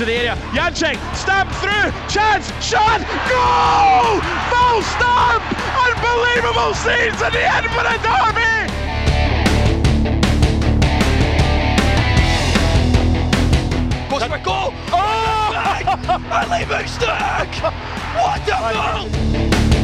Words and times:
into 0.00 0.12
the 0.12 0.18
area. 0.18 0.36
Janczek, 0.52 0.96
stamp 1.14 1.50
through, 1.60 1.92
chance, 2.08 2.46
shot, 2.64 3.00
goal! 3.28 4.20
Full 4.48 4.82
stamp! 4.82 5.42
Unbelievable 5.76 6.74
scenes 6.74 7.20
at 7.20 7.32
the 7.32 7.44
end 7.44 7.66
for 7.68 7.82
the 7.84 7.98
derby! 8.00 8.50
Bosberg 14.08 14.42
goal! 14.42 14.72
Oh! 14.90 15.52
Ali 16.30 16.64
Moostak! 16.64 17.52
What 18.16 18.48
a 18.48 18.50
goal! 18.72 19.79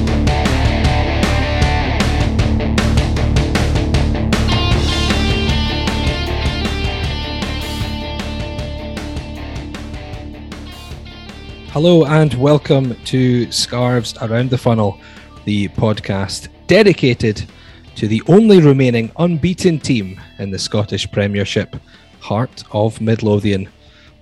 Hello 11.77 12.07
and 12.07 12.33
welcome 12.33 12.97
to 13.05 13.53
Scarves 13.53 14.17
Around 14.23 14.49
the 14.49 14.57
Funnel, 14.57 14.99
the 15.45 15.69
podcast 15.69 16.49
dedicated 16.69 17.45
to 17.97 18.09
the 18.09 18.23
only 18.29 18.63
remaining 18.63 19.13
unbeaten 19.19 19.79
team 19.79 20.19
in 20.39 20.51
the 20.51 20.59
Scottish 20.59 21.07
Premiership, 21.13 21.77
Heart 22.21 22.65
of 22.73 22.99
Midlothian. 23.03 23.69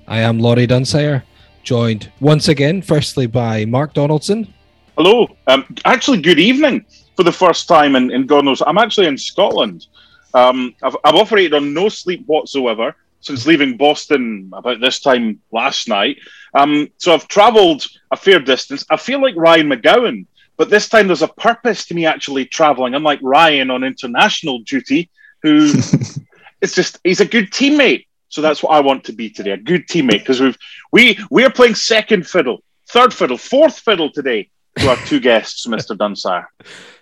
I 0.09 0.19
am 0.19 0.41
Laurie 0.41 0.67
Dunsire, 0.67 1.23
joined 1.63 2.11
once 2.19 2.49
again, 2.49 2.83
firstly 2.83 3.29
by 3.29 3.65
Mark 3.67 3.95
Donaldson. 3.95 4.53
Hello. 4.97 5.29
Um, 5.47 5.65
actually, 5.85 6.23
good 6.23 6.41
evening 6.41 6.85
for 7.15 7.23
the 7.23 7.31
first 7.31 7.69
time 7.69 7.95
in, 7.95 8.11
in 8.11 8.27
God 8.27 8.47
knows. 8.47 8.65
I'm 8.67 8.79
actually 8.79 9.07
in 9.07 9.17
Scotland. 9.17 9.87
Um, 10.35 10.75
I've, 10.83 10.97
I've 11.05 11.15
operated 11.15 11.55
on 11.55 11.73
no 11.73 11.89
sleep 11.89 12.27
whatsoever 12.27 12.97
since 13.25 13.47
leaving 13.47 13.77
Boston 13.77 14.51
about 14.53 14.81
this 14.81 15.01
time 15.01 15.41
last 15.51 15.89
night. 15.89 16.19
Um, 16.53 16.89
so 16.99 17.15
I've 17.15 17.27
travelled 17.27 17.87
a 18.11 18.17
fair 18.17 18.39
distance. 18.39 18.85
I 18.91 18.99
feel 18.99 19.21
like 19.21 19.35
Ryan 19.35 19.71
McGowan, 19.71 20.27
but 20.59 20.69
this 20.69 20.89
time 20.89 21.07
there's 21.07 21.23
a 21.23 21.29
purpose 21.29 21.87
to 21.87 21.95
me 21.95 22.05
actually 22.05 22.45
travelling, 22.45 22.95
unlike 22.95 23.19
Ryan 23.23 23.71
on 23.71 23.83
international 23.83 24.61
duty, 24.61 25.11
who 25.43 25.73
it's 26.61 26.75
just 26.75 26.99
he's 27.03 27.21
a 27.21 27.27
good 27.27 27.51
teammate. 27.51 28.07
So 28.29 28.43
that's 28.43 28.63
what 28.63 28.73
I 28.73 28.81
want 28.81 29.05
to 29.05 29.13
be 29.13 29.31
today, 29.31 29.53
a 29.53 29.57
good 29.57 29.89
teammate, 29.89 30.21
because 30.21 30.41
we've 30.41 30.59
we 30.93 31.19
we 31.31 31.45
are 31.45 31.51
playing 31.51 31.77
second 31.77 32.27
fiddle, 32.27 32.63
third 32.91 33.15
fiddle, 33.15 33.39
fourth 33.39 33.79
fiddle 33.79 34.11
today 34.11 34.51
to 34.79 34.91
our 34.91 34.97
two 35.07 35.19
guests, 35.19 35.67
Mr. 35.75 35.97
Dunsire. 35.97 36.47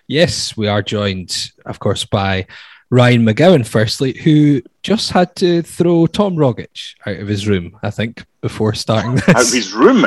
Yes, 0.07 0.55
we 0.55 0.67
are 0.67 0.81
joined, 0.81 1.51
of 1.65 1.79
course, 1.79 2.05
by 2.05 2.47
Ryan 2.93 3.25
McGowan, 3.25 3.65
firstly, 3.65 4.13
who 4.19 4.61
just 4.83 5.09
had 5.09 5.35
to 5.37 5.63
throw 5.63 6.05
Tom 6.05 6.35
Rogic 6.35 6.93
out 7.07 7.15
of 7.17 7.27
his 7.27 7.47
room, 7.47 7.75
I 7.81 7.89
think, 7.89 8.23
before 8.39 8.75
starting 8.75 9.15
this. 9.15 9.29
Out 9.29 9.47
of 9.47 9.51
his 9.51 9.73
room. 9.73 10.05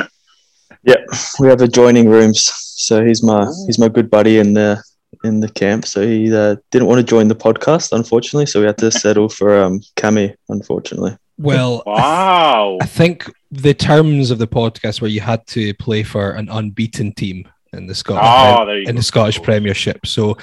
Yep, 0.83 1.05
we 1.37 1.49
have 1.49 1.59
adjoining 1.59 2.07
rooms. 2.07 2.45
So 2.45 3.03
he's 3.03 3.21
my 3.21 3.45
he's 3.65 3.77
my 3.77 3.89
good 3.89 4.09
buddy 4.09 4.37
in 4.37 4.53
the 4.53 4.81
in 5.25 5.41
the 5.41 5.49
camp. 5.49 5.85
So 5.85 6.07
he 6.07 6.33
uh, 6.33 6.55
didn't 6.71 6.87
want 6.87 6.99
to 6.99 7.03
join 7.03 7.27
the 7.27 7.35
podcast, 7.35 7.91
unfortunately. 7.91 8.45
So 8.45 8.61
we 8.61 8.67
had 8.67 8.77
to 8.77 8.89
settle 9.03 9.27
for 9.27 9.61
um, 9.61 9.81
Cammy, 9.97 10.33
unfortunately. 10.47 11.17
Well, 11.37 11.83
Wow. 11.85 12.77
I 12.81 12.85
think 12.85 13.29
the 13.51 13.73
terms 13.73 14.31
of 14.31 14.37
the 14.37 14.47
podcast 14.47 15.01
where 15.01 15.11
you 15.11 15.19
had 15.19 15.45
to 15.47 15.73
play 15.73 16.03
for 16.03 16.31
an 16.31 16.47
unbeaten 16.49 17.11
team 17.11 17.49
in 17.73 17.85
the 17.85 17.95
Scottish 17.95 18.65
there 18.65 18.89
in 18.89 18.95
the 18.95 19.03
Scottish 19.03 19.41
Premiership. 19.41 20.05
So 20.05 20.37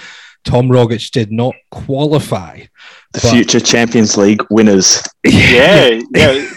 Tom 0.44 0.68
Rogic 0.68 1.10
did 1.10 1.32
not 1.32 1.54
qualify. 1.70 2.60
The 3.12 3.20
But- 3.22 3.30
future 3.32 3.60
Champions 3.60 4.16
League 4.16 4.42
winners. 4.50 5.02
Yeah, 5.24 6.00
yeah. 6.14 6.48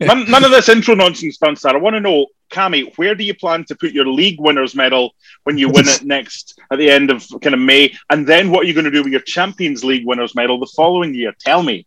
none, 0.00 0.30
none 0.30 0.44
of 0.44 0.50
this 0.50 0.68
intro 0.68 0.94
nonsense, 0.94 1.38
Dunsire. 1.38 1.74
I 1.74 1.78
want 1.78 1.94
to 1.94 2.00
know, 2.00 2.26
Cammy, 2.50 2.92
where 2.96 3.14
do 3.14 3.24
you 3.24 3.34
plan 3.34 3.64
to 3.64 3.74
put 3.74 3.92
your 3.92 4.06
league 4.06 4.40
winners 4.40 4.74
medal 4.74 5.14
when 5.44 5.58
you 5.58 5.68
win 5.68 5.86
it 5.88 6.02
next 6.04 6.58
at 6.70 6.78
the 6.78 6.90
end 6.90 7.10
of 7.10 7.26
kind 7.42 7.54
of 7.54 7.60
May? 7.60 7.94
And 8.10 8.26
then 8.26 8.50
what 8.50 8.64
are 8.64 8.66
you 8.66 8.74
going 8.74 8.84
to 8.84 8.90
do 8.90 9.02
with 9.02 9.12
your 9.12 9.20
Champions 9.22 9.84
League 9.84 10.06
winners 10.06 10.34
medal 10.34 10.58
the 10.58 10.70
following 10.76 11.14
year? 11.14 11.32
Tell 11.38 11.62
me. 11.62 11.86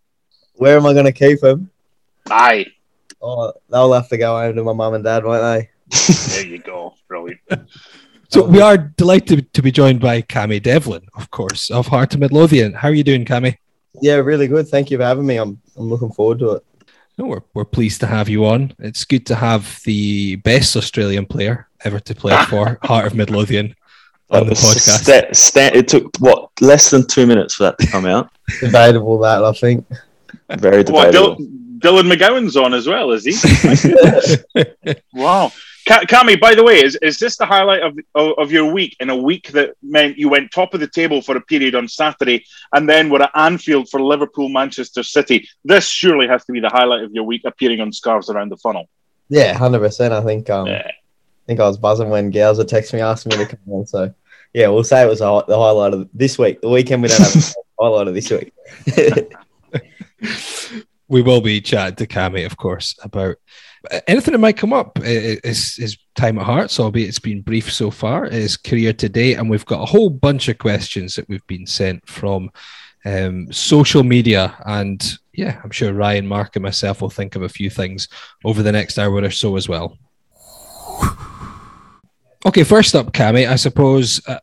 Where 0.56 0.78
am 0.78 0.86
I 0.86 0.94
going 0.94 1.06
to 1.06 1.12
keep 1.12 1.40
them? 1.40 1.70
Aye, 2.30 2.68
Oh, 3.22 3.54
they'll 3.70 3.94
have 3.94 4.10
to 4.10 4.18
go 4.18 4.38
home 4.38 4.56
to 4.56 4.64
my 4.64 4.74
mum 4.74 4.96
and 4.96 5.04
dad, 5.04 5.24
won't 5.24 5.42
they? 5.42 5.70
there 6.34 6.46
you 6.46 6.58
go. 6.60 6.96
Brilliant. 7.08 7.40
So 8.34 8.46
oh, 8.46 8.48
we 8.48 8.62
are 8.62 8.80
delighted 8.80 9.54
to 9.54 9.62
be 9.62 9.72
joined 9.72 10.00
by 10.00 10.24
Cammy 10.24 10.60
Devlin, 10.60 11.08
of 11.16 11.30
course, 11.30 11.70
of 11.70 11.86
Heart 11.86 12.16
of 12.16 12.20
Midlothian. 12.20 12.74
How 12.74 12.88
are 12.88 12.94
you 12.94 13.04
doing, 13.04 13.26
Cammy? 13.26 13.58
Yeah, 14.02 14.16
really 14.16 14.48
good. 14.48 14.68
Thank 14.68 14.90
you 14.90 14.98
for 14.98 15.04
having 15.04 15.28
me. 15.28 15.38
I'm 15.38 15.62
I'm 15.78 15.88
looking 15.88 16.12
forward 16.12 16.40
to 16.40 16.54
it. 16.54 16.66
No, 17.20 17.26
we're, 17.26 17.44
we're 17.54 17.64
pleased 17.64 18.00
to 18.00 18.08
have 18.08 18.30
you 18.30 18.48
on. 18.48 18.74
It's 18.80 19.06
good 19.06 19.28
to 19.28 19.36
have 19.36 19.80
the 19.86 20.38
best 20.38 20.76
Australian 20.76 21.28
player 21.28 21.68
ever 21.84 22.00
to 22.00 22.16
play 22.16 22.36
for 22.46 22.80
Heart 22.84 23.06
of 23.06 23.14
Midlothian 23.14 23.76
oh, 24.32 24.42
on 24.42 24.48
the 24.48 24.56
podcast. 24.56 25.04
sta- 25.04 25.32
sta- 25.32 25.78
it 25.78 25.88
took 25.88 26.18
what 26.18 26.50
less 26.60 26.90
than 26.90 27.06
two 27.06 27.28
minutes 27.28 27.54
for 27.54 27.66
that 27.66 27.78
to 27.78 27.86
come 27.86 28.08
out. 28.08 28.32
Debatable 28.62 29.20
that, 29.20 29.44
I 29.44 29.52
think. 29.54 29.86
Very 30.58 30.78
What, 30.78 31.12
debatable. 31.12 31.36
Dil- 31.36 32.02
Dylan 32.02 32.12
McGowan's 32.12 32.58
on 32.58 32.74
as 32.74 32.88
well, 32.88 33.12
is 33.12 33.26
he? 33.26 34.96
wow. 35.14 35.52
Ca- 35.88 36.06
Cammy, 36.06 36.40
by 36.40 36.56
the 36.56 36.64
way, 36.64 36.82
is, 36.84 36.98
is 37.02 37.18
this 37.18 37.38
the 37.38 37.46
highlight 37.46 37.82
of, 37.82 37.98
of 38.16 38.34
of 38.38 38.52
your 38.52 38.72
week 38.72 38.96
in 39.00 39.10
a 39.10 39.16
week 39.16 39.52
that 39.52 39.76
meant 39.82 40.18
you 40.18 40.30
went 40.30 40.52
top 40.52 40.74
of 40.74 40.80
the 40.80 40.88
table 40.88 41.22
for 41.22 41.36
a 41.36 41.42
period 41.42 41.76
on 41.76 41.88
Saturday 41.88 42.46
and 42.74 42.88
then 42.88 43.10
were 43.10 43.22
at 43.22 43.32
Anfield 43.36 43.90
for 43.90 44.02
Liverpool, 44.02 44.50
Manchester 44.50 45.04
City? 45.04 45.48
This 45.66 45.88
surely 45.88 46.28
has 46.28 46.46
to 46.46 46.52
be 46.54 46.60
the 46.60 46.70
highlight 46.70 47.04
of 47.04 47.12
your 47.14 47.26
week 47.26 47.42
appearing 47.46 47.82
on 47.82 47.92
Scarves 47.92 48.30
Around 48.30 48.50
the 48.50 48.58
Funnel. 48.58 48.88
Yeah, 49.30 49.54
hundred 49.54 49.80
percent. 49.80 50.14
I 50.14 50.22
think 50.22 50.50
um, 50.50 50.68
Yeah. 50.68 50.88
I 50.88 51.46
think 51.48 51.60
I 51.60 51.68
was 51.68 51.78
buzzing 51.78 52.10
when 52.10 52.32
Gowser 52.32 52.64
texted 52.64 52.94
me 52.94 53.02
asking 53.02 53.38
me 53.38 53.44
to 53.44 53.46
come 53.46 53.60
on. 53.74 53.86
So 53.86 54.14
yeah, 54.54 54.68
we'll 54.70 54.84
say 54.86 55.04
it 55.04 55.10
was 55.10 55.20
a, 55.20 55.44
the 55.48 55.58
highlight 55.58 55.94
of 55.94 56.08
this 56.14 56.38
week. 56.40 56.62
The 56.62 56.70
weekend 56.70 57.02
we 57.02 57.10
don't 57.10 57.20
have 57.20 57.36
a 57.36 57.54
highlight 57.84 58.08
of 58.08 58.14
this 58.14 58.30
week. 58.32 58.54
we 61.10 61.22
will 61.22 61.42
be 61.42 61.60
chatting 61.60 61.96
to 61.98 62.08
Cami, 62.08 62.46
of 62.46 62.56
course, 62.56 62.96
about 63.04 63.36
anything 64.08 64.32
that 64.34 64.40
might 64.40 64.58
come 64.58 64.74
up. 64.74 65.00
is, 65.04 65.38
I- 65.44 65.48
His, 65.48 65.76
his 65.76 65.98
time 66.16 66.38
at 66.40 66.46
Hearts, 66.46 66.80
albeit 66.80 67.10
it's 67.10 67.20
been 67.20 67.42
brief 67.42 67.72
so 67.72 67.90
far, 67.92 68.26
his 68.26 68.58
career 68.58 68.94
today, 68.94 69.36
and 69.36 69.50
we've 69.50 69.66
got 69.66 69.82
a 69.82 69.86
whole 69.86 70.10
bunch 70.10 70.48
of 70.48 70.58
questions 70.58 71.16
that 71.16 71.28
we've 71.28 71.46
been 71.48 71.66
sent 71.66 72.08
from 72.08 72.52
um, 73.06 73.52
social 73.52 74.04
media. 74.04 74.56
And 74.66 75.04
yeah, 75.34 75.60
I'm 75.64 75.72
sure 75.72 75.94
Ryan, 75.94 76.28
Mark, 76.28 76.56
and 76.56 76.64
myself 76.64 77.02
will 77.02 77.10
think 77.10 77.36
of 77.36 77.42
a 77.42 77.50
few 77.50 77.70
things 77.70 78.08
over 78.46 78.62
the 78.64 78.72
next 78.72 79.00
hour 79.00 79.16
or 79.16 79.32
so 79.32 79.56
as 79.58 79.68
well. 79.68 79.98
Okay, 82.46 82.64
first 82.64 82.94
up, 82.94 83.14
Cammy, 83.14 83.48
I 83.48 83.56
suppose 83.56 84.22
uh, 84.28 84.40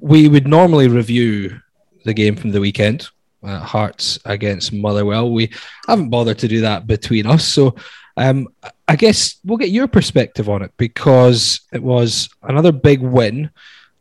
we 0.00 0.28
would 0.28 0.48
normally 0.48 0.88
review 0.88 1.60
the 2.04 2.12
game 2.12 2.34
from 2.36 2.50
the 2.50 2.60
weekend, 2.60 3.08
uh, 3.44 3.60
Hearts 3.60 4.18
against 4.24 4.72
Motherwell. 4.72 5.30
We 5.30 5.52
haven't 5.86 6.10
bothered 6.10 6.38
to 6.40 6.48
do 6.48 6.60
that 6.62 6.86
between 6.88 7.26
us, 7.26 7.44
so 7.46 7.76
um, 8.16 8.48
I 8.88 8.96
guess 8.96 9.36
we'll 9.44 9.58
get 9.58 9.70
your 9.70 9.88
perspective 9.88 10.48
on 10.48 10.62
it 10.62 10.72
because 10.76 11.60
it 11.72 11.82
was 11.82 12.28
another 12.42 12.72
big 12.72 13.00
win, 13.00 13.50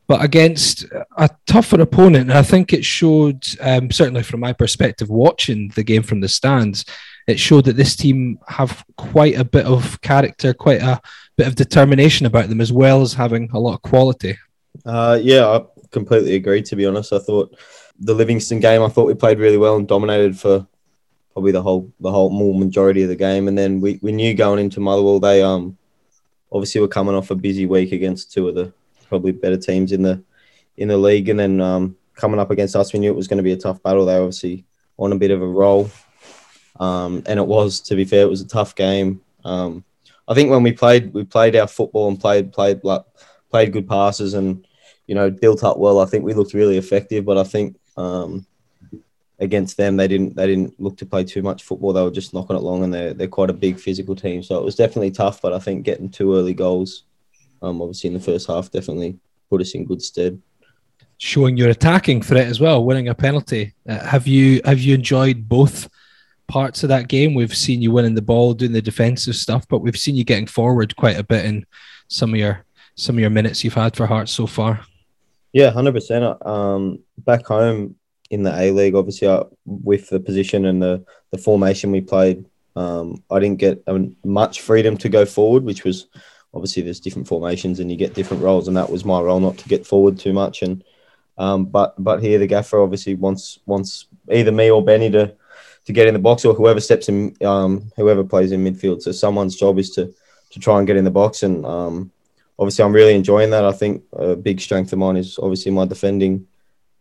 but 0.08 0.24
against 0.24 0.86
a 1.18 1.30
tougher 1.48 1.82
opponent. 1.82 2.30
And 2.30 2.38
I 2.38 2.44
think 2.44 2.72
it 2.72 2.86
showed, 2.86 3.44
um, 3.60 3.92
certainly 3.92 4.24
from 4.24 4.40
my 4.40 4.54
perspective, 4.54 5.10
watching 5.10 5.70
the 5.76 5.84
game 5.84 6.04
from 6.04 6.22
the 6.22 6.28
stands, 6.28 6.86
it 7.28 7.40
showed 7.40 7.66
that 7.66 7.76
this 7.76 7.96
team 7.96 8.40
have 8.48 8.86
quite 8.98 9.38
a 9.38 9.44
bit 9.44 9.66
of 9.66 10.00
character, 10.02 10.54
quite 10.54 10.82
a 10.82 11.02
bit 11.36 11.48
of 11.48 11.56
determination 11.56 12.26
about 12.26 12.50
them, 12.50 12.62
as 12.62 12.72
well 12.72 13.02
as 13.02 13.14
having 13.14 13.50
a 13.54 13.60
lot 13.60 13.74
of 13.74 13.82
quality. 13.82 14.38
Uh, 14.86 15.20
yeah, 15.22 15.48
I 15.48 15.62
completely 15.92 16.36
agree. 16.36 16.62
To 16.62 16.76
be 16.76 16.86
honest, 16.86 17.12
I 17.12 17.20
thought 17.20 17.58
the 18.00 18.14
Livingston 18.14 18.60
game, 18.60 18.84
I 18.84 18.90
thought 18.90 19.08
we 19.08 19.16
played 19.16 19.40
really 19.40 19.58
well 19.58 19.76
and 19.76 19.88
dominated 19.88 20.38
for 20.38 20.68
probably 21.36 21.52
the 21.52 21.62
whole 21.62 21.92
the 22.00 22.10
whole 22.10 22.30
more 22.30 22.58
majority 22.58 23.04
of 23.04 23.10
the 23.10 23.16
game. 23.16 23.50
And 23.50 23.58
then 23.58 23.82
we, 23.82 24.00
we 24.02 24.14
knew 24.14 24.34
going 24.34 24.60
into 24.60 24.80
Motherwell, 24.80 25.20
they 25.20 25.44
um 25.44 25.78
obviously 26.50 26.80
were 26.80 26.88
coming 26.88 27.14
off 27.14 27.30
a 27.30 27.36
busy 27.36 27.66
week 27.66 27.92
against 27.92 28.32
two 28.32 28.48
of 28.48 28.56
the 28.56 28.72
probably 29.10 29.34
better 29.34 29.58
teams 29.58 29.92
in 29.92 30.02
the 30.02 30.24
in 30.78 30.88
the 30.88 30.98
league, 30.98 31.30
and 31.30 31.40
then 31.40 31.62
um, 31.62 31.96
coming 32.16 32.40
up 32.40 32.52
against 32.52 32.76
us, 32.76 32.94
we 32.94 33.00
knew 33.00 33.12
it 33.12 33.16
was 33.16 33.28
going 33.28 33.38
to 33.38 33.44
be 33.44 33.52
a 33.52 33.58
tough 33.58 33.84
battle. 33.84 34.06
They 34.06 34.16
obviously 34.16 34.66
on 34.98 35.12
a 35.12 35.18
bit 35.18 35.32
of 35.32 35.42
a 35.42 35.48
roll, 35.48 35.90
um, 36.80 37.22
and 37.26 37.38
it 37.38 37.46
was. 37.46 37.82
To 37.82 37.96
be 37.96 38.06
fair, 38.06 38.22
it 38.22 38.30
was 38.30 38.42
a 38.42 38.48
tough 38.48 38.76
game. 38.76 39.22
Um, 39.44 39.84
I 40.28 40.34
think 40.34 40.50
when 40.50 40.64
we 40.64 40.72
played, 40.72 41.14
we 41.14 41.26
played 41.26 41.56
our 41.56 41.68
football 41.68 42.08
and 42.08 42.20
played 42.20 42.54
played 42.54 42.84
like 42.84 43.04
played 43.52 43.74
good 43.74 43.88
passes 43.88 44.34
and 44.34 44.66
you 45.08 45.16
know 45.16 45.30
built 45.30 45.64
up 45.64 45.78
well. 45.78 46.00
I 46.00 46.06
think 46.06 46.24
we 46.24 46.34
looked 46.34 46.54
really 46.54 46.78
effective, 46.78 47.26
but 47.26 47.38
I 47.38 47.44
think 47.44 47.78
um, 47.98 48.46
against 49.40 49.76
them 49.76 49.98
they 49.98 50.08
didn't 50.08 50.36
they 50.36 50.48
didn't 50.48 50.80
look 50.80 50.98
to 50.98 51.06
play 51.06 51.24
too 51.24 51.42
much 51.42 51.64
football. 51.64 51.94
They 51.94 52.02
were 52.02 52.12
just 52.12 52.34
knocking 52.34 52.56
it 52.56 52.64
long, 52.64 52.84
and 52.84 52.94
they're 52.94 53.14
they're 53.14 53.28
quite 53.28 53.50
a 53.50 53.54
big 53.54 53.80
physical 53.80 54.16
team. 54.16 54.44
So 54.44 54.58
it 54.58 54.64
was 54.64 54.76
definitely 54.76 55.12
tough. 55.12 55.42
But 55.42 55.54
I 55.54 55.60
think 55.60 55.84
getting 55.84 56.10
two 56.10 56.36
early 56.36 56.54
goals, 56.54 57.04
um, 57.62 57.82
obviously 57.82 58.10
in 58.10 58.14
the 58.14 58.20
first 58.20 58.48
half, 58.48 58.72
definitely 58.72 59.20
put 59.50 59.62
us 59.62 59.74
in 59.76 59.86
good 59.86 60.02
stead. 60.02 60.42
Showing 61.18 61.56
your 61.56 61.70
attacking 61.70 62.22
threat 62.22 62.48
as 62.48 62.60
well, 62.60 62.84
winning 62.84 63.08
a 63.08 63.16
penalty. 63.16 63.74
Uh, 63.88 64.00
have 64.06 64.28
you 64.28 64.62
have 64.66 64.80
you 64.80 64.96
enjoyed 64.96 65.48
both 65.48 65.90
parts 66.48 66.84
of 66.84 66.90
that 66.90 67.08
game. 67.08 67.34
We've 67.34 67.56
seen 67.56 67.82
you 67.82 67.92
winning 67.92 68.16
the 68.16 68.22
ball, 68.22 68.54
doing 68.54 68.72
the 68.72 68.82
defensive 68.82 69.36
stuff, 69.36 69.68
but 69.68 69.80
we've 69.80 69.98
seen 69.98 70.16
you 70.16 70.24
getting 70.24 70.48
forward 70.48 70.96
quite 70.96 71.18
a 71.18 71.24
bit 71.24 71.46
in 71.46 71.66
some 72.08 72.34
of 72.34 72.40
your 72.40 72.66
some 72.96 73.16
of 73.16 73.20
your 73.20 73.30
minutes 73.30 73.64
you've 73.64 73.74
had 73.74 73.96
for 73.96 74.06
Hearts 74.06 74.32
so 74.32 74.48
far. 74.48 74.82
Yeah, 75.52 75.72
hundred 75.72 75.94
percent. 75.94 76.46
Um, 76.46 77.00
back 77.18 77.46
home 77.46 77.96
in 78.36 78.44
the 78.44 78.54
A 78.54 78.72
League, 78.72 78.96
obviously, 78.96 79.28
I, 79.30 79.44
with 79.66 80.10
the 80.10 80.20
position 80.20 80.66
and 80.66 80.82
the 80.82 81.06
the 81.32 81.38
formation 81.38 81.92
we 81.92 82.02
played, 82.02 82.46
um, 82.76 83.24
I 83.32 83.40
didn't 83.40 83.60
get 83.60 83.82
um, 83.88 84.16
much 84.24 84.62
freedom 84.62 84.98
to 84.98 85.10
go 85.10 85.26
forward, 85.26 85.64
which 85.64 85.84
was 85.84 86.08
obviously 86.54 86.84
there's 86.84 87.00
different 87.00 87.28
formations 87.28 87.80
and 87.80 87.90
you 87.90 87.98
get 87.98 88.14
different 88.14 88.44
roles, 88.44 88.68
and 88.68 88.78
that 88.78 88.90
was 88.90 89.06
my 89.06 89.20
role 89.22 89.40
not 89.40 89.58
to 89.60 89.70
get 89.70 89.88
forward 89.88 90.20
too 90.20 90.34
much. 90.34 90.62
And 90.62 90.84
um, 91.38 91.66
but 91.66 91.96
but 91.98 92.22
here 92.22 92.38
the 92.38 92.48
gaffer 92.48 92.82
obviously 92.82 93.16
wants 93.16 93.60
wants 93.66 94.08
either 94.30 94.52
me 94.52 94.70
or 94.70 94.84
Benny 94.84 95.10
to 95.12 95.34
to 95.86 95.94
get 95.94 96.08
in 96.08 96.14
the 96.14 96.28
box 96.28 96.44
or 96.44 96.54
whoever 96.54 96.82
steps 96.82 97.08
in, 97.10 97.36
um, 97.44 97.92
whoever 97.96 98.24
plays 98.24 98.52
in 98.52 98.66
midfield. 98.66 99.02
So 99.02 99.12
someone's 99.12 99.56
job 99.56 99.80
is 99.80 99.92
to 99.92 100.14
to 100.52 100.60
try 100.60 100.78
and 100.78 100.88
get 100.88 100.98
in 100.98 101.06
the 101.06 101.20
box, 101.22 101.44
and 101.44 101.66
um, 101.66 102.12
obviously 102.60 102.84
I'm 102.84 102.98
really 103.00 103.16
enjoying 103.16 103.52
that. 103.52 103.64
I 103.64 103.72
think 103.72 104.04
a 104.12 104.36
big 104.36 104.60
strength 104.60 104.92
of 104.92 105.00
mine 105.00 105.16
is 105.16 105.40
obviously 105.42 105.72
my 105.72 105.86
defending 105.86 106.48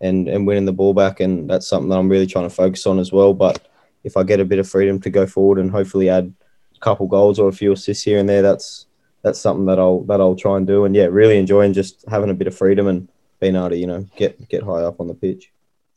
and 0.05 0.29
and 0.29 0.47
winning 0.47 0.67
the 0.67 0.73
ball 0.73 0.95
back, 0.95 1.21
and 1.21 1.49
that's 1.49 1.67
something 1.67 1.89
that 1.89 1.99
I'm 1.99 2.09
really 2.09 2.27
trying 2.27 2.49
to 2.49 2.55
focus 2.55 2.87
on 2.87 2.99
as 2.99 3.11
well. 3.11 3.33
But 3.33 3.67
if 4.05 4.17
I 4.17 4.23
get 4.23 4.41
a 4.41 4.45
bit 4.45 4.59
of 4.59 4.69
freedom 4.69 5.01
to 5.01 5.11
go 5.11 5.27
forward 5.27 5.59
and 5.59 5.71
hopefully 5.71 6.09
add 6.09 6.33
a 6.77 6.79
couple 6.81 7.07
goals 7.07 7.39
or 7.39 7.49
a 7.49 7.53
few 7.53 7.73
assists 7.73 8.05
here 8.05 8.19
and 8.19 8.29
there, 8.29 8.43
that's 8.43 8.87
that's 9.23 9.41
something 9.41 9.67
that 9.67 9.79
I'll 9.79 10.03
that 10.03 10.21
I'll 10.21 10.37
try 10.37 10.59
and 10.59 10.67
do. 10.67 10.85
And 10.85 10.95
yeah, 10.95 11.07
really 11.07 11.39
enjoying 11.39 11.73
just 11.73 12.05
having 12.09 12.31
a 12.31 12.35
bit 12.35 12.47
of 12.47 12.57
freedom 12.57 12.87
and 12.87 13.09
being 13.41 13.57
able 13.57 13.71
to 13.71 13.77
you 13.77 13.87
know 13.87 14.07
get 14.17 14.49
get 14.49 14.63
high 14.63 14.83
up 14.83 15.01
on 15.01 15.09
the 15.09 15.15
pitch. 15.15 15.51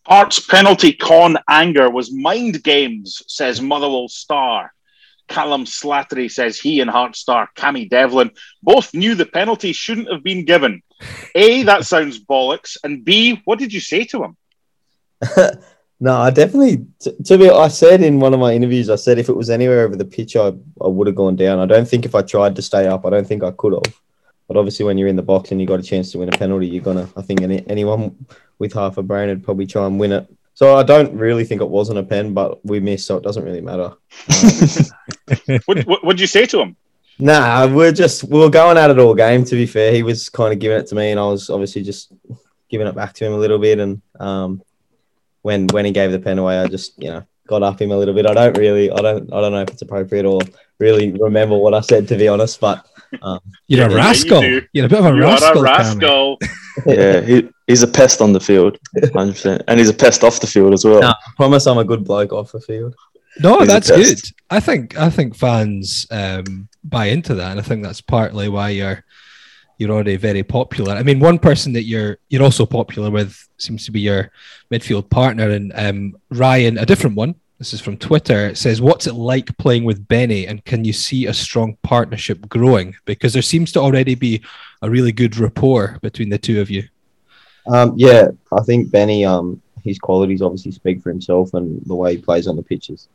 Hearts 0.08 0.40
penalty 0.40 0.94
con 0.94 1.38
anger 1.50 1.90
was 1.90 2.14
mind 2.14 2.64
games, 2.64 3.22
says 3.28 3.62
Motherwell 3.62 4.08
star. 4.08 4.72
Callum 5.28 5.66
Slattery 5.66 6.32
says 6.32 6.58
he 6.58 6.80
and 6.80 6.90
Heart 6.90 7.18
star 7.18 7.50
Cammy 7.58 7.90
Devlin 7.90 8.32
both 8.64 8.94
knew 8.94 9.14
the 9.14 9.26
penalty 9.26 9.74
shouldn't 9.74 10.10
have 10.10 10.24
been 10.24 10.46
given. 10.46 10.82
A, 11.36 11.64
that 11.64 11.86
sounds 11.86 12.24
bollocks. 12.24 12.78
And 12.84 13.04
B, 13.04 13.42
what 13.46 13.60
did 13.60 13.74
you 13.74 13.80
say 13.80 14.04
to 14.06 14.24
him? 14.24 14.38
no, 16.00 16.16
I 16.16 16.30
definitely, 16.30 16.86
t- 17.00 17.16
to 17.26 17.38
be, 17.38 17.50
I 17.50 17.68
said 17.68 18.02
in 18.02 18.20
one 18.20 18.34
of 18.34 18.40
my 18.40 18.54
interviews, 18.54 18.90
I 18.90 18.96
said 18.96 19.18
if 19.18 19.30
it 19.30 19.36
was 19.36 19.50
anywhere 19.50 19.82
over 19.82 19.96
the 19.96 20.06
pitch, 20.06 20.36
I, 20.36 20.48
I 20.48 20.88
would 20.88 21.08
have 21.08 21.16
gone 21.16 21.36
down. 21.36 21.60
I 21.60 21.66
don't 21.66 21.88
think 21.88 22.06
if 22.06 22.16
I 22.16 22.22
tried 22.22 22.56
to 22.56 22.62
stay 22.62 22.88
up, 22.88 23.06
I 23.06 23.10
don't 23.10 23.28
think 23.28 23.44
I 23.44 23.52
could 23.52 23.74
have. 23.74 23.94
But 24.48 24.58
obviously, 24.58 24.86
when 24.86 24.98
you're 24.98 25.10
in 25.10 25.18
the 25.18 25.24
box 25.24 25.52
and 25.52 25.60
you 25.60 25.68
got 25.68 25.80
a 25.80 25.84
chance 25.84 26.12
to 26.12 26.20
win 26.20 26.34
a 26.34 26.38
penalty, 26.38 26.68
you're 26.68 26.84
gonna. 26.84 27.10
I 27.18 27.22
think 27.22 27.42
any, 27.42 27.68
anyone 27.68 28.26
with 28.60 28.74
half 28.74 28.98
a 28.98 29.04
brain 29.04 29.28
would 29.28 29.44
probably 29.44 29.66
try 29.66 29.86
and 29.86 30.00
win 30.00 30.14
it. 30.14 30.28
So 30.54 30.76
I 30.76 30.84
don't 30.84 31.14
really 31.14 31.44
think 31.44 31.62
it 31.62 31.70
wasn't 31.70 32.00
a 32.00 32.04
pen, 32.04 32.34
but 32.34 32.66
we 32.66 32.80
missed, 32.80 33.06
so 33.06 33.18
it 33.18 33.24
doesn't 33.24 33.44
really 33.44 33.62
matter. 33.62 33.94
what 35.66 36.04
would 36.04 36.20
you 36.20 36.28
say 36.28 36.46
to 36.48 36.62
him? 36.62 36.76
Nah, 37.20 37.68
we're 37.68 37.92
just 37.92 38.24
we 38.24 38.40
were 38.40 38.50
going 38.50 38.78
at 38.78 38.92
it 38.92 39.00
all 39.00 39.16
game. 39.16 39.44
To 39.46 39.56
be 39.56 39.66
fair, 39.66 39.92
he 39.92 40.04
was 40.04 40.30
kind 40.30 40.54
of 40.54 40.60
giving 40.60 40.78
it 40.78 40.88
to 40.88 40.96
me, 40.96 41.12
and 41.12 41.20
I 41.20 41.26
was 41.26 41.50
obviously 41.50 41.84
just 41.84 42.12
giving 42.70 42.88
it 42.88 42.96
back 42.96 43.14
to 43.14 43.26
him 43.26 43.34
a 43.34 43.38
little 43.38 43.58
bit. 43.58 43.80
And 43.80 44.02
um, 44.20 44.62
when 45.42 45.68
when 45.68 45.86
he 45.86 45.92
gave 45.92 46.12
the 46.12 46.20
pen 46.20 46.38
away, 46.38 46.60
I 46.60 46.68
just 46.68 47.02
you 47.02 47.10
know 47.10 47.24
got 47.48 47.64
up 47.64 47.82
him 47.82 47.92
a 47.92 47.98
little 47.98 48.14
bit. 48.14 48.28
I 48.28 48.34
don't 48.34 48.58
really, 48.58 48.92
I 48.92 48.98
don't, 48.98 49.34
I 49.34 49.42
don't 49.42 49.54
know 49.54 49.62
if 49.62 49.70
it's 49.70 49.82
appropriate 49.82 50.26
or 50.26 50.42
really 50.80 51.12
remember 51.14 51.58
what 51.58 51.74
I 51.74 51.82
said 51.82 52.08
to 52.10 52.18
be 52.18 52.28
honest, 52.28 52.60
but 52.60 52.86
um, 53.22 53.40
you're 53.68 53.90
a 53.90 53.96
rascal. 53.96 54.44
You 54.44 54.84
are 54.84 54.86
a 54.86 54.90
bit 54.90 55.00
of 55.00 55.06
a 55.06 55.16
you 55.16 55.22
rascal. 55.22 55.60
a 55.60 55.64
rascal. 55.64 56.40
yeah, 56.86 57.22
he, 57.22 57.50
he's 57.66 57.82
a 57.82 57.88
pest 57.88 58.22
on 58.22 58.34
the 58.34 58.40
field, 58.40 58.78
hundred 59.14 59.34
percent, 59.34 59.64
and 59.68 59.80
he's 59.80 59.90
a 59.90 59.94
pest 59.94 60.24
off 60.24 60.40
the 60.40 60.48
field 60.48 60.74
as 60.74 60.86
well. 60.86 61.04
I 61.04 61.16
promise 61.36 61.66
I'm 61.66 61.80
a 61.80 61.86
good 61.86 62.04
bloke 62.04 62.34
off 62.34 62.52
the 62.52 62.62
field. 62.62 62.96
No, 63.40 63.66
that's 63.66 63.90
good. 63.90 64.20
I 64.50 64.60
think 64.60 64.98
I 64.98 65.10
think 65.10 65.36
fans 65.36 66.06
um, 66.12 66.70
buy 66.84 67.08
into 67.08 67.36
that, 67.36 67.52
and 67.52 67.60
I 67.60 67.64
think 67.64 67.84
that's 67.84 68.02
partly 68.02 68.50
why 68.50 68.70
you're 68.70 69.04
you're 69.78 69.92
already 69.92 70.16
very 70.16 70.44
popular. 70.44 70.94
I 70.94 71.04
mean, 71.04 71.20
one 71.20 71.40
person 71.40 71.74
that 71.74 71.84
you're 71.84 72.18
you're 72.30 72.44
also 72.44 72.66
popular 72.66 73.12
with 73.12 73.48
seems 73.58 73.86
to 73.86 73.92
be 73.92 74.02
your 74.02 74.32
midfield 74.72 75.10
partner, 75.10 75.50
and 75.50 75.72
um, 75.76 76.18
Ryan, 76.30 76.78
a 76.78 76.86
different 76.86 77.16
one, 77.16 77.36
this 77.58 77.74
is 77.74 77.82
from 77.82 77.98
Twitter. 77.98 78.48
It 78.48 78.58
says, 78.58 78.82
What's 78.82 79.08
it 79.08 79.16
like 79.16 79.58
playing 79.58 79.84
with 79.84 80.08
Benny? 80.08 80.46
And 80.46 80.64
can 80.64 80.86
you 80.86 80.94
see 80.94 81.26
a 81.26 81.34
strong 81.34 81.78
partnership 81.82 82.48
growing? 82.48 82.96
Because 83.06 83.34
there 83.34 83.42
seems 83.42 83.72
to 83.72 83.80
already 83.80 84.16
be 84.16 84.44
a 84.82 84.90
really 84.90 85.12
good 85.12 85.38
rapport 85.38 85.98
between 86.02 86.30
the 86.30 86.38
two 86.38 86.62
of 86.62 86.70
you. 86.70 86.84
Um, 87.68 87.94
yeah, 87.98 88.28
I 88.52 88.62
think 88.62 88.92
Benny, 88.92 89.26
um, 89.26 89.62
his 89.84 89.98
qualities 89.98 90.42
obviously 90.42 90.72
speak 90.72 91.02
for 91.02 91.10
himself 91.10 91.54
and 91.54 91.82
the 91.86 91.96
way 91.96 92.16
he 92.16 92.22
plays 92.22 92.48
on 92.48 92.56
the 92.56 92.64
pitches. 92.64 93.10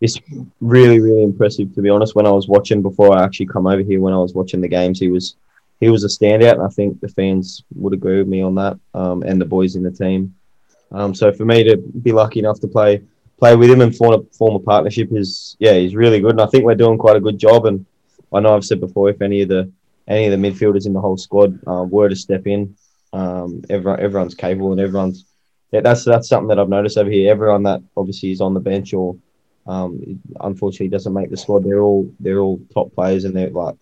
It's 0.00 0.18
really, 0.60 1.00
really 1.00 1.22
impressive 1.22 1.74
to 1.74 1.82
be 1.82 1.90
honest. 1.90 2.14
When 2.14 2.26
I 2.26 2.30
was 2.30 2.48
watching 2.48 2.82
before 2.82 3.16
I 3.16 3.24
actually 3.24 3.46
come 3.46 3.66
over 3.66 3.82
here, 3.82 4.00
when 4.00 4.14
I 4.14 4.18
was 4.18 4.34
watching 4.34 4.60
the 4.60 4.68
games, 4.68 4.98
he 4.98 5.08
was 5.08 5.36
he 5.80 5.88
was 5.88 6.04
a 6.04 6.08
standout, 6.08 6.54
and 6.54 6.62
I 6.62 6.68
think 6.68 7.00
the 7.00 7.08
fans 7.08 7.64
would 7.74 7.94
agree 7.94 8.18
with 8.18 8.28
me 8.28 8.42
on 8.42 8.54
that, 8.56 8.78
um, 8.94 9.22
and 9.22 9.40
the 9.40 9.46
boys 9.46 9.76
in 9.76 9.82
the 9.82 9.90
team. 9.90 10.34
Um, 10.92 11.14
so 11.14 11.32
for 11.32 11.44
me 11.44 11.62
to 11.64 11.76
be 11.76 12.12
lucky 12.12 12.40
enough 12.40 12.60
to 12.60 12.68
play 12.68 13.02
play 13.40 13.56
with 13.56 13.70
him 13.70 13.80
and 13.80 13.96
form 13.96 14.20
a, 14.20 14.34
form 14.36 14.54
a 14.54 14.58
partnership 14.58 15.08
is 15.12 15.56
yeah 15.58 15.72
he's 15.72 15.96
really 15.96 16.20
good 16.20 16.32
and 16.32 16.42
I 16.42 16.46
think 16.46 16.64
we're 16.64 16.74
doing 16.74 16.98
quite 16.98 17.16
a 17.16 17.20
good 17.20 17.38
job 17.38 17.64
and 17.64 17.86
I 18.32 18.40
know 18.40 18.54
I've 18.54 18.64
said 18.64 18.80
before 18.80 19.08
if 19.08 19.22
any 19.22 19.40
of 19.42 19.48
the 19.48 19.72
any 20.06 20.26
of 20.26 20.32
the 20.38 20.48
midfielders 20.48 20.86
in 20.86 20.92
the 20.92 21.00
whole 21.00 21.16
squad 21.16 21.58
uh, 21.66 21.84
were 21.84 22.08
to 22.08 22.16
step 22.16 22.46
in 22.46 22.76
um, 23.12 23.62
everyone 23.70 24.00
everyone's 24.00 24.34
capable 24.34 24.72
and 24.72 24.80
everyone's 24.80 25.24
yeah, 25.72 25.80
that's 25.80 26.04
that's 26.04 26.28
something 26.28 26.48
that 26.48 26.58
I've 26.58 26.68
noticed 26.68 26.98
over 26.98 27.10
here 27.10 27.30
everyone 27.30 27.62
that 27.62 27.80
obviously 27.96 28.30
is 28.30 28.42
on 28.42 28.52
the 28.52 28.60
bench 28.60 28.92
or 28.92 29.16
um, 29.66 30.20
unfortunately 30.40 30.88
doesn't 30.88 31.12
make 31.12 31.30
the 31.30 31.36
squad 31.36 31.64
they're 31.64 31.80
all 31.80 32.10
they're 32.20 32.40
all 32.40 32.60
top 32.72 32.92
players 32.94 33.24
and 33.24 33.36
they're 33.36 33.50
like 33.50 33.76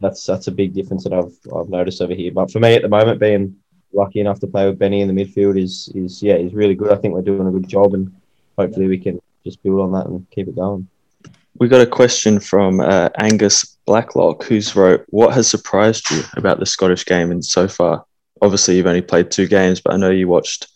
that's 0.00 0.24
that's 0.24 0.46
a 0.46 0.52
big 0.52 0.72
difference 0.72 1.04
that 1.04 1.12
I've 1.12 1.36
I've 1.54 1.68
noticed 1.68 2.00
over 2.00 2.14
here 2.14 2.32
but 2.32 2.50
for 2.50 2.60
me 2.60 2.74
at 2.74 2.82
the 2.82 2.88
moment 2.88 3.20
being 3.20 3.56
lucky 3.92 4.20
enough 4.20 4.40
to 4.40 4.46
play 4.46 4.66
with 4.66 4.78
Benny 4.78 5.00
in 5.00 5.14
the 5.14 5.24
midfield 5.24 5.60
is 5.60 5.90
is 5.94 6.22
yeah 6.22 6.36
he's 6.36 6.54
really 6.54 6.74
good 6.74 6.92
I 6.92 6.96
think 6.96 7.14
we're 7.14 7.22
doing 7.22 7.46
a 7.46 7.50
good 7.50 7.68
job 7.68 7.94
and 7.94 8.12
hopefully 8.56 8.86
we 8.86 8.98
can 8.98 9.20
just 9.44 9.62
build 9.62 9.80
on 9.80 9.92
that 9.92 10.06
and 10.06 10.26
keep 10.30 10.48
it 10.48 10.56
going. 10.56 10.86
We 11.58 11.68
got 11.68 11.80
a 11.80 11.86
question 11.86 12.40
from 12.40 12.80
uh, 12.80 13.10
Angus 13.18 13.76
Blacklock, 13.86 14.44
who's 14.44 14.74
wrote, 14.76 15.04
"What 15.08 15.34
has 15.34 15.48
surprised 15.48 16.10
you 16.10 16.22
about 16.34 16.58
the 16.58 16.66
Scottish 16.66 17.04
game 17.04 17.30
and 17.30 17.44
so 17.44 17.68
far? 17.68 18.04
Obviously, 18.40 18.76
you've 18.76 18.86
only 18.86 19.02
played 19.02 19.30
two 19.30 19.46
games, 19.46 19.80
but 19.80 19.92
I 19.92 19.96
know 19.98 20.10
you 20.10 20.28
watched 20.28 20.68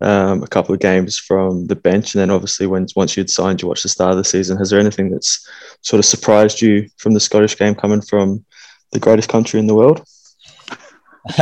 um, 0.00 0.42
a 0.42 0.46
couple 0.46 0.74
of 0.74 0.80
games 0.80 1.18
from 1.18 1.66
the 1.66 1.76
bench, 1.76 2.14
and 2.14 2.20
then 2.20 2.30
obviously, 2.30 2.66
when 2.66 2.86
once 2.96 3.16
you'd 3.16 3.30
signed, 3.30 3.60
you 3.60 3.68
watched 3.68 3.82
the 3.82 3.88
start 3.88 4.12
of 4.12 4.16
the 4.16 4.24
season. 4.24 4.56
Has 4.56 4.70
there 4.70 4.80
anything 4.80 5.10
that's 5.10 5.46
sort 5.82 5.98
of 5.98 6.04
surprised 6.04 6.62
you 6.62 6.88
from 6.96 7.12
the 7.12 7.20
Scottish 7.20 7.56
game 7.56 7.74
coming 7.74 8.00
from 8.00 8.44
the 8.92 9.00
greatest 9.00 9.28
country 9.28 9.60
in 9.60 9.66
the 9.66 9.74
world?" 9.74 10.04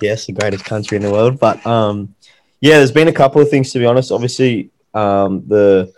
yes, 0.00 0.26
the 0.26 0.32
greatest 0.32 0.64
country 0.64 0.96
in 0.96 1.02
the 1.02 1.10
world, 1.10 1.38
but 1.38 1.64
um, 1.66 2.14
yeah, 2.60 2.76
there's 2.76 2.92
been 2.92 3.08
a 3.08 3.12
couple 3.12 3.40
of 3.40 3.48
things 3.48 3.72
to 3.72 3.78
be 3.78 3.86
honest. 3.86 4.12
Obviously, 4.12 4.70
um, 4.92 5.44
the 5.46 5.92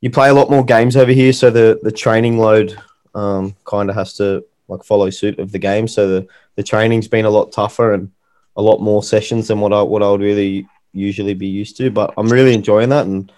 you 0.00 0.10
play 0.10 0.28
a 0.28 0.34
lot 0.34 0.50
more 0.50 0.64
games 0.64 0.96
over 0.96 1.12
here, 1.12 1.32
so 1.32 1.50
the 1.50 1.80
the 1.82 1.92
training 1.92 2.38
load 2.38 2.78
um, 3.14 3.56
kind 3.64 3.88
of 3.88 3.96
has 3.96 4.14
to 4.14 4.44
like 4.68 4.84
follow 4.84 5.08
suit 5.08 5.38
of 5.38 5.52
the 5.52 5.58
game. 5.58 5.88
So 5.88 6.06
the 6.08 6.26
the 6.56 6.62
training's 6.62 7.08
been 7.08 7.24
a 7.24 7.30
lot 7.30 7.52
tougher 7.52 7.94
and 7.94 8.10
a 8.56 8.62
lot 8.62 8.80
more 8.80 9.02
sessions 9.02 9.48
than 9.48 9.60
what 9.60 9.72
I 9.72 9.80
what 9.82 10.02
I 10.02 10.10
would 10.10 10.20
really 10.20 10.66
usually 10.92 11.34
be 11.34 11.46
used 11.46 11.76
to. 11.78 11.90
But 11.90 12.14
I'm 12.16 12.28
really 12.28 12.54
enjoying 12.54 12.90
that, 12.90 13.06
and 13.06 13.30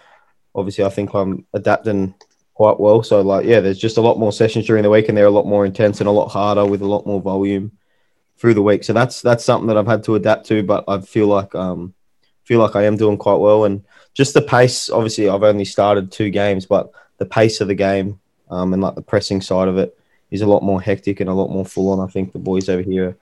obviously 0.54 0.84
I 0.84 0.90
think 0.90 1.14
I'm 1.14 1.46
adapting 1.52 2.14
quite 2.54 2.78
well. 2.78 3.02
So 3.02 3.20
like 3.20 3.46
yeah, 3.46 3.60
there's 3.60 3.78
just 3.78 3.96
a 3.96 4.02
lot 4.02 4.18
more 4.18 4.32
sessions 4.32 4.66
during 4.66 4.82
the 4.82 4.90
week, 4.90 5.08
and 5.08 5.16
they're 5.16 5.26
a 5.26 5.30
lot 5.30 5.46
more 5.46 5.64
intense 5.64 6.00
and 6.00 6.08
a 6.08 6.12
lot 6.12 6.28
harder 6.28 6.66
with 6.66 6.82
a 6.82 6.86
lot 6.86 7.06
more 7.06 7.20
volume 7.20 7.72
through 8.36 8.54
the 8.54 8.62
week. 8.62 8.84
So 8.84 8.92
that's 8.92 9.20
that's 9.22 9.44
something 9.44 9.68
that 9.68 9.76
I've 9.76 9.86
had 9.86 10.04
to 10.04 10.14
adapt 10.14 10.46
to, 10.46 10.62
but 10.62 10.84
I 10.88 11.00
feel 11.00 11.26
like 11.26 11.54
um 11.54 11.94
feel 12.44 12.58
like 12.58 12.74
I 12.74 12.84
am 12.84 12.96
doing 12.96 13.16
quite 13.16 13.36
well 13.36 13.64
and 13.64 13.84
just 14.14 14.34
the 14.34 14.42
pace. 14.42 14.90
Obviously, 14.90 15.28
I've 15.28 15.42
only 15.42 15.64
started 15.64 16.10
two 16.10 16.30
games, 16.30 16.66
but 16.66 16.90
the 17.18 17.26
pace 17.26 17.60
of 17.60 17.68
the 17.68 17.74
game 17.74 18.18
um, 18.50 18.72
and 18.72 18.82
like 18.82 18.94
the 18.94 19.02
pressing 19.02 19.40
side 19.40 19.68
of 19.68 19.78
it 19.78 19.96
is 20.30 20.42
a 20.42 20.46
lot 20.46 20.62
more 20.62 20.80
hectic 20.80 21.20
and 21.20 21.30
a 21.30 21.34
lot 21.34 21.50
more 21.50 21.64
full 21.64 21.90
on. 21.92 22.00
I 22.00 22.10
think 22.10 22.32
the 22.32 22.38
boys 22.38 22.68
over 22.68 22.82
here 22.82 23.08
are 23.08 23.16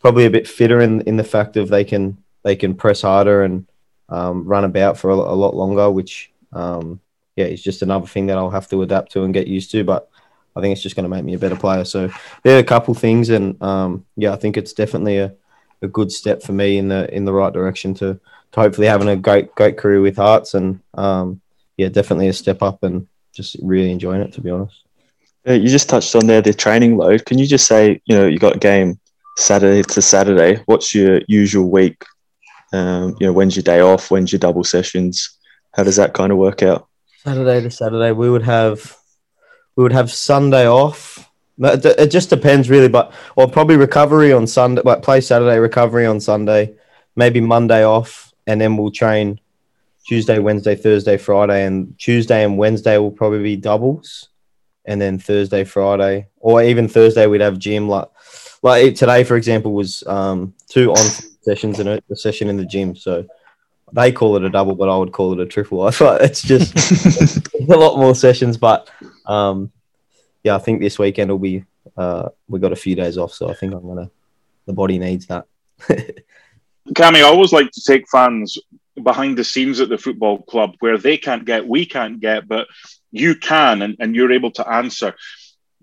probably 0.00 0.26
a 0.26 0.30
bit 0.30 0.48
fitter 0.48 0.80
in 0.80 1.02
in 1.02 1.16
the 1.16 1.24
fact 1.24 1.56
of 1.56 1.68
they 1.68 1.84
can 1.84 2.16
they 2.46 2.54
can 2.54 2.74
press 2.76 3.02
harder 3.02 3.42
and 3.42 3.66
um, 4.08 4.44
run 4.44 4.62
about 4.62 4.96
for 4.96 5.10
a, 5.10 5.14
a 5.14 5.34
lot 5.44 5.56
longer, 5.56 5.90
which 5.90 6.30
um, 6.52 7.00
yeah 7.34 7.46
is 7.46 7.60
just 7.60 7.82
another 7.82 8.06
thing 8.06 8.26
that 8.26 8.38
I'll 8.38 8.50
have 8.50 8.68
to 8.68 8.82
adapt 8.82 9.10
to 9.12 9.24
and 9.24 9.34
get 9.34 9.48
used 9.48 9.72
to. 9.72 9.82
But 9.82 10.08
I 10.54 10.60
think 10.60 10.72
it's 10.72 10.82
just 10.82 10.94
going 10.94 11.10
to 11.10 11.14
make 11.14 11.24
me 11.24 11.34
a 11.34 11.40
better 11.40 11.56
player. 11.56 11.84
So 11.84 12.08
there 12.44 12.56
are 12.56 12.60
a 12.60 12.72
couple 12.72 12.94
things, 12.94 13.30
and 13.30 13.60
um, 13.60 14.06
yeah, 14.16 14.32
I 14.32 14.36
think 14.36 14.56
it's 14.56 14.72
definitely 14.72 15.18
a, 15.18 15.34
a 15.82 15.88
good 15.88 16.12
step 16.12 16.40
for 16.40 16.52
me 16.52 16.78
in 16.78 16.86
the 16.86 17.12
in 17.12 17.24
the 17.24 17.32
right 17.32 17.52
direction 17.52 17.94
to 17.94 18.20
to 18.52 18.60
hopefully 18.60 18.86
having 18.86 19.08
a 19.08 19.16
great 19.16 19.52
great 19.56 19.76
career 19.76 20.00
with 20.00 20.16
Hearts 20.16 20.54
and 20.54 20.78
um, 20.94 21.40
yeah, 21.76 21.88
definitely 21.88 22.28
a 22.28 22.32
step 22.32 22.62
up 22.62 22.84
and 22.84 23.08
just 23.34 23.56
really 23.60 23.90
enjoying 23.90 24.22
it 24.22 24.32
to 24.34 24.40
be 24.40 24.50
honest. 24.50 24.84
you 25.46 25.68
just 25.68 25.88
touched 25.88 26.14
on 26.14 26.28
there 26.28 26.42
the 26.42 26.54
training 26.54 26.96
load. 26.96 27.26
Can 27.26 27.38
you 27.38 27.46
just 27.48 27.66
say 27.66 28.00
you 28.04 28.16
know 28.16 28.28
you 28.28 28.38
got 28.38 28.54
a 28.54 28.60
game 28.60 29.00
Saturday 29.36 29.82
to 29.82 30.00
Saturday? 30.00 30.62
What's 30.66 30.94
your 30.94 31.22
usual 31.26 31.68
week? 31.68 32.04
Um, 32.76 33.16
you 33.18 33.26
know, 33.26 33.32
when's 33.32 33.56
your 33.56 33.62
day 33.62 33.80
off? 33.80 34.10
When's 34.10 34.32
your 34.32 34.38
double 34.38 34.64
sessions? 34.64 35.38
How 35.72 35.82
does 35.82 35.96
that 35.96 36.12
kind 36.12 36.30
of 36.30 36.38
work 36.38 36.62
out? 36.62 36.86
Saturday 37.24 37.62
to 37.62 37.70
Saturday, 37.70 38.12
we 38.12 38.28
would 38.28 38.42
have 38.42 38.96
we 39.76 39.82
would 39.82 39.92
have 39.92 40.12
Sunday 40.12 40.68
off. 40.68 41.28
It 41.58 42.08
just 42.08 42.28
depends 42.28 42.68
really, 42.68 42.88
but 42.88 43.14
or 43.34 43.48
probably 43.48 43.76
recovery 43.76 44.32
on 44.32 44.46
Sunday, 44.46 44.82
like 44.84 45.02
play 45.02 45.22
Saturday, 45.22 45.58
recovery 45.58 46.04
on 46.04 46.20
Sunday, 46.20 46.74
maybe 47.14 47.40
Monday 47.40 47.82
off, 47.82 48.32
and 48.46 48.60
then 48.60 48.76
we'll 48.76 48.90
train 48.90 49.40
Tuesday, 50.06 50.38
Wednesday, 50.38 50.74
Thursday, 50.74 51.16
Friday, 51.16 51.64
and 51.64 51.98
Tuesday 51.98 52.44
and 52.44 52.58
Wednesday 52.58 52.98
will 52.98 53.10
probably 53.10 53.42
be 53.42 53.56
doubles, 53.56 54.28
and 54.84 55.00
then 55.00 55.18
Thursday, 55.18 55.64
Friday, 55.64 56.28
or 56.40 56.62
even 56.62 56.88
Thursday 56.88 57.26
we'd 57.26 57.40
have 57.40 57.58
gym. 57.58 57.88
Like 57.88 58.08
like 58.62 58.94
today, 58.94 59.24
for 59.24 59.36
example, 59.36 59.72
was 59.72 60.04
um, 60.06 60.52
two 60.68 60.90
on 60.90 61.06
sessions 61.46 61.80
and 61.80 61.88
a, 61.88 62.02
a 62.10 62.16
session 62.16 62.48
in 62.48 62.56
the 62.56 62.66
gym. 62.74 62.96
So 62.96 63.26
they 63.92 64.12
call 64.12 64.36
it 64.36 64.44
a 64.44 64.50
double, 64.50 64.74
but 64.74 64.88
I 64.88 64.96
would 64.96 65.12
call 65.12 65.32
it 65.32 65.40
a 65.40 65.46
triple. 65.46 65.82
I 65.90 65.92
thought 65.92 66.20
it's 66.20 66.42
just 66.42 66.72
it's 66.76 67.70
a 67.70 67.76
lot 67.76 67.98
more 67.98 68.14
sessions, 68.14 68.56
but 68.56 68.90
um, 69.26 69.72
yeah, 70.42 70.56
I 70.56 70.58
think 70.58 70.80
this 70.80 70.98
weekend 70.98 71.30
will 71.30 71.38
be. 71.38 71.64
Uh, 71.96 72.28
we 72.48 72.60
got 72.60 72.72
a 72.72 72.82
few 72.84 72.94
days 72.94 73.16
off, 73.16 73.32
so 73.32 73.48
I 73.48 73.54
think 73.54 73.72
I'm 73.72 73.86
gonna. 73.86 74.10
The 74.66 74.72
body 74.72 74.98
needs 74.98 75.26
that. 75.26 75.46
Cammy, 76.98 77.18
I 77.18 77.22
always 77.22 77.52
like 77.52 77.70
to 77.70 77.82
take 77.86 78.08
fans 78.08 78.58
behind 79.02 79.36
the 79.36 79.44
scenes 79.44 79.80
at 79.80 79.88
the 79.88 79.98
football 79.98 80.42
club 80.42 80.74
where 80.80 80.98
they 80.98 81.16
can't 81.16 81.44
get, 81.44 81.66
we 81.66 81.86
can't 81.86 82.20
get, 82.20 82.48
but 82.48 82.66
you 83.12 83.34
can, 83.36 83.82
and, 83.82 83.96
and 84.00 84.14
you're 84.14 84.32
able 84.32 84.50
to 84.52 84.68
answer. 84.68 85.14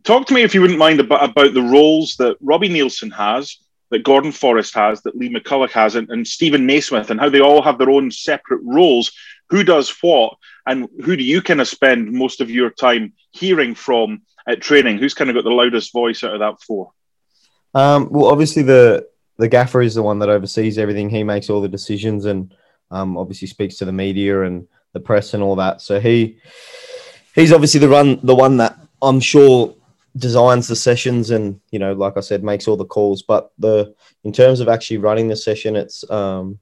Talk 0.03 0.27
to 0.27 0.34
me, 0.34 0.41
if 0.41 0.53
you 0.53 0.62
wouldn't 0.62 0.79
mind, 0.79 1.00
about, 1.00 1.29
about 1.29 1.53
the 1.53 1.62
roles 1.62 2.15
that 2.17 2.38
Robbie 2.41 2.70
Neilson 2.70 3.13
has, 3.13 3.58
that 3.94 4.04
Gordon 4.04 4.32
Forrest 4.32 4.74
has, 4.74 5.04
that 5.04 5.16
Lee 5.16 5.34
McCulloch 5.34 5.72
has, 5.72 5.94
and, 5.94 6.10
and 6.10 6.28
Steven 6.28 6.66
Naismith, 6.66 7.12
and 7.12 7.20
how 7.20 7.30
they 7.30 7.42
all 7.42 7.62
have 7.62 7.78
their 7.78 7.92
own 7.92 8.10
separate 8.10 8.62
roles. 8.64 9.12
Who 9.52 9.64
does 9.64 9.88
what, 10.02 10.36
and 10.66 10.90
who 11.04 11.16
do 11.16 11.24
you 11.24 11.44
kind 11.44 11.62
of 11.62 11.68
spend 11.68 12.12
most 12.12 12.42
of 12.42 12.50
your 12.50 12.72
time 12.72 13.14
hearing 13.30 13.76
from 13.76 14.24
at 14.48 14.62
training? 14.62 14.98
Who's 14.98 15.14
kind 15.14 15.30
of 15.30 15.36
got 15.36 15.44
the 15.44 15.52
loudest 15.52 15.94
voice 15.94 16.24
out 16.24 16.34
of 16.34 16.40
that 16.40 16.60
four? 16.66 16.92
Um, 17.76 18.10
well, 18.10 18.32
obviously 18.32 18.64
the 18.64 19.08
the 19.38 19.48
gaffer 19.48 19.82
is 19.82 19.94
the 19.94 20.04
one 20.04 20.20
that 20.20 20.30
oversees 20.30 20.80
everything. 20.80 21.10
He 21.10 21.24
makes 21.24 21.50
all 21.50 21.62
the 21.62 21.68
decisions 21.68 22.26
and 22.26 22.54
um, 22.90 23.16
obviously 23.16 23.48
speaks 23.48 23.78
to 23.78 23.86
the 23.86 23.92
media 23.92 24.44
and 24.44 24.68
the 24.94 25.00
press 25.00 25.36
and 25.36 25.44
all 25.44 25.56
that. 25.58 25.82
So 25.82 26.00
he 26.00 26.40
he's 27.36 27.54
obviously 27.54 27.80
the 27.80 27.90
run 27.90 28.20
the 28.24 28.36
one 28.36 28.58
that 28.58 28.80
I'm 29.02 29.20
sure 29.20 29.76
designs 30.15 30.67
the 30.67 30.75
sessions 30.75 31.32
and 31.32 31.60
you 31.72 31.79
know 31.79 31.93
like 31.93 32.17
I 32.17 32.20
said 32.20 32.43
makes 32.43 32.67
all 32.67 32.77
the 32.77 32.86
calls. 32.86 33.24
But 33.24 33.51
the 33.58 33.96
in 34.24 34.32
terms 34.32 34.60
of 34.60 34.70
actually 34.70 34.98
running 34.98 35.27
the 35.27 35.36
session, 35.36 35.75
it's 35.75 36.10
um, 36.10 36.60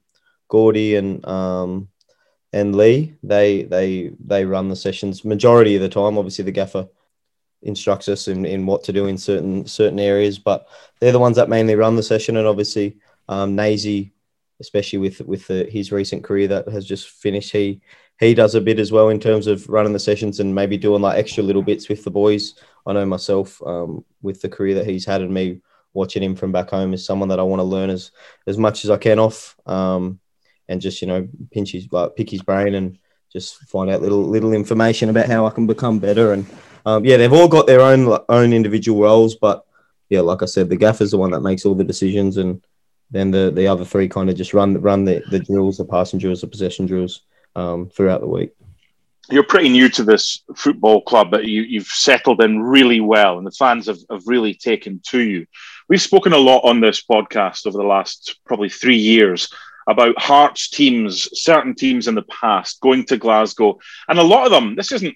Gordy 0.48 0.96
and 0.96 1.26
um, 1.26 1.90
and 2.54 2.76
Lee. 2.76 3.16
They 3.24 3.64
they 3.64 4.12
they 4.26 4.46
run 4.46 4.70
the 4.70 4.76
sessions 4.76 5.26
majority 5.26 5.76
of 5.76 5.82
the 5.82 5.90
time. 5.90 6.18
Obviously 6.18 6.46
the 6.46 6.52
gaffer 6.52 6.88
instructs 7.64 8.08
us 8.08 8.28
in, 8.28 8.44
in 8.46 8.66
what 8.66 8.84
to 8.86 8.94
do 8.94 9.06
in 9.06 9.18
certain 9.18 9.66
certain 9.68 10.00
areas, 10.00 10.40
but 10.40 10.68
they're 11.00 11.12
the 11.12 11.20
ones 11.20 11.36
that 11.36 11.50
mainly 11.50 11.76
run 11.76 11.96
the 11.96 12.04
session. 12.04 12.38
And 12.38 12.48
obviously 12.48 12.98
um, 13.28 13.56
Nazy 13.56 14.14
especially 14.62 15.00
with 15.00 15.20
with 15.22 15.46
the, 15.48 15.66
his 15.70 15.92
recent 15.92 16.24
career 16.24 16.48
that 16.48 16.70
has 16.70 16.86
just 16.86 17.10
finished. 17.10 17.52
He 17.52 17.82
he 18.20 18.34
does 18.34 18.56
a 18.56 18.62
bit 18.62 18.80
as 18.80 18.92
well 18.92 19.10
in 19.10 19.20
terms 19.20 19.48
of 19.48 19.68
running 19.68 19.92
the 19.92 20.00
sessions 20.00 20.40
and 20.40 20.56
maybe 20.56 20.78
doing 20.78 21.02
like 21.02 21.18
extra 21.18 21.44
little 21.44 21.64
bits 21.64 21.90
with 21.90 22.04
the 22.06 22.12
boys. 22.12 22.54
I 22.86 22.94
know 22.94 23.06
myself 23.06 23.62
um, 23.66 24.04
with 24.22 24.42
the 24.42 24.50
career 24.50 24.76
that 24.76 24.88
he's 24.88 25.06
had 25.06 25.22
and 25.22 25.34
me 25.34 25.62
watching 25.94 26.24
him 26.24 26.36
from 26.36 26.52
back 26.52 26.70
home 26.70 26.94
is 26.94 27.06
someone 27.06 27.30
that 27.30 27.40
I 27.40 27.44
want 27.44 27.60
to 27.60 27.64
learn 27.64 27.90
as 27.90 28.12
as 28.48 28.58
much 28.58 28.84
as 28.84 28.90
I 28.90 28.98
can 28.98 29.20
off, 29.20 29.56
um, 29.66 30.20
and 30.68 30.82
just 30.82 31.02
you 31.02 31.08
know 31.08 31.28
pinch 31.52 31.72
his 31.72 31.88
like 31.92 32.16
pick 32.16 32.30
his 32.30 32.42
brain 32.42 32.76
and 32.76 32.98
just 33.32 33.58
find 33.70 33.90
out 33.90 34.02
little 34.02 34.24
little 34.24 34.54
information 34.54 35.10
about 35.10 35.28
how 35.28 35.46
I 35.46 35.52
can 35.52 35.68
become 35.68 36.00
better. 36.00 36.34
And 36.34 36.46
um, 36.86 37.06
yeah, 37.06 37.18
they've 37.18 37.34
all 37.34 37.48
got 37.48 37.68
their 37.68 37.82
own 37.82 38.18
own 38.30 38.54
individual 38.54 39.02
roles, 39.02 39.36
but 39.36 39.66
yeah, 40.10 40.22
like 40.22 40.42
I 40.42 40.46
said, 40.46 40.70
the 40.70 40.76
gaffer's 40.76 41.12
the 41.12 41.18
one 41.18 41.32
that 41.32 41.42
makes 41.42 41.66
all 41.66 41.76
the 41.76 41.84
decisions 41.84 42.38
and 42.38 42.62
then 43.12 43.32
the 43.32 43.52
the 43.54 43.68
other 43.68 43.86
three 43.86 44.08
kind 44.08 44.30
of 44.30 44.36
just 44.36 44.54
run 44.54 44.80
run 44.82 45.06
the, 45.06 45.24
the 45.30 45.40
drills, 45.40 45.78
the 45.78 45.86
passing 45.86 46.20
drills, 46.20 46.42
the 46.42 46.48
possession 46.48 46.86
drills 46.86 47.22
um, 47.56 47.90
throughout 47.90 48.22
the 48.22 48.28
week. 48.28 48.52
You're 49.32 49.44
pretty 49.44 49.70
new 49.70 49.88
to 49.90 50.04
this 50.04 50.44
football 50.56 51.02
club, 51.02 51.32
but 51.32 51.46
you, 51.46 51.62
you've 51.62 51.88
settled 51.88 52.42
in 52.42 52.62
really 52.62 53.00
well, 53.00 53.38
and 53.38 53.48
the 53.48 53.52
fans 53.52 53.88
have, 53.88 54.00
have 54.10 54.24
really 54.28 54.54
taken 54.54 55.02
to 55.08 55.22
you. 55.22 55.46
We've 55.88 56.02
spoken 56.02 56.34
a 56.34 56.38
lot 56.38 56.66
on 56.66 56.82
this 56.82 57.04
podcast 57.04 57.66
over 57.66 57.78
the 57.78 57.84
last 57.84 58.40
probably 58.46 58.70
three 58.70 58.98
years 58.98 59.48
about 59.88 60.22
Hearts 60.22 60.70
teams, 60.70 61.30
certain 61.34 61.76
teams 61.76 62.08
in 62.08 62.16
the 62.16 62.24
past 62.24 62.82
going 62.82 63.06
to 63.06 63.18
Glasgow, 63.18 63.80
and 64.10 64.20
a 64.20 64.24
lot 64.24 64.46
of 64.46 64.52
them. 64.52 64.76
This 64.76 64.92
isn't 64.92 65.16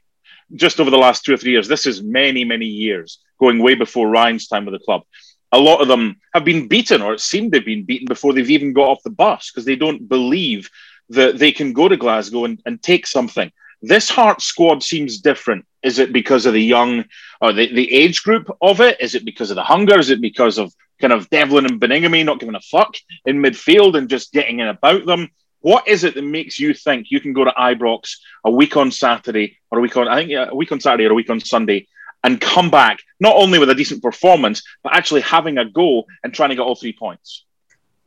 just 0.53 0.79
over 0.79 0.89
the 0.89 0.97
last 0.97 1.25
two 1.25 1.33
or 1.33 1.37
three 1.37 1.51
years. 1.51 1.67
This 1.67 1.85
is 1.85 2.01
many, 2.01 2.45
many 2.45 2.65
years, 2.65 3.19
going 3.39 3.59
way 3.59 3.75
before 3.75 4.09
Ryan's 4.09 4.47
time 4.47 4.65
with 4.65 4.73
the 4.73 4.85
club 4.85 5.03
a 5.51 5.59
lot 5.59 5.81
of 5.81 5.87
them 5.87 6.17
have 6.33 6.43
been 6.43 6.67
beaten, 6.67 7.01
or 7.01 7.13
it 7.13 7.21
seemed 7.21 7.51
they've 7.51 7.65
been 7.65 7.85
beaten 7.85 8.07
before 8.07 8.33
they've 8.33 8.49
even 8.49 8.73
got 8.73 8.89
off 8.89 9.03
the 9.03 9.09
bus 9.09 9.51
because 9.51 9.63
they 9.63 9.77
don't 9.77 10.09
believe 10.09 10.69
that 11.09 11.37
they 11.37 11.51
can 11.51 11.71
go 11.71 11.87
to 11.87 11.95
Glasgow 11.95 12.45
and, 12.45 12.61
and 12.65 12.81
take 12.81 13.07
something. 13.07 13.51
This 13.87 14.09
Heart 14.09 14.41
squad 14.41 14.81
seems 14.83 15.19
different. 15.19 15.65
Is 15.83 15.99
it 15.99 16.11
because 16.11 16.45
of 16.45 16.53
the 16.53 16.63
young 16.63 17.05
or 17.41 17.53
the, 17.53 17.71
the 17.71 17.91
age 17.93 18.23
group 18.23 18.49
of 18.61 18.81
it? 18.81 18.99
Is 18.99 19.13
it 19.13 19.25
because 19.25 19.51
of 19.51 19.55
the 19.55 19.63
hunger? 19.63 19.99
Is 19.99 20.09
it 20.09 20.21
because 20.21 20.57
of 20.57 20.73
kind 20.99 21.13
of 21.13 21.29
Devlin 21.29 21.65
and 21.65 21.79
Baningime 21.79 22.25
not 22.25 22.39
giving 22.39 22.55
a 22.55 22.61
fuck 22.61 22.95
in 23.25 23.37
midfield 23.37 23.95
and 23.95 24.09
just 24.09 24.33
getting 24.33 24.59
in 24.59 24.67
about 24.67 25.05
them? 25.05 25.29
What 25.59 25.87
is 25.87 26.03
it 26.03 26.15
that 26.15 26.23
makes 26.23 26.59
you 26.59 26.73
think 26.73 27.07
you 27.09 27.19
can 27.19 27.33
go 27.33 27.43
to 27.43 27.51
Ibrox 27.51 28.17
a 28.43 28.51
week 28.51 28.75
on 28.77 28.91
Saturday 28.91 29.57
or 29.71 29.79
a 29.79 29.81
week 29.81 29.97
on 29.97 30.07
I 30.07 30.17
think 30.17 30.31
a 30.31 30.55
week 30.55 30.71
on 30.71 30.79
Saturday 30.79 31.05
or 31.05 31.11
a 31.11 31.15
week 31.15 31.29
on 31.29 31.39
Sunday 31.39 31.87
and 32.23 32.41
come 32.41 32.71
back 32.71 32.99
not 33.19 33.35
only 33.35 33.59
with 33.59 33.69
a 33.69 33.75
decent 33.75 34.01
performance, 34.01 34.63
but 34.83 34.93
actually 34.93 35.21
having 35.21 35.59
a 35.59 35.65
go 35.65 36.05
and 36.23 36.33
trying 36.33 36.49
to 36.49 36.55
get 36.55 36.63
all 36.63 36.75
three 36.75 36.93
points? 36.93 37.45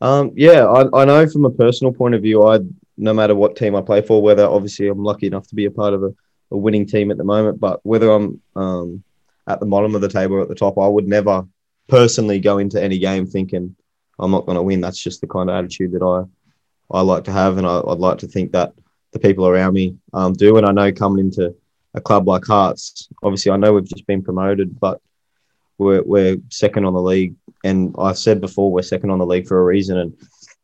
Um, 0.01 0.33
yeah, 0.35 0.67
I, 0.67 1.03
I 1.03 1.05
know 1.05 1.29
from 1.29 1.45
a 1.45 1.51
personal 1.51 1.93
point 1.93 2.15
of 2.15 2.23
view, 2.23 2.45
I 2.45 2.59
no 2.99 3.15
matter 3.15 3.35
what 3.35 3.57
team 3.57 3.75
I 3.75 3.81
play 3.81 4.03
for, 4.03 4.21
whether 4.21 4.45
obviously 4.45 4.89
I'm 4.89 5.03
lucky 5.03 5.27
enough 5.27 5.47
to 5.49 5.55
be 5.55 5.65
a 5.65 5.71
part 5.71 5.95
of 5.95 6.03
a, 6.03 6.15
a 6.51 6.57
winning 6.57 6.87
team 6.87 7.11
at 7.11 7.17
the 7.17 7.25
moment, 7.25 7.61
but 7.61 7.81
whether 7.85 8.11
I'm 8.11 8.41
um, 8.57 9.05
at 9.47 9.61
the 9.61 9.67
bottom 9.67 9.95
of 9.95 10.01
the 10.01 10.09
table 10.09 10.37
or 10.37 10.43
at 10.43 10.49
the 10.49 10.55
top, 10.55 10.79
I 10.79 10.87
would 10.87 11.09
never 11.09 11.47
personally 11.89 12.39
go 12.39 12.59
into 12.59 12.83
any 12.83 12.99
game 12.99 13.27
thinking 13.27 13.75
I'm 14.19 14.31
not 14.31 14.47
going 14.47 14.57
to 14.57 14.63
win. 14.63 14.81
That's 14.81 15.03
just 15.03 15.21
the 15.21 15.27
kind 15.27 15.49
of 15.49 15.57
attitude 15.57 15.93
that 15.93 16.03
I 16.03 16.25
I 16.91 17.03
like 17.03 17.25
to 17.25 17.33
have, 17.33 17.59
and 17.59 17.67
I, 17.67 17.81
would 17.81 17.99
like 17.99 18.19
to 18.19 18.27
think 18.27 18.53
that 18.53 18.73
the 19.13 19.19
people 19.19 19.47
around 19.47 19.75
me 19.75 19.97
um, 20.15 20.33
do. 20.33 20.57
And 20.57 20.67
I 20.67 20.73
know 20.73 20.93
coming 20.93 21.27
into 21.27 21.55
a 21.95 22.01
club 22.01 22.27
like 22.27 22.47
Hearts, 22.47 23.09
obviously, 23.23 23.53
I 23.53 23.57
know 23.57 23.75
we've 23.75 23.85
just 23.85 24.07
been 24.07 24.23
promoted, 24.23 24.79
but 24.81 25.01
we're, 25.77 26.03
we're 26.03 26.39
second 26.49 26.85
on 26.85 26.95
the 26.95 27.03
league. 27.03 27.35
And 27.65 27.95
I've 27.99 28.19
said 28.19 28.41
before, 28.41 28.73
we're 28.73 28.83
second 28.83 29.11
on 29.11 29.19
the 29.19 29.27
league 29.27 29.47
for 29.47 29.61
a 29.61 29.65
reason. 29.65 29.99
And 29.99 30.17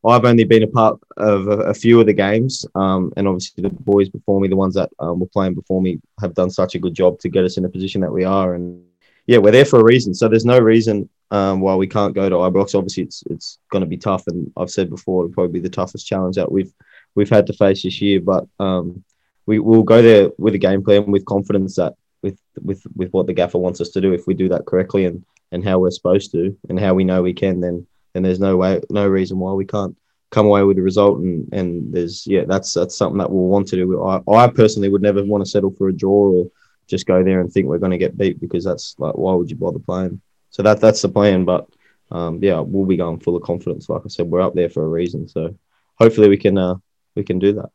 I've 0.07 0.25
only 0.25 0.45
been 0.45 0.63
a 0.63 0.69
part 0.69 1.01
of 1.17 1.49
a, 1.49 1.59
a 1.61 1.75
few 1.75 2.01
of 2.01 2.07
the 2.07 2.13
games. 2.13 2.67
Um, 2.75 3.13
and 3.17 3.27
obviously, 3.27 3.63
the 3.63 3.71
boys 3.71 4.09
before 4.09 4.41
me, 4.41 4.49
the 4.49 4.57
ones 4.57 4.75
that 4.75 4.91
um, 4.99 5.21
were 5.21 5.27
playing 5.27 5.55
before 5.55 5.81
me, 5.81 6.01
have 6.21 6.35
done 6.35 6.51
such 6.51 6.75
a 6.75 6.79
good 6.79 6.95
job 6.95 7.19
to 7.21 7.29
get 7.29 7.45
us 7.45 7.57
in 7.57 7.63
the 7.63 7.69
position 7.69 8.01
that 8.03 8.13
we 8.13 8.25
are. 8.25 8.55
And 8.55 8.85
yeah, 9.27 9.39
we're 9.39 9.53
there 9.53 9.65
for 9.65 9.81
a 9.81 9.85
reason. 9.85 10.15
So 10.15 10.29
there's 10.29 10.45
no 10.45 10.59
reason 10.59 11.09
um, 11.31 11.61
why 11.61 11.75
we 11.75 11.87
can't 11.87 12.15
go 12.15 12.29
to 12.29 12.37
Ibrox. 12.37 12.75
Obviously, 12.75 13.05
it's 13.05 13.23
it's 13.31 13.59
going 13.71 13.81
to 13.81 13.89
be 13.89 13.97
tough, 13.97 14.27
and 14.27 14.53
I've 14.57 14.71
said 14.71 14.91
before, 14.91 15.25
it'll 15.25 15.35
probably 15.35 15.61
be 15.61 15.69
the 15.69 15.75
toughest 15.75 16.07
challenge 16.07 16.37
that 16.37 16.51
we've 16.51 16.73
we've 17.15 17.31
had 17.31 17.47
to 17.47 17.53
face 17.53 17.83
this 17.83 18.01
year. 18.01 18.21
But 18.21 18.47
um, 18.61 19.03
we 19.47 19.59
will 19.59 19.83
go 19.83 20.03
there 20.03 20.31
with 20.39 20.55
a 20.55 20.59
game 20.59 20.83
plan 20.83 21.11
with 21.11 21.25
confidence 21.25 21.77
that 21.77 21.95
with 22.23 22.39
with 22.63 22.83
with 22.95 23.11
what 23.13 23.27
the 23.27 23.33
gaffer 23.33 23.59
wants 23.59 23.81
us 23.81 23.91
to 23.91 24.01
do 24.01 24.13
if 24.13 24.27
we 24.27 24.35
do 24.35 24.49
that 24.51 24.67
correctly 24.67 25.07
and 25.07 25.25
and 25.53 25.65
how 25.65 25.79
we're 25.79 25.91
supposed 25.91 26.33
to 26.33 26.57
and 26.69 26.81
how 26.81 26.95
we 26.95 27.05
know 27.05 27.23
we 27.23 27.33
can 27.33 27.61
then 27.61 27.87
then 28.15 28.23
there's 28.23 28.41
no 28.41 28.57
way 28.57 28.81
no 28.91 29.07
reason 29.07 29.39
why 29.39 29.53
we 29.53 29.67
can't 29.67 29.97
come 30.31 30.47
away 30.47 30.63
with 30.63 30.79
a 30.79 30.83
result. 30.83 31.19
And 31.19 31.53
and 31.53 31.93
there's 31.93 32.27
yeah 32.27 32.45
that's 32.47 32.73
that's 32.73 32.97
something 32.97 33.19
that 33.19 33.31
we'll 33.31 33.49
want 33.49 33.69
to 33.69 33.77
do. 33.77 34.03
I, 34.03 34.23
I 34.29 34.49
personally 34.49 34.89
would 34.89 35.03
never 35.03 35.23
want 35.25 35.45
to 35.45 35.51
settle 35.51 35.71
for 35.71 35.89
a 35.89 35.93
draw 35.93 36.31
or 36.31 36.51
just 36.87 37.07
go 37.07 37.23
there 37.23 37.41
and 37.41 37.51
think 37.51 37.67
we're 37.67 37.79
going 37.79 37.93
to 37.93 37.99
get 37.99 38.19
beat 38.19 38.41
because 38.41 38.65
that's 38.65 38.95
like 38.99 39.15
why 39.15 39.35
would 39.35 39.51
you 39.51 39.57
bother 39.57 39.79
playing? 39.79 40.21
So 40.51 40.63
that 40.63 40.81
that's 40.81 41.03
the 41.03 41.09
plan 41.09 41.45
but 41.45 41.67
um, 42.11 42.39
yeah 42.43 42.61
we'll 42.61 42.87
be 42.87 42.97
going 42.97 43.21
full 43.21 43.37
of 43.37 43.43
confidence. 43.43 43.89
Like 43.89 44.03
I 44.05 44.09
said 44.09 44.27
we're 44.27 44.41
up 44.41 44.55
there 44.55 44.71
for 44.71 44.85
a 44.85 44.89
reason. 44.89 45.29
So 45.29 45.57
hopefully 45.97 46.29
we 46.29 46.37
can 46.37 46.59
uh, 46.59 46.77
we 47.15 47.25
can 47.25 47.39
do 47.39 47.53
that. 47.55 47.71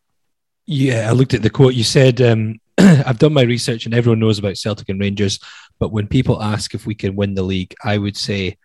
Yeah, 0.66 1.10
I 1.10 1.14
looked 1.14 1.34
at 1.34 1.42
the 1.42 1.50
quote. 1.50 1.74
You 1.74 1.84
said, 1.84 2.22
um, 2.22 2.60
I've 2.78 3.18
done 3.18 3.34
my 3.34 3.42
research 3.42 3.86
and 3.86 3.96
everyone 3.96 4.20
knows 4.20 4.38
about 4.38 4.58
Celtic 4.58 4.90
and 4.90 5.00
Rangers. 5.00 5.40
But 5.80 5.92
when 5.92 6.08
people 6.08 6.44
ask 6.44 6.76
if 6.76 6.86
we 6.86 6.94
can 6.94 7.16
win 7.16 7.34
the 7.34 7.42
league, 7.42 7.74
I 7.84 7.98
would 7.98 8.16
say, 8.16 8.58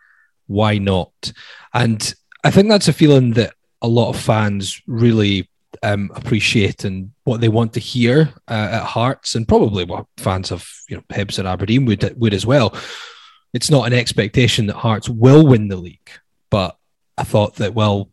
why 0.47 0.77
not? 0.77 1.33
And 1.73 2.13
I 2.43 2.51
think 2.51 2.69
that's 2.69 2.87
a 2.87 2.93
feeling 2.93 3.31
that 3.33 3.53
a 3.81 3.87
lot 3.87 4.09
of 4.09 4.19
fans 4.19 4.81
really 4.87 5.49
um, 5.83 6.11
appreciate 6.15 6.85
and 6.85 7.11
what 7.23 7.41
they 7.41 7.49
want 7.49 7.73
to 7.73 7.79
hear 7.79 8.33
uh, 8.47 8.69
at 8.71 8.83
Hearts, 8.83 9.35
and 9.35 9.47
probably 9.47 9.83
what 9.83 10.05
fans 10.17 10.51
of 10.51 10.69
you 10.89 10.97
know 10.97 11.03
Hibs 11.11 11.39
and 11.39 11.47
Aberdeen 11.47 11.85
would 11.85 12.15
would 12.17 12.33
as 12.33 12.45
well. 12.45 12.75
It's 13.53 13.71
not 13.71 13.87
an 13.87 13.93
expectation 13.93 14.67
that 14.67 14.75
Hearts 14.75 15.09
will 15.09 15.45
win 15.45 15.67
the 15.67 15.77
league, 15.77 16.09
but 16.49 16.77
I 17.17 17.23
thought 17.23 17.55
that 17.55 17.73
well, 17.73 18.09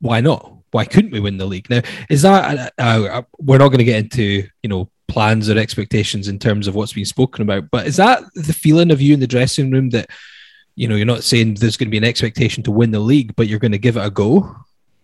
why 0.00 0.20
not? 0.20 0.52
why 0.72 0.84
couldn't 0.84 1.12
we 1.12 1.20
win 1.20 1.38
the 1.38 1.46
league? 1.46 1.70
Now, 1.70 1.80
is 2.10 2.22
that 2.22 2.72
uh, 2.78 2.82
uh, 2.82 3.22
we're 3.38 3.56
not 3.56 3.68
going 3.68 3.78
to 3.78 3.84
get 3.84 4.04
into 4.04 4.46
you 4.62 4.68
know 4.68 4.90
plans 5.08 5.48
or 5.48 5.58
expectations 5.58 6.28
in 6.28 6.38
terms 6.38 6.66
of 6.66 6.74
what's 6.74 6.92
been 6.92 7.04
spoken 7.04 7.42
about. 7.42 7.70
But 7.70 7.86
is 7.86 7.96
that 7.96 8.22
the 8.34 8.52
feeling 8.52 8.90
of 8.90 9.00
you 9.00 9.14
in 9.14 9.20
the 9.20 9.26
dressing 9.26 9.70
room 9.70 9.90
that 9.90 10.10
you 10.76 10.86
know 10.86 10.94
you're 10.94 11.06
not 11.06 11.24
saying 11.24 11.54
there's 11.54 11.76
going 11.76 11.88
to 11.88 11.90
be 11.90 11.96
an 11.98 12.04
expectation 12.04 12.62
to 12.62 12.70
win 12.70 12.92
the 12.92 13.00
league, 13.00 13.34
but 13.34 13.48
you're 13.48 13.58
going 13.58 13.72
to 13.72 13.78
give 13.78 13.96
it 13.96 14.06
a 14.06 14.10
go? 14.10 14.54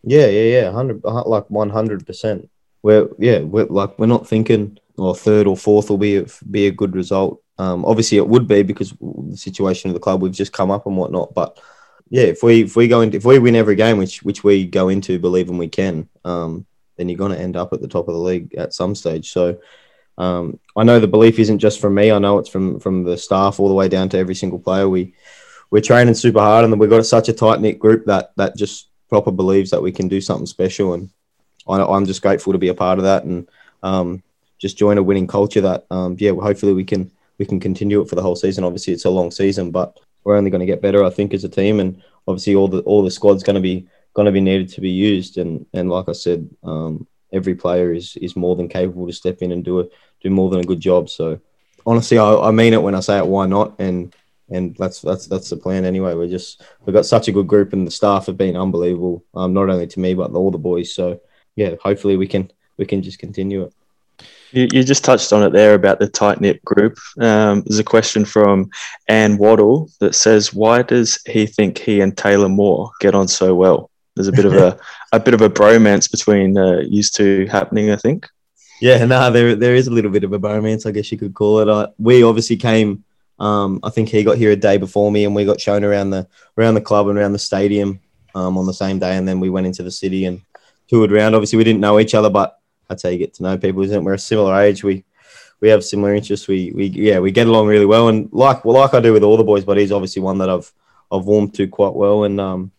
Yeah, 0.05 0.27
yeah, 0.27 0.61
yeah, 0.61 0.73
hundred 0.73 1.03
like 1.03 1.49
one 1.51 1.71
hundred 1.71 2.07
percent. 2.07 2.49
We're 2.83 3.09
yeah, 3.19 3.41
we're 3.41 3.67
like 3.67 3.99
we're 3.99 4.07
not 4.07 4.29
thinking 4.29 4.79
or 4.99 5.17
third 5.17 5.47
or 5.47 5.57
fourth 5.57 5.91
will 5.91 5.99
be 5.99 6.17
a, 6.17 6.27
be 6.51 6.67
a 6.67 6.73
good 6.73 6.95
result. 6.95 7.43
Um, 7.59 7.85
obviously, 7.85 8.19
it 8.19 8.29
would 8.29 8.47
be 8.47 8.63
because 8.63 8.93
the 9.01 9.37
situation 9.37 9.91
of 9.91 9.95
the 9.95 10.01
club 10.01 10.21
we've 10.21 10.33
just 10.33 10.53
come 10.53 10.71
up 10.71 10.87
and 10.87 10.97
whatnot. 10.97 11.35
But 11.35 11.59
yeah, 12.11 12.25
if 12.25 12.43
we 12.43 12.63
if 12.63 12.77
we 12.77 12.89
go 12.89 13.01
into 13.01 13.17
if 13.17 13.25
we 13.25 13.39
win 13.39 13.57
every 13.57 13.77
game, 13.77 13.99
which 13.99 14.23
which 14.23 14.45
we 14.45 14.67
go 14.67 14.89
into 14.89 15.19
believing 15.19 15.59
we 15.59 15.69
can, 15.69 16.09
um, 16.25 16.67
then 16.97 17.09
you're 17.09 17.19
going 17.19 17.33
to 17.33 17.41
end 17.41 17.57
up 17.57 17.73
at 17.73 17.81
the 17.81 17.89
top 17.89 18.09
of 18.09 18.15
the 18.15 18.21
league 18.21 18.55
at 18.57 18.75
some 18.75 18.95
stage. 18.95 19.33
So 19.33 19.59
um, 20.19 20.59
I 20.77 20.85
know 20.85 21.01
the 21.01 21.09
belief 21.09 21.39
isn't 21.39 21.59
just 21.59 21.81
from 21.81 21.95
me. 21.95 22.11
I 22.11 22.19
know 22.19 22.39
it's 22.39 22.49
from 22.49 22.81
from 22.81 23.05
the 23.05 23.17
staff 23.17 23.61
all 23.61 23.69
the 23.69 23.75
way 23.75 23.89
down 23.89 24.09
to 24.11 24.19
every 24.19 24.35
single 24.35 24.59
player. 24.59 24.89
We 24.89 25.15
we're 25.73 25.81
training 25.81 26.15
super 26.15 26.39
hard, 26.39 26.65
and 26.65 26.79
we've 26.79 26.89
got 26.89 27.05
such 27.05 27.29
a 27.29 27.33
tight 27.33 27.61
knit 27.61 27.81
group 27.81 28.05
that 28.07 28.31
that 28.37 28.57
just 28.57 28.89
proper 29.09 29.33
believes 29.33 29.71
that 29.71 29.83
we 29.83 29.91
can 29.91 30.07
do 30.07 30.21
something 30.21 30.47
special. 30.47 30.95
And 30.95 31.11
I, 31.67 31.83
I'm 31.83 32.07
just 32.07 32.23
grateful 32.23 32.53
to 32.53 32.59
be 32.59 32.69
a 32.69 32.75
part 32.75 32.99
of 32.99 33.05
that. 33.05 33.25
And 33.25 33.49
um, 33.83 34.23
just 34.63 34.79
join 34.79 34.97
a 34.97 35.03
winning 35.03 35.27
culture 35.27 35.61
that 35.61 35.85
um, 35.91 36.17
yeah 36.21 36.31
hopefully 36.31 36.73
we 36.73 36.85
can 36.85 37.11
we 37.39 37.45
can 37.45 37.59
continue 37.59 38.01
it 38.01 38.09
for 38.09 38.15
the 38.15 38.23
whole 38.23 38.37
season 38.37 38.63
obviously 38.63 38.93
it's 38.93 39.05
a 39.05 39.11
long 39.11 39.31
season 39.31 39.73
but 39.73 39.99
we're 40.23 40.37
only 40.37 40.51
going 40.51 40.61
to 40.61 40.73
get 40.73 40.81
better 40.81 41.03
i 41.05 41.11
think 41.11 41.35
as 41.35 41.43
a 41.43 41.49
team 41.49 41.81
and 41.81 42.01
obviously 42.29 42.55
all 42.55 42.69
the 42.69 42.79
all 42.83 43.03
the 43.03 43.11
squad's 43.11 43.43
going 43.43 43.57
to 43.57 43.61
be 43.61 43.87
going 44.15 44.27
to 44.27 44.33
be 44.33 44.41
needed 44.41 44.69
to 44.69 44.81
be 44.81 44.91
used 44.91 45.37
and 45.37 45.67
and 45.73 45.91
like 45.91 46.09
i 46.09 46.13
said 46.13 46.49
um, 46.63 47.07
every 47.33 47.57
player 47.57 47.93
is 47.93 48.17
is 48.19 48.37
more 48.37 48.55
than 48.55 48.69
capable 48.69 49.07
to 49.07 49.13
step 49.13 49.43
in 49.43 49.51
and 49.51 49.65
do 49.65 49.81
it 49.81 49.91
do 50.21 50.31
more 50.31 50.49
than 50.49 50.61
a 50.61 50.71
good 50.71 50.81
job 50.81 51.11
so 51.11 51.41
honestly 51.85 52.17
I, 52.17 52.33
I 52.33 52.51
mean 52.53 52.73
it 52.73 52.83
when 52.83 52.95
i 52.95 53.01
say 53.01 53.19
it 53.19 53.27
why 53.27 53.47
not 53.47 53.81
and 53.81 54.15
and 54.53 54.77
that's 54.77 55.01
that's 55.01 55.27
that's 55.27 55.51
the 55.51 55.57
plan 55.57 55.85
anyway 55.85 56.15
we're 56.15 56.29
just 56.29 56.63
we've 56.85 56.95
got 56.95 57.07
such 57.07 57.29
a 57.29 57.33
good 57.33 57.47
group 57.47 57.73
and 57.73 57.87
the 57.87 57.91
staff 57.91 58.27
have 58.27 58.37
been 58.37 58.57
unbelievable 58.57 59.25
um, 59.35 59.53
not 59.53 59.69
only 59.69 59.87
to 59.87 60.01
me 60.01 60.15
but 60.15 60.33
all 60.33 60.51
the 60.51 60.59
boys 60.59 60.93
so 60.93 61.21
yeah 61.57 61.75
hopefully 61.83 62.17
we 62.17 62.27
can 62.27 62.51
we 62.77 62.85
can 62.85 63.03
just 63.03 63.19
continue 63.19 63.63
it 63.63 63.73
you, 64.53 64.69
you 64.71 64.85
just 64.85 65.05
touched 65.05 65.33
on 65.33 65.43
it 65.43 65.51
there 65.51 65.75
about 65.75 65.99
the 65.99 66.09
tight 66.09 66.41
knit 66.41 66.63
group. 66.65 66.99
Um, 67.19 67.63
there's 67.67 67.79
a 67.79 67.85
question 67.85 68.25
from 68.25 68.71
Anne 69.09 69.39
Waddle 69.39 69.91
that 70.01 70.15
says, 70.15 70.53
"Why 70.53 70.83
does 70.83 71.21
he 71.27 71.47
think 71.47 71.79
he 71.79 72.01
and 72.01 72.17
Taylor 72.17 72.49
Moore 72.49 72.91
get 73.01 73.15
on 73.15 73.29
so 73.29 73.55
well?" 73.55 73.91
There's 74.15 74.29
a 74.29 74.33
bit 74.33 74.45
of 74.45 74.55
a 74.55 74.79
a 75.13 75.19
bit 75.19 75.35
of 75.35 75.41
a 75.41 75.49
bromance 75.49 76.11
between 76.11 76.59
uh, 76.59 76.81
used 76.81 77.17
two 77.17 77.47
happening, 77.47 77.91
I 77.91 77.97
think. 77.97 78.29
Yeah, 78.81 79.05
no, 79.05 79.31
there 79.31 79.55
there 79.55 79.75
is 79.75 79.87
a 79.87 79.93
little 79.93 80.11
bit 80.11 80.25
of 80.25 80.33
a 80.33 80.39
bromance, 80.39 80.87
I 80.87 80.91
guess 80.91 81.11
you 81.11 81.19
could 81.19 81.35
call 81.35 81.61
it. 81.61 81.69
Uh, 81.69 81.89
we 81.99 82.23
obviously 82.23 82.57
came. 82.57 83.05
Um, 83.43 83.81
I 83.83 83.91
think 83.91 84.09
he 84.09 84.23
got 84.23 84.39
here 84.39 84.53
a 84.53 84.57
day 84.57 84.77
before 84.77 85.11
me, 85.11 85.25
and 85.25 85.35
we 85.35 85.45
got 85.45 85.61
shown 85.61 85.83
around 85.83 86.11
the 86.11 86.29
around 86.57 86.75
the 86.75 86.81
club 86.81 87.09
and 87.09 87.19
around 87.19 87.33
the 87.33 87.41
stadium 87.41 88.01
um, 88.37 88.57
on 88.57 88.67
the 88.67 88.73
same 88.73 89.01
day, 89.01 89.17
and 89.17 89.27
then 89.27 89.41
we 89.41 89.51
went 89.51 89.67
into 89.67 89.83
the 89.83 89.91
city 89.91 90.27
and 90.27 90.41
toured 90.87 91.13
around. 91.13 91.35
Obviously, 91.35 91.57
we 91.57 91.65
didn't 91.65 91.81
know 91.81 91.99
each 91.99 92.15
other, 92.15 92.31
but 92.31 92.61
that's 92.89 93.03
how 93.03 93.09
you 93.09 93.19
get 93.19 93.35
to 93.35 93.43
know 93.43 93.59
people, 93.59 93.83
isn't 93.83 93.97
it? 93.97 94.05
We're 94.05 94.15
a 94.15 94.19
similar 94.19 94.61
age. 94.61 94.85
We 94.85 95.05
we 95.61 95.69
have 95.71 95.85
similar 95.85 96.15
interests. 96.15 96.47
We 96.47 96.71
we 96.73 96.87
yeah 96.87 97.19
we 97.19 97.33
get 97.33 97.49
along 97.49 97.67
really 97.67 97.87
well. 97.87 98.09
And 98.09 98.29
like 98.33 98.65
well 98.65 98.79
like 98.79 98.95
I 98.95 99.01
do 99.01 99.13
with 99.13 99.25
all 99.25 99.37
the 99.37 99.45
boys, 99.45 99.65
but 99.65 99.77
he's 99.77 99.93
obviously 99.93 100.23
one 100.23 100.39
that 100.39 100.49
I've 100.49 100.73
I've 101.11 101.25
warmed 101.25 101.55
to 101.55 101.67
quite 101.67 101.95
well. 101.95 102.25
And 102.25 102.41
um 102.41 102.71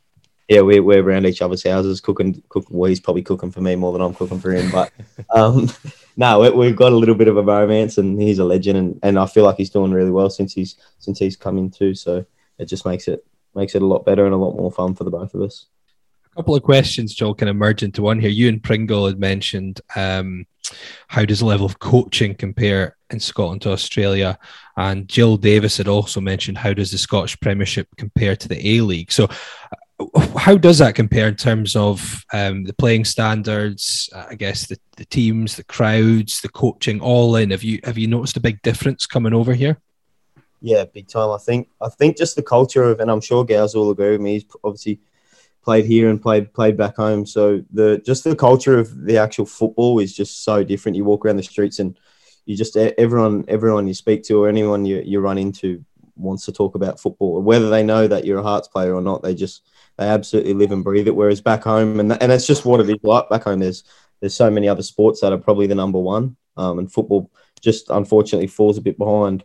yeah 0.48 0.62
we're 0.62 0.84
we're 0.84 1.04
around 1.04 1.26
each 1.26 1.42
other's 1.42 1.64
houses 1.64 2.00
cooking 2.00 2.42
cooking. 2.48 2.78
Well, 2.78 2.90
he's 2.90 3.02
probably 3.02 3.24
cooking 3.24 3.52
for 3.52 3.62
me 3.62 3.76
more 3.76 3.92
than 3.92 4.02
I'm 4.02 4.14
cooking 4.14 4.40
for 4.40 4.52
him. 4.52 4.72
But 4.72 4.92
um 5.30 5.70
no, 6.16 6.52
we, 6.52 6.68
have 6.68 6.76
got 6.76 6.92
a 6.92 6.96
little 6.96 7.16
bit 7.16 7.28
of 7.28 7.38
a 7.38 7.42
romance, 7.42 7.98
and 7.98 8.22
he's 8.22 8.40
a 8.40 8.44
legend, 8.44 8.78
and, 8.78 9.00
and 9.04 9.20
I 9.20 9.26
feel 9.26 9.44
like 9.44 9.58
he's 9.58 9.70
doing 9.70 9.92
really 9.92 10.12
well 10.12 10.30
since 10.30 10.54
he's 10.54 10.76
since 11.00 11.20
he's 11.20 11.36
come 11.36 11.58
in 11.58 11.72
too. 11.72 11.96
So 11.96 12.26
it 12.58 12.66
just 12.66 12.86
makes 12.86 13.08
it 13.08 13.26
makes 13.56 13.76
it 13.76 13.82
a 13.82 13.86
lot 13.86 14.06
better 14.06 14.26
and 14.26 14.34
a 14.34 14.38
lot 14.38 14.56
more 14.56 14.72
fun 14.72 14.96
for 14.96 15.04
the 15.04 15.12
both 15.12 15.34
of 15.34 15.42
us 15.42 15.68
A 16.32 16.36
couple 16.38 16.56
of 16.56 16.64
questions, 16.64 17.14
Joel, 17.14 17.36
can 17.36 17.48
emerge 17.48 17.84
into 17.84 18.02
one 18.02 18.20
here. 18.20 18.30
Ewan 18.30 18.60
Pringle 18.60 19.08
had 19.08 19.20
mentioned 19.20 19.82
um, 19.96 20.46
how 21.08 21.26
does 21.26 21.40
the 21.40 21.46
level 21.46 21.66
of 21.66 21.80
coaching 21.80 22.36
compare 22.36 22.96
in 23.10 23.20
Scotland 23.20 23.62
to 23.64 23.72
Australia? 23.72 24.40
And 24.78 25.08
Jill 25.08 25.38
Davis 25.38 25.78
had 25.78 25.88
also 25.88 26.22
mentioned 26.22 26.58
how 26.58 26.74
does 26.74 26.92
the 26.92 26.98
Scottish 26.98 27.40
Premiership 27.40 27.88
compare 27.98 28.36
to 28.36 28.48
the 28.48 28.78
A 28.78 28.82
League? 28.82 29.12
So, 29.12 29.28
how 30.38 30.58
does 30.58 30.80
that 30.80 30.96
compare 30.96 31.28
in 31.28 31.36
terms 31.36 31.76
of 31.76 32.26
um, 32.34 32.64
the 32.64 32.74
playing 32.74 33.06
standards? 33.06 34.10
Uh, 34.14 34.26
I 34.32 34.36
guess 34.36 34.68
the, 34.68 34.78
the 34.98 35.06
teams, 35.06 35.56
the 35.56 35.64
crowds, 35.64 36.42
the 36.42 36.50
coaching, 36.50 37.00
all 37.00 37.36
in. 37.36 37.52
Have 37.52 37.64
you 37.64 37.80
have 37.84 37.98
you 37.98 38.08
noticed 38.08 38.38
a 38.38 38.42
big 38.42 38.62
difference 38.62 39.06
coming 39.06 39.34
over 39.34 39.54
here? 39.54 39.80
Yeah, 40.62 40.86
big 40.86 41.08
time. 41.08 41.30
I 41.30 41.38
think 41.38 41.70
I 41.82 41.90
think 41.90 42.18
just 42.18 42.36
the 42.36 42.44
culture 42.44 42.84
of, 42.84 43.00
and 43.00 43.12
I'm 43.12 43.22
sure 43.22 43.46
Gals 43.46 43.76
will 43.76 43.92
agree 43.92 44.12
with 44.12 44.22
me. 44.22 44.34
He's 44.34 44.46
obviously 44.64 45.00
played 45.64 45.86
here 45.86 46.10
and 46.10 46.22
played 46.22 46.54
played 46.54 46.78
back 46.78 46.98
home. 46.98 47.26
So 47.26 47.64
the 47.72 48.02
just 48.06 48.24
the 48.24 48.36
culture 48.36 48.78
of 48.78 49.06
the 49.06 49.18
actual 49.18 49.46
football 49.46 50.00
is 50.00 50.14
just 50.14 50.44
so 50.44 50.64
different. 50.64 50.98
You 50.98 51.06
walk 51.06 51.26
around 51.26 51.38
the 51.38 51.44
streets 51.44 51.80
and 51.80 51.98
you 52.46 52.58
just 52.58 52.76
everyone 52.76 53.46
everyone 53.48 53.88
you 53.88 53.94
speak 53.94 54.24
to 54.24 54.44
or 54.44 54.50
anyone 54.50 54.86
you, 54.86 55.02
you 55.06 55.20
run 55.20 55.38
into 55.38 55.84
wants 56.16 56.46
to 56.46 56.52
talk 56.52 56.76
about 56.76 57.00
football, 57.00 57.42
whether 57.42 57.70
they 57.70 57.84
know 57.84 58.08
that 58.08 58.26
you're 58.26 58.40
a 58.40 58.44
Hearts 58.44 58.68
player 58.68 58.94
or 58.94 59.02
not. 59.02 59.24
They 59.24 59.34
just 59.34 59.64
they 59.98 60.06
absolutely 60.06 60.54
live 60.54 60.72
and 60.72 60.84
breathe 60.84 61.08
it. 61.08 61.16
Whereas 61.16 61.42
back 61.42 61.64
home, 61.64 62.00
and 62.00 62.12
and 62.22 62.32
it's 62.32 62.48
just 62.48 62.66
what 62.66 62.80
it 62.80 62.90
is 62.90 62.98
like 63.04 63.30
back 63.30 63.44
home. 63.44 63.60
There's 63.60 63.84
there's 64.20 64.36
so 64.36 64.50
many 64.50 64.68
other 64.68 64.84
sports 64.84 65.22
that 65.22 65.34
are 65.34 65.38
probably 65.38 65.68
the 65.68 65.76
number 65.76 66.00
one, 66.00 66.36
um, 66.58 66.80
and 66.80 66.92
football 66.92 67.32
just 67.62 67.90
unfortunately 67.90 68.48
falls 68.48 68.78
a 68.78 68.82
bit 68.82 68.98
behind 68.98 69.44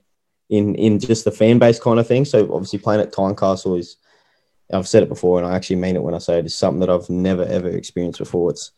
in 0.51 0.75
in 0.75 0.99
just 0.99 1.25
the 1.25 1.31
fan 1.31 1.59
base 1.59 1.79
kind 1.79 2.01
of 2.01 2.07
thing. 2.07 2.25
So 2.25 2.53
obviously 2.53 2.79
playing 2.79 3.01
at 3.01 3.13
Tynecastle 3.13 3.79
is 3.79 3.97
I've 4.73 4.89
said 4.89 5.03
it 5.03 5.09
before, 5.09 5.39
and 5.39 5.47
I 5.47 5.55
actually 5.55 5.77
mean 5.77 5.97
it 5.97 6.03
when 6.03 6.15
I 6.15 6.19
say 6.19 6.39
it. 6.39 6.45
It's 6.45 6.55
something 6.55 6.81
that 6.81 6.91
I've 6.91 7.09
never 7.09 7.45
ever 7.45 7.69
experienced 7.69 8.19
before. 8.19 8.51
It's 8.51 8.73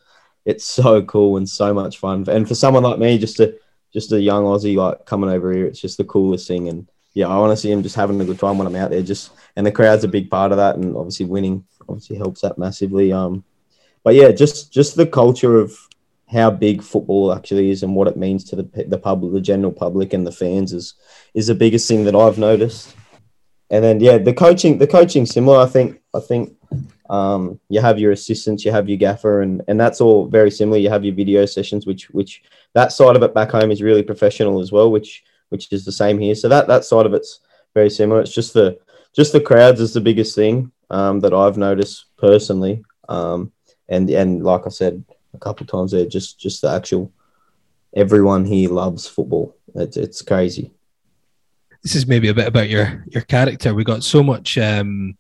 it's 0.45 0.65
so 0.65 1.03
cool 1.03 1.37
and 1.37 1.49
so 1.49 1.75
much 1.75 1.99
fun. 1.99 2.25
And 2.29 2.47
for 2.49 2.55
someone 2.55 2.83
like 2.83 2.99
me, 2.99 3.19
just 3.19 3.41
a 3.41 3.57
just 3.93 4.13
a 4.13 4.21
young 4.21 4.45
Aussie 4.45 4.77
like 4.77 5.05
coming 5.05 5.31
over 5.31 5.53
here, 5.53 5.67
it's 5.67 5.81
just 5.81 5.99
the 5.99 6.05
coolest 6.05 6.47
thing. 6.47 6.69
And 6.69 6.89
yeah, 7.13 7.29
I 7.29 7.39
want 7.39 7.53
to 7.53 7.57
see 7.57 7.73
am 7.73 7.83
just 7.83 7.97
having 7.97 8.21
a 8.21 8.25
good 8.25 8.39
time 8.39 8.59
when 8.59 8.67
I'm 8.67 8.77
out 8.77 8.91
there. 8.91 9.03
Just 9.03 9.33
and 9.57 9.67
the 9.67 9.73
crowd's 9.73 10.05
a 10.05 10.09
big 10.09 10.31
part 10.31 10.53
of 10.53 10.59
that, 10.59 10.77
and 10.77 10.97
obviously 10.97 11.27
winning 11.27 11.65
obviously 11.89 12.17
helps 12.17 12.41
that 12.43 12.59
massively. 12.59 13.13
Um, 13.13 13.45
but 14.05 14.15
yeah, 14.15 14.31
just 14.31 14.73
just 14.73 14.97
the 14.97 15.07
culture 15.07 15.59
of 15.59 15.77
how 16.31 16.51
big 16.51 16.83
football 16.83 17.33
actually 17.33 17.71
is 17.71 17.83
and 17.83 17.95
what 17.95 18.09
it 18.09 18.17
means 18.17 18.45
to 18.45 18.57
the 18.57 18.85
the 18.89 18.99
public, 18.99 19.33
the 19.33 19.41
general 19.41 19.73
public, 19.73 20.13
and 20.13 20.27
the 20.27 20.33
fans 20.33 20.73
is 20.73 20.95
is 21.35 21.49
the 21.49 21.55
biggest 21.55 21.89
thing 21.89 22.05
that 22.05 22.15
I've 22.15 22.39
noticed 22.39 22.95
and 23.71 23.85
then 23.85 24.01
yeah, 24.01 24.19
the 24.19 24.33
coaching 24.33 24.79
the 24.79 24.87
coaching 24.87 25.25
similar. 25.25 25.59
I 25.59 25.67
think 25.67 26.01
I 26.13 26.21
think 26.21 26.57
um, 27.09 27.61
you 27.69 27.81
have 27.81 27.99
your 27.99 28.13
assistants, 28.13 28.65
you 28.65 28.73
have 28.73 28.89
your 28.89 28.99
gaffer, 28.99 29.43
and 29.43 29.63
and 29.69 29.81
that's 29.81 30.01
all 30.01 30.27
very 30.27 30.51
similar. 30.51 30.79
You 30.79 30.91
have 30.91 31.05
your 31.05 31.15
video 31.15 31.47
sessions, 31.47 31.87
which 31.87 32.11
which 32.11 32.43
that 32.75 32.93
side 32.93 33.17
of 33.17 33.23
it 33.23 33.33
back 33.33 33.51
home 33.51 33.71
is 33.71 33.83
really 33.83 34.03
professional 34.03 34.61
as 34.61 34.73
well, 34.73 34.91
which 34.91 35.23
which 35.51 35.73
is 35.73 35.85
the 35.85 35.93
same 35.93 36.19
here. 36.19 36.35
So 36.35 36.49
that 36.49 36.67
that 36.69 36.85
side 36.85 37.07
of 37.07 37.15
it's 37.15 37.41
very 37.75 37.91
similar. 37.91 38.21
It's 38.21 38.35
just 38.35 38.55
the 38.55 38.79
just 39.15 39.33
the 39.33 39.41
crowds 39.41 39.81
is 39.81 39.93
the 39.93 40.01
biggest 40.01 40.35
thing 40.35 40.73
um, 40.89 41.21
that 41.21 41.35
I've 41.35 41.59
noticed 41.59 42.07
personally. 42.17 42.83
Um, 43.09 43.53
and 43.89 44.09
and 44.11 44.43
like 44.43 44.67
I 44.67 44.71
said 44.71 45.05
a 45.35 45.39
couple 45.39 45.67
times 45.67 45.93
there, 45.93 46.07
just 46.07 46.41
just 46.41 46.63
the 46.63 46.71
actual 46.71 47.13
everyone 47.95 48.45
here 48.45 48.71
loves 48.71 49.07
football. 49.07 49.57
It's 49.75 49.97
it's 49.97 50.23
crazy 50.23 50.73
this 51.83 51.95
is 51.95 52.07
maybe 52.07 52.29
a 52.29 52.35
bit 52.35 52.47
about 52.47 52.69
your 52.69 53.05
your 53.09 53.23
character. 53.23 53.75
We 53.75 53.85
got 53.85 54.05
so 54.05 54.23
much 54.23 54.59
um, 54.59 55.17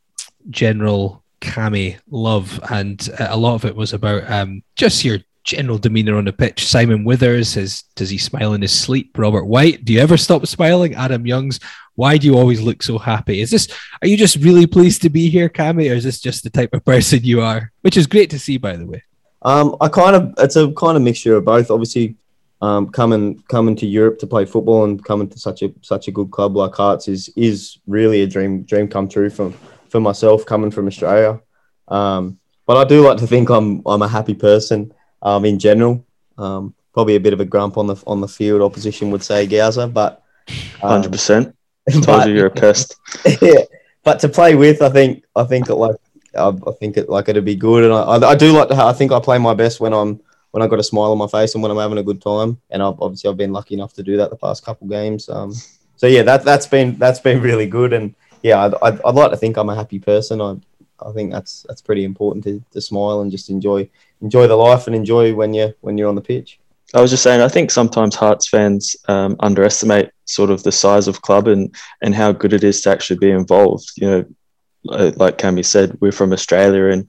general 0.50 1.24
Cammy 1.40 1.98
love, 2.10 2.60
and 2.70 3.08
a 3.18 3.36
lot 3.36 3.54
of 3.54 3.64
it 3.64 3.74
was 3.74 3.92
about 3.92 4.30
um, 4.30 4.62
just 4.76 5.04
your 5.04 5.18
general 5.44 5.78
demeanor 5.78 6.16
on 6.16 6.24
the 6.24 6.32
pitch. 6.32 6.66
Simon 6.66 7.04
Withers 7.04 7.48
says, 7.48 7.84
"Does 7.96 8.10
he 8.10 8.18
smile 8.18 8.54
in 8.54 8.62
his 8.62 8.72
sleep?" 8.72 9.16
Robert 9.16 9.44
White, 9.44 9.84
do 9.84 9.92
you 9.92 10.00
ever 10.00 10.16
stop 10.16 10.46
smiling? 10.46 10.94
Adam 10.94 11.26
Youngs, 11.26 11.60
why 11.94 12.16
do 12.16 12.26
you 12.26 12.36
always 12.36 12.60
look 12.60 12.82
so 12.82 12.98
happy? 12.98 13.40
Is 13.40 13.50
this 13.50 13.68
are 14.02 14.08
you 14.08 14.16
just 14.16 14.36
really 14.36 14.66
pleased 14.66 15.02
to 15.02 15.10
be 15.10 15.28
here, 15.28 15.48
Cammy, 15.48 15.90
or 15.90 15.94
is 15.94 16.04
this 16.04 16.20
just 16.20 16.44
the 16.44 16.50
type 16.50 16.72
of 16.72 16.84
person 16.84 17.20
you 17.22 17.40
are? 17.42 17.72
Which 17.82 17.96
is 17.96 18.06
great 18.06 18.30
to 18.30 18.38
see, 18.38 18.56
by 18.56 18.76
the 18.76 18.86
way. 18.86 19.02
Um, 19.42 19.76
I 19.80 19.88
kind 19.88 20.16
of 20.16 20.34
it's 20.38 20.56
a 20.56 20.72
kind 20.72 20.96
of 20.96 21.02
mixture 21.02 21.36
of 21.36 21.44
both. 21.44 21.70
Obviously, 21.70 22.16
um, 22.62 22.90
coming 22.90 23.42
coming 23.48 23.76
to 23.76 23.86
Europe 23.86 24.18
to 24.18 24.26
play 24.26 24.44
football 24.44 24.84
and 24.84 25.04
coming 25.04 25.28
to 25.28 25.38
such 25.38 25.62
a 25.62 25.72
such 25.82 26.08
a 26.08 26.12
good 26.12 26.30
club 26.30 26.56
like 26.56 26.74
Hearts 26.74 27.08
is 27.08 27.30
is 27.36 27.78
really 27.86 28.22
a 28.22 28.26
dream 28.26 28.62
dream 28.62 28.88
come 28.88 29.08
true 29.08 29.30
for 29.30 29.52
for 29.88 30.00
myself 30.00 30.44
coming 30.44 30.70
from 30.70 30.86
Australia. 30.86 31.40
Um, 31.88 32.38
but 32.66 32.76
I 32.76 32.84
do 32.84 33.06
like 33.06 33.18
to 33.18 33.26
think 33.26 33.48
I'm 33.50 33.82
I'm 33.86 34.02
a 34.02 34.08
happy 34.08 34.34
person 34.34 34.92
um, 35.22 35.44
in 35.44 35.58
general. 35.58 36.04
Um, 36.38 36.74
probably 36.92 37.16
a 37.16 37.20
bit 37.20 37.32
of 37.32 37.40
a 37.40 37.44
grump 37.44 37.76
on 37.76 37.86
the 37.86 37.96
on 38.06 38.20
the 38.20 38.28
field. 38.28 38.62
Opposition 38.62 39.10
would 39.10 39.22
say 39.22 39.46
Gowser, 39.46 39.86
but 39.86 40.22
um, 40.82 40.90
hundred 40.90 41.12
percent. 41.12 41.56
Told 42.02 42.26
you 42.26 42.34
you're 42.34 42.46
a 42.46 42.50
pest. 42.50 42.96
yeah, 43.42 43.62
but 44.04 44.20
to 44.20 44.28
play 44.28 44.54
with, 44.54 44.82
I 44.82 44.90
think 44.90 45.24
I 45.36 45.44
think 45.44 45.68
it 45.68 45.74
like 45.74 45.96
I, 46.36 46.48
I 46.48 46.72
think 46.78 46.96
it 46.96 47.08
like 47.08 47.28
it'd 47.28 47.44
be 47.44 47.56
good, 47.56 47.84
and 47.84 47.92
I, 47.92 48.02
I, 48.02 48.30
I 48.30 48.34
do 48.34 48.52
like 48.52 48.68
to. 48.68 48.76
I 48.76 48.92
think 48.92 49.12
I 49.12 49.20
play 49.20 49.38
my 49.38 49.54
best 49.54 49.80
when 49.80 49.92
I'm 49.92 50.20
when 50.50 50.62
I 50.62 50.66
got 50.66 50.78
a 50.78 50.84
smile 50.84 51.12
on 51.12 51.18
my 51.18 51.26
face 51.26 51.54
and 51.54 51.62
when 51.62 51.70
I'm 51.70 51.78
having 51.78 51.98
a 51.98 52.02
good 52.02 52.20
time. 52.20 52.60
And 52.70 52.82
I've, 52.82 53.00
obviously 53.00 53.30
I've 53.30 53.36
been 53.36 53.52
lucky 53.52 53.74
enough 53.74 53.92
to 53.94 54.02
do 54.02 54.16
that 54.16 54.30
the 54.30 54.36
past 54.36 54.64
couple 54.64 54.88
games. 54.88 55.28
Um, 55.28 55.54
so 55.96 56.06
yeah, 56.06 56.22
that 56.22 56.44
that's 56.44 56.66
been 56.66 56.96
that's 56.98 57.20
been 57.20 57.40
really 57.40 57.66
good. 57.66 57.92
And 57.92 58.14
yeah, 58.42 58.64
I'd, 58.64 58.74
I'd, 58.82 59.02
I'd 59.02 59.14
like 59.14 59.30
to 59.30 59.36
think 59.36 59.56
I'm 59.56 59.68
a 59.68 59.74
happy 59.74 59.98
person. 59.98 60.40
I 60.40 60.56
I 61.00 61.12
think 61.12 61.32
that's 61.32 61.64
that's 61.68 61.82
pretty 61.82 62.04
important 62.04 62.44
to, 62.44 62.62
to 62.72 62.80
smile 62.80 63.20
and 63.20 63.30
just 63.30 63.50
enjoy 63.50 63.88
enjoy 64.22 64.46
the 64.46 64.56
life 64.56 64.86
and 64.86 64.96
enjoy 64.96 65.34
when 65.34 65.54
you 65.54 65.74
when 65.80 65.96
you're 65.98 66.08
on 66.08 66.14
the 66.14 66.20
pitch. 66.20 66.58
I 66.92 67.00
was 67.00 67.10
just 67.10 67.22
saying, 67.22 67.40
I 67.40 67.48
think 67.48 67.70
sometimes 67.70 68.16
Hearts 68.16 68.48
fans 68.48 68.96
um, 69.06 69.36
underestimate 69.40 70.10
sort 70.24 70.50
of 70.50 70.62
the 70.64 70.72
size 70.72 71.06
of 71.08 71.22
club 71.22 71.46
and 71.46 71.74
and 72.02 72.14
how 72.14 72.32
good 72.32 72.52
it 72.52 72.64
is 72.64 72.80
to 72.82 72.90
actually 72.90 73.18
be 73.18 73.30
involved. 73.30 73.92
You 73.96 74.10
know, 74.10 74.24
like 75.16 75.38
Cammy 75.38 75.64
said, 75.64 75.96
we're 76.00 76.12
from 76.12 76.32
Australia, 76.32 76.86
and 76.86 77.08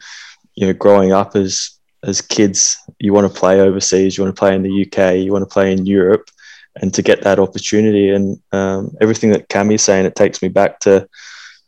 you 0.55 0.67
know, 0.67 0.73
growing 0.73 1.11
up 1.11 1.35
as 1.35 1.71
as 2.03 2.21
kids, 2.21 2.77
you 2.99 3.13
want 3.13 3.31
to 3.31 3.39
play 3.39 3.59
overseas, 3.61 4.17
you 4.17 4.23
want 4.23 4.35
to 4.35 4.39
play 4.39 4.55
in 4.55 4.63
the 4.63 4.85
UK, 4.85 5.17
you 5.17 5.31
want 5.31 5.43
to 5.47 5.53
play 5.53 5.71
in 5.71 5.85
Europe, 5.85 6.29
and 6.75 6.93
to 6.93 7.01
get 7.01 7.21
that 7.23 7.39
opportunity 7.39 8.09
and 8.09 8.41
um, 8.51 8.95
everything 9.01 9.31
that 9.31 9.49
Cammy's 9.49 9.83
saying, 9.83 10.05
it 10.05 10.15
takes 10.15 10.41
me 10.41 10.47
back 10.47 10.79
to 10.81 11.07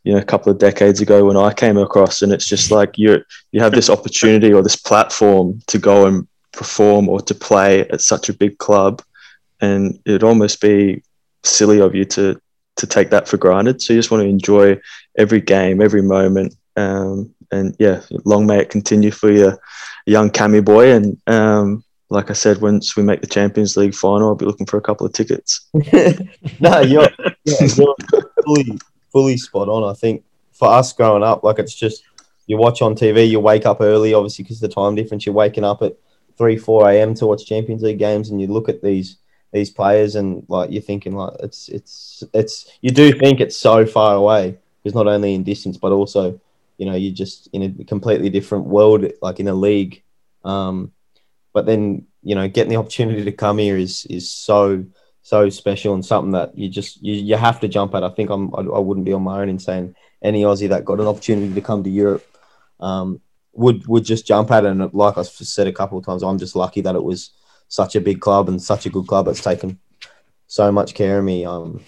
you 0.03 0.13
know 0.13 0.19
a 0.19 0.23
couple 0.23 0.51
of 0.51 0.59
decades 0.59 1.01
ago 1.01 1.25
when 1.25 1.37
I 1.37 1.53
came 1.53 1.77
across, 1.77 2.21
and 2.21 2.31
it's 2.31 2.47
just 2.47 2.71
like 2.71 2.97
you 2.97 3.23
you 3.51 3.61
have 3.61 3.73
this 3.73 3.89
opportunity 3.89 4.53
or 4.53 4.61
this 4.61 4.75
platform 4.75 5.61
to 5.67 5.79
go 5.79 6.05
and 6.05 6.27
perform 6.51 7.09
or 7.09 7.21
to 7.21 7.35
play 7.35 7.81
at 7.89 8.01
such 8.01 8.29
a 8.29 8.33
big 8.33 8.57
club, 8.57 9.01
and 9.61 9.99
it'd 10.05 10.23
almost 10.23 10.61
be 10.61 11.03
silly 11.43 11.79
of 11.79 11.95
you 11.95 12.05
to 12.05 12.39
to 12.75 12.87
take 12.87 13.09
that 13.11 13.27
for 13.27 13.37
granted. 13.37 13.81
So 13.81 13.93
you 13.93 13.99
just 13.99 14.11
want 14.11 14.23
to 14.23 14.29
enjoy 14.29 14.79
every 15.17 15.41
game, 15.41 15.81
every 15.81 16.01
moment, 16.01 16.55
um, 16.75 17.33
and 17.51 17.75
yeah, 17.79 18.01
long 18.25 18.45
may 18.45 18.59
it 18.59 18.69
continue 18.69 19.11
for 19.11 19.31
your 19.31 19.59
young 20.05 20.29
Cammy 20.29 20.63
boy. 20.63 20.91
And 20.91 21.17
um, 21.27 21.83
like 22.09 22.29
I 22.29 22.33
said, 22.33 22.61
once 22.61 22.97
we 22.97 23.03
make 23.03 23.21
the 23.21 23.27
Champions 23.27 23.77
League 23.77 23.95
final, 23.95 24.29
I'll 24.29 24.35
be 24.35 24.45
looking 24.45 24.65
for 24.65 24.77
a 24.77 24.81
couple 24.81 25.05
of 25.05 25.13
tickets. 25.13 25.69
no, 26.59 26.81
you're, 26.81 27.07
yeah, 27.45 27.67
you're 27.75 27.95
fully 28.45 28.79
fully 29.13 29.37
spot 29.37 29.69
on. 29.69 29.89
I 29.89 29.93
think 29.93 30.25
for 30.51 30.67
us 30.67 30.91
growing 30.91 31.23
up, 31.23 31.43
like 31.43 31.59
it's 31.59 31.75
just 31.75 32.03
you 32.47 32.57
watch 32.57 32.81
on 32.81 32.95
TV, 32.95 33.29
you 33.29 33.39
wake 33.39 33.65
up 33.65 33.79
early, 33.79 34.13
obviously 34.13 34.43
because 34.43 34.59
the 34.59 34.67
time 34.67 34.95
difference. 34.95 35.25
You're 35.25 35.35
waking 35.35 35.63
up 35.63 35.81
at 35.81 35.95
three, 36.37 36.57
four 36.57 36.89
a.m. 36.89 37.13
to 37.15 37.27
watch 37.27 37.45
Champions 37.45 37.81
League 37.83 37.99
games, 37.99 38.29
and 38.29 38.41
you 38.41 38.47
look 38.47 38.67
at 38.67 38.81
these 38.81 39.17
these 39.53 39.69
players, 39.69 40.15
and 40.15 40.43
like 40.49 40.71
you're 40.71 40.81
thinking, 40.81 41.15
like 41.15 41.33
it's 41.41 41.69
it's 41.69 42.23
it's 42.33 42.69
you 42.81 42.91
do 42.91 43.13
think 43.13 43.39
it's 43.39 43.57
so 43.57 43.85
far 43.85 44.15
away 44.15 44.57
because 44.81 44.95
not 44.95 45.07
only 45.07 45.35
in 45.35 45.43
distance, 45.43 45.77
but 45.77 45.93
also 45.93 46.39
you 46.77 46.85
know 46.85 46.95
you're 46.95 47.13
just 47.13 47.47
in 47.53 47.63
a 47.79 47.83
completely 47.85 48.29
different 48.29 48.65
world, 48.65 49.05
like 49.21 49.39
in 49.39 49.47
a 49.47 49.53
league. 49.53 50.03
Um, 50.43 50.91
but 51.53 51.65
then 51.65 52.07
you 52.23 52.35
know 52.35 52.47
getting 52.49 52.71
the 52.71 52.77
opportunity 52.77 53.23
to 53.23 53.31
come 53.31 53.59
here 53.59 53.77
is 53.77 54.05
is 54.07 54.29
so 54.29 54.83
so 55.23 55.49
special 55.49 55.93
and 55.93 56.05
something 56.05 56.31
that 56.31 56.55
you 56.55 56.69
just 56.69 57.01
you, 57.01 57.13
you 57.13 57.35
have 57.35 57.59
to 57.61 57.67
jump 57.67 57.95
at. 57.95 58.03
I 58.03 58.09
think 58.09 58.29
I'm 58.29 58.53
I, 58.53 58.59
I 58.59 58.79
wouldn't 58.79 59.05
be 59.05 59.13
on 59.13 59.23
my 59.23 59.41
own 59.41 59.49
in 59.49 59.57
saying 59.57 59.95
any 60.21 60.43
Aussie 60.43 60.69
that 60.69 60.85
got 60.85 60.99
an 60.99 61.07
opportunity 61.07 61.53
to 61.53 61.61
come 61.61 61.83
to 61.83 61.89
Europe 61.89 62.25
um, 62.79 63.21
would 63.53 63.87
would 63.87 64.03
just 64.03 64.27
jump 64.27 64.51
at 64.51 64.65
it. 64.65 64.71
And 64.71 64.93
like 64.93 65.17
I've 65.17 65.27
said 65.27 65.67
a 65.67 65.71
couple 65.71 65.97
of 65.97 66.05
times, 66.05 66.23
I'm 66.23 66.37
just 66.37 66.55
lucky 66.55 66.81
that 66.81 66.95
it 66.95 67.03
was 67.03 67.31
such 67.69 67.95
a 67.95 68.01
big 68.01 68.19
club 68.19 68.49
and 68.49 68.61
such 68.61 68.85
a 68.85 68.89
good 68.89 69.07
club 69.07 69.25
that's 69.25 69.41
taken 69.41 69.79
so 70.47 70.71
much 70.71 70.93
care 70.93 71.19
of 71.19 71.25
me. 71.25 71.45
Um, 71.45 71.81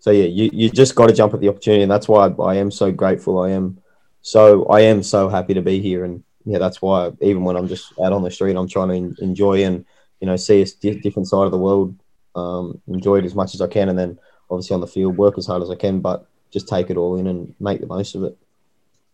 so 0.00 0.10
yeah, 0.10 0.24
you, 0.24 0.50
you 0.52 0.68
just 0.68 0.94
got 0.94 1.06
to 1.06 1.14
jump 1.14 1.32
at 1.32 1.40
the 1.40 1.48
opportunity, 1.48 1.82
and 1.82 1.90
that's 1.90 2.08
why 2.08 2.26
I, 2.26 2.42
I 2.42 2.54
am 2.56 2.70
so 2.70 2.90
grateful. 2.90 3.38
I 3.38 3.50
am 3.50 3.80
so 4.22 4.64
I 4.66 4.80
am 4.80 5.02
so 5.04 5.28
happy 5.28 5.54
to 5.54 5.62
be 5.62 5.80
here, 5.80 6.04
and 6.04 6.24
yeah, 6.44 6.58
that's 6.58 6.82
why 6.82 7.12
even 7.20 7.44
when 7.44 7.56
I'm 7.56 7.68
just 7.68 7.92
out 8.00 8.12
on 8.12 8.24
the 8.24 8.30
street, 8.32 8.56
I'm 8.56 8.68
trying 8.68 9.14
to 9.14 9.22
enjoy 9.22 9.64
and 9.64 9.84
you 10.20 10.26
know 10.26 10.36
see 10.36 10.62
a 10.62 10.94
different 10.94 11.28
side 11.28 11.44
of 11.44 11.52
the 11.52 11.58
world 11.58 11.94
um, 12.34 12.80
enjoy 12.88 13.18
it 13.18 13.24
as 13.24 13.34
much 13.34 13.54
as 13.54 13.60
I 13.60 13.66
can, 13.66 13.88
and 13.88 13.98
then 13.98 14.18
obviously 14.50 14.74
on 14.74 14.80
the 14.80 14.86
field 14.86 15.16
work 15.16 15.38
as 15.38 15.46
hard 15.46 15.62
as 15.62 15.70
I 15.70 15.76
can, 15.76 16.00
but 16.00 16.26
just 16.50 16.68
take 16.68 16.90
it 16.90 16.96
all 16.96 17.16
in 17.16 17.26
and 17.26 17.54
make 17.60 17.80
the 17.80 17.86
most 17.86 18.14
of 18.14 18.24
it. 18.24 18.36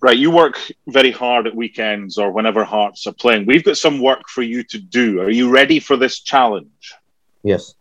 Right, 0.01 0.17
you 0.17 0.31
work 0.31 0.59
very 0.87 1.11
hard 1.11 1.47
at 1.47 1.55
weekends 1.55 2.19
or 2.19 2.31
whenever 2.31 2.65
Hearts 2.65 3.07
are 3.07 3.13
playing. 3.13 3.47
We've 3.47 3.65
got 3.65 3.79
some 3.79 3.99
work 3.99 4.29
for 4.29 4.43
you 4.43 4.63
to 4.65 4.79
do. 4.79 5.21
Are 5.21 5.31
you 5.31 5.51
ready 5.51 5.81
for 5.81 5.97
this 5.97 6.21
challenge? 6.21 6.95
Yes. 7.43 7.75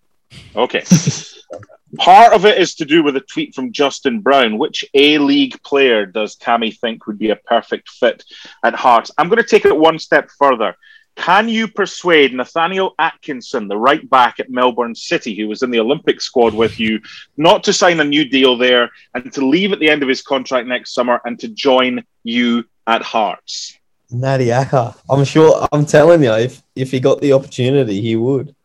Okay. 0.55 0.83
Part 1.97 2.33
of 2.33 2.45
it 2.45 2.57
is 2.57 2.75
to 2.75 2.85
do 2.85 3.03
with 3.03 3.15
a 3.15 3.21
tweet 3.21 3.53
from 3.53 3.71
Justin 3.71 4.21
Brown. 4.21 4.57
Which 4.57 4.85
A 4.93 5.17
League 5.17 5.61
player 5.63 6.05
does 6.05 6.35
Cammy 6.35 6.77
think 6.77 7.05
would 7.05 7.19
be 7.19 7.29
a 7.29 7.35
perfect 7.35 7.89
fit 7.89 8.23
at 8.63 8.75
Hearts? 8.75 9.11
I'm 9.17 9.29
going 9.29 9.41
to 9.41 9.47
take 9.47 9.65
it 9.65 9.77
one 9.77 9.99
step 9.99 10.29
further. 10.37 10.75
Can 11.15 11.47
you 11.47 11.67
persuade 11.67 12.33
Nathaniel 12.33 12.93
Atkinson, 12.99 13.67
the 13.67 13.77
right 13.77 14.07
back 14.09 14.39
at 14.39 14.49
Melbourne 14.49 14.95
City, 14.95 15.35
who 15.35 15.47
was 15.47 15.63
in 15.63 15.71
the 15.71 15.79
Olympic 15.79 16.21
squad 16.21 16.53
with 16.53 16.79
you, 16.79 16.99
not 17.37 17.63
to 17.63 17.73
sign 17.73 17.99
a 17.99 18.03
new 18.03 18.27
deal 18.27 18.57
there 18.57 18.91
and 19.13 19.31
to 19.33 19.45
leave 19.45 19.71
at 19.71 19.79
the 19.79 19.89
end 19.89 20.03
of 20.03 20.09
his 20.09 20.21
contract 20.21 20.67
next 20.67 20.93
summer 20.93 21.21
and 21.25 21.39
to 21.39 21.47
join 21.47 22.03
you 22.23 22.65
at 22.85 23.01
Hearts? 23.01 23.77
Nadiaka, 24.11 24.95
I'm 25.09 25.23
sure. 25.25 25.67
I'm 25.71 25.85
telling 25.85 26.23
you, 26.23 26.33
if 26.33 26.61
if 26.75 26.91
he 26.91 26.99
got 26.99 27.21
the 27.21 27.33
opportunity, 27.33 28.01
he 28.01 28.15
would. 28.15 28.55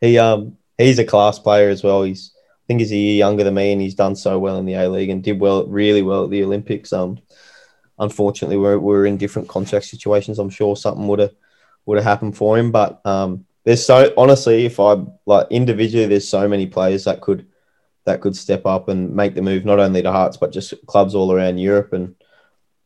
He 0.00 0.18
um 0.18 0.56
he's 0.78 0.98
a 0.98 1.04
class 1.04 1.38
player 1.38 1.70
as 1.70 1.82
well. 1.82 2.02
He's 2.02 2.32
I 2.36 2.66
think 2.66 2.80
he's 2.80 2.92
a 2.92 2.96
year 2.96 3.16
younger 3.16 3.44
than 3.44 3.54
me, 3.54 3.72
and 3.72 3.80
he's 3.80 3.94
done 3.94 4.14
so 4.14 4.38
well 4.38 4.58
in 4.58 4.66
the 4.66 4.74
A 4.74 4.88
League 4.88 5.10
and 5.10 5.22
did 5.22 5.40
well, 5.40 5.66
really 5.66 6.02
well 6.02 6.24
at 6.24 6.30
the 6.30 6.44
Olympics. 6.44 6.92
Um, 6.92 7.18
unfortunately, 7.98 8.58
we're 8.58 8.78
we're 8.78 9.06
in 9.06 9.16
different 9.16 9.48
contract 9.48 9.86
situations. 9.86 10.38
I'm 10.38 10.50
sure 10.50 10.76
something 10.76 11.06
would 11.08 11.20
have 11.20 11.34
would 11.90 11.98
have 11.98 12.04
happened 12.04 12.36
for 12.36 12.56
him. 12.56 12.70
But 12.70 13.04
um, 13.04 13.44
there's 13.64 13.84
so 13.84 14.14
honestly, 14.16 14.64
if 14.64 14.78
I 14.78 15.04
like 15.26 15.48
individually, 15.50 16.06
there's 16.06 16.28
so 16.28 16.48
many 16.48 16.66
players 16.66 17.04
that 17.04 17.20
could 17.20 17.46
that 18.04 18.20
could 18.20 18.36
step 18.36 18.64
up 18.64 18.88
and 18.88 19.14
make 19.14 19.34
the 19.34 19.42
move, 19.42 19.64
not 19.64 19.80
only 19.80 20.00
to 20.02 20.12
Hearts 20.12 20.36
but 20.36 20.52
just 20.52 20.72
clubs 20.86 21.14
all 21.14 21.32
around 21.32 21.58
Europe. 21.58 21.92
And 21.92 22.14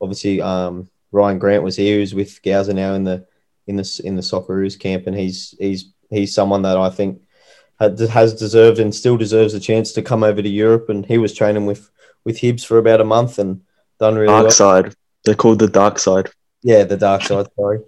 obviously, 0.00 0.40
um, 0.40 0.88
Ryan 1.12 1.38
Grant 1.38 1.62
was 1.62 1.76
here, 1.76 1.98
who's 1.98 2.14
with 2.14 2.42
Gowser 2.42 2.74
now 2.74 2.94
in 2.94 3.04
the 3.04 3.26
in 3.66 3.76
the 3.76 4.00
in 4.02 4.16
the 4.16 4.22
Socceroos 4.22 4.78
camp, 4.78 5.06
and 5.06 5.14
he's 5.14 5.54
he's 5.58 5.92
he's 6.08 6.34
someone 6.34 6.62
that 6.62 6.78
I 6.78 6.88
think 6.88 7.20
has 7.78 8.34
deserved 8.34 8.78
and 8.78 8.94
still 8.94 9.18
deserves 9.18 9.52
a 9.52 9.60
chance 9.60 9.92
to 9.92 10.00
come 10.00 10.24
over 10.24 10.40
to 10.40 10.48
Europe. 10.48 10.88
And 10.88 11.04
he 11.04 11.18
was 11.18 11.34
training 11.34 11.66
with 11.66 11.90
with 12.24 12.38
Hibs 12.38 12.64
for 12.64 12.78
about 12.78 13.02
a 13.02 13.04
month 13.04 13.38
and 13.38 13.60
done 14.00 14.14
really 14.14 14.28
dark 14.28 14.44
well. 14.44 14.50
side. 14.50 14.94
They're 15.24 15.34
called 15.34 15.58
the 15.58 15.68
dark 15.68 15.98
side. 15.98 16.30
Yeah, 16.62 16.84
the 16.84 16.96
dark 16.96 17.22
side. 17.22 17.48
Sorry 17.54 17.80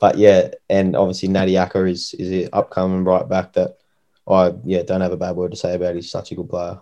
but 0.00 0.18
yeah, 0.18 0.48
and 0.68 0.96
obviously 0.96 1.28
Nadiaka 1.28 1.88
is 1.88 2.14
is 2.14 2.44
an 2.44 2.50
upcoming 2.52 3.04
right 3.04 3.28
back 3.28 3.52
that 3.52 3.78
I 4.26 4.52
yeah 4.64 4.82
don't 4.82 5.02
have 5.02 5.12
a 5.12 5.16
bad 5.16 5.36
word 5.36 5.52
to 5.52 5.56
say 5.56 5.74
about. 5.74 5.94
He's 5.94 6.10
such 6.10 6.32
a 6.32 6.34
good 6.34 6.48
player 6.48 6.80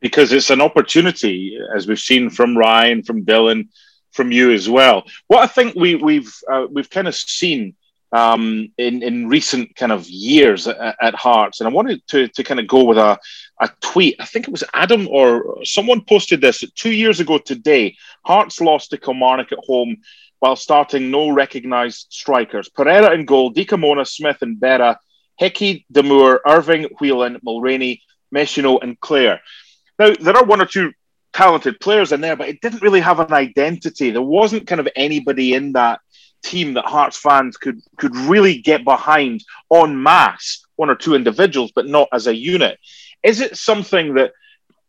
because 0.00 0.32
it's 0.32 0.50
an 0.50 0.60
opportunity, 0.60 1.58
as 1.74 1.86
we've 1.86 1.98
seen 1.98 2.28
from 2.28 2.56
Ryan, 2.56 3.02
from 3.02 3.24
Dylan, 3.24 3.68
from 4.12 4.30
you 4.30 4.52
as 4.52 4.68
well. 4.68 5.04
What 5.28 5.42
I 5.42 5.46
think 5.46 5.74
we, 5.74 5.94
we've 5.94 6.32
uh, 6.50 6.66
we've 6.70 6.90
kind 6.90 7.08
of 7.08 7.14
seen 7.14 7.74
um, 8.12 8.68
in 8.78 9.02
in 9.02 9.28
recent 9.28 9.74
kind 9.76 9.90
of 9.90 10.06
years 10.08 10.68
at, 10.68 10.96
at, 11.00 11.14
Hearts, 11.14 11.60
and 11.60 11.68
I 11.68 11.72
wanted 11.72 12.06
to 12.08 12.28
to 12.28 12.44
kind 12.44 12.60
of 12.60 12.68
go 12.68 12.84
with 12.84 12.98
a 12.98 13.18
a 13.60 13.70
tweet. 13.80 14.16
I 14.20 14.26
think 14.26 14.46
it 14.46 14.52
was 14.52 14.62
Adam 14.74 15.08
or 15.08 15.64
someone 15.64 16.04
posted 16.04 16.40
this 16.40 16.62
two 16.74 16.92
years 16.92 17.18
ago 17.18 17.38
today. 17.38 17.96
Hearts 18.24 18.60
lost 18.60 18.90
to 18.90 18.98
Kilmarnock 18.98 19.52
at 19.52 19.58
home 19.66 19.96
while 20.44 20.56
starting 20.56 21.10
no 21.10 21.30
recognised 21.30 22.08
strikers. 22.10 22.68
Pereira 22.68 23.14
in 23.14 23.24
goal, 23.24 23.50
Dikamona, 23.50 24.06
Smith 24.06 24.42
and 24.42 24.58
Berra, 24.58 24.98
Hickey, 25.38 25.86
Damour, 25.90 26.40
Irving, 26.46 26.84
Whelan, 27.00 27.40
Mulraney, 27.40 28.02
Meshino 28.30 28.78
and 28.82 29.00
Clare. 29.00 29.40
Now, 29.98 30.12
there 30.20 30.36
are 30.36 30.44
one 30.44 30.60
or 30.60 30.66
two 30.66 30.92
talented 31.32 31.80
players 31.80 32.12
in 32.12 32.20
there, 32.20 32.36
but 32.36 32.50
it 32.50 32.60
didn't 32.60 32.82
really 32.82 33.00
have 33.00 33.20
an 33.20 33.32
identity. 33.32 34.10
There 34.10 34.20
wasn't 34.20 34.66
kind 34.66 34.82
of 34.82 34.88
anybody 34.94 35.54
in 35.54 35.72
that 35.72 36.00
team 36.42 36.74
that 36.74 36.84
Hearts 36.84 37.16
fans 37.16 37.56
could 37.56 37.80
could 37.96 38.14
really 38.14 38.60
get 38.60 38.84
behind 38.84 39.42
en 39.72 40.02
masse, 40.02 40.66
one 40.76 40.90
or 40.90 40.94
two 40.94 41.14
individuals, 41.14 41.72
but 41.74 41.86
not 41.86 42.08
as 42.12 42.26
a 42.26 42.36
unit. 42.36 42.78
Is 43.22 43.40
it 43.40 43.56
something 43.56 44.12
that 44.16 44.32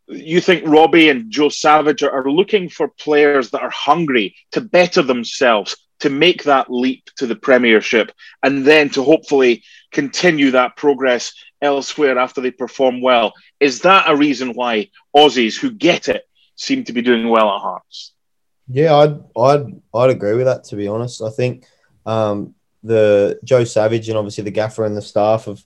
you 0.08 0.40
think 0.40 0.66
Robbie 0.66 1.08
and 1.08 1.30
Joe 1.30 1.48
Savage 1.48 2.02
are, 2.02 2.30
looking 2.30 2.68
for 2.68 2.88
players 2.88 3.50
that 3.50 3.62
are 3.62 3.70
hungry 3.70 4.36
to 4.52 4.60
better 4.60 5.02
themselves, 5.02 5.76
to 6.00 6.10
make 6.10 6.44
that 6.44 6.70
leap 6.70 7.10
to 7.16 7.26
the 7.26 7.34
Premiership, 7.34 8.12
and 8.42 8.64
then 8.64 8.90
to 8.90 9.02
hopefully 9.02 9.64
continue 9.92 10.50
that 10.52 10.76
progress 10.76 11.32
elsewhere 11.62 12.18
after 12.18 12.40
they 12.40 12.50
perform 12.50 13.00
well. 13.00 13.32
Is 13.60 13.80
that 13.80 14.08
a 14.08 14.16
reason 14.16 14.52
why 14.52 14.90
Aussies 15.14 15.58
who 15.58 15.70
get 15.70 16.08
it 16.08 16.24
seem 16.54 16.84
to 16.84 16.92
be 16.92 17.02
doing 17.02 17.28
well 17.28 17.50
at 17.54 17.60
Hearts? 17.60 18.12
Yeah, 18.68 18.94
I'd 18.96 19.20
I'd 19.36 19.80
I'd 19.94 20.10
agree 20.10 20.34
with 20.34 20.46
that. 20.46 20.64
To 20.64 20.76
be 20.76 20.88
honest, 20.88 21.22
I 21.22 21.30
think 21.30 21.64
um, 22.04 22.54
the 22.82 23.38
Joe 23.44 23.64
Savage 23.64 24.08
and 24.08 24.18
obviously 24.18 24.44
the 24.44 24.50
gaffer 24.50 24.84
and 24.84 24.96
the 24.96 25.02
staff 25.02 25.46
have 25.46 25.64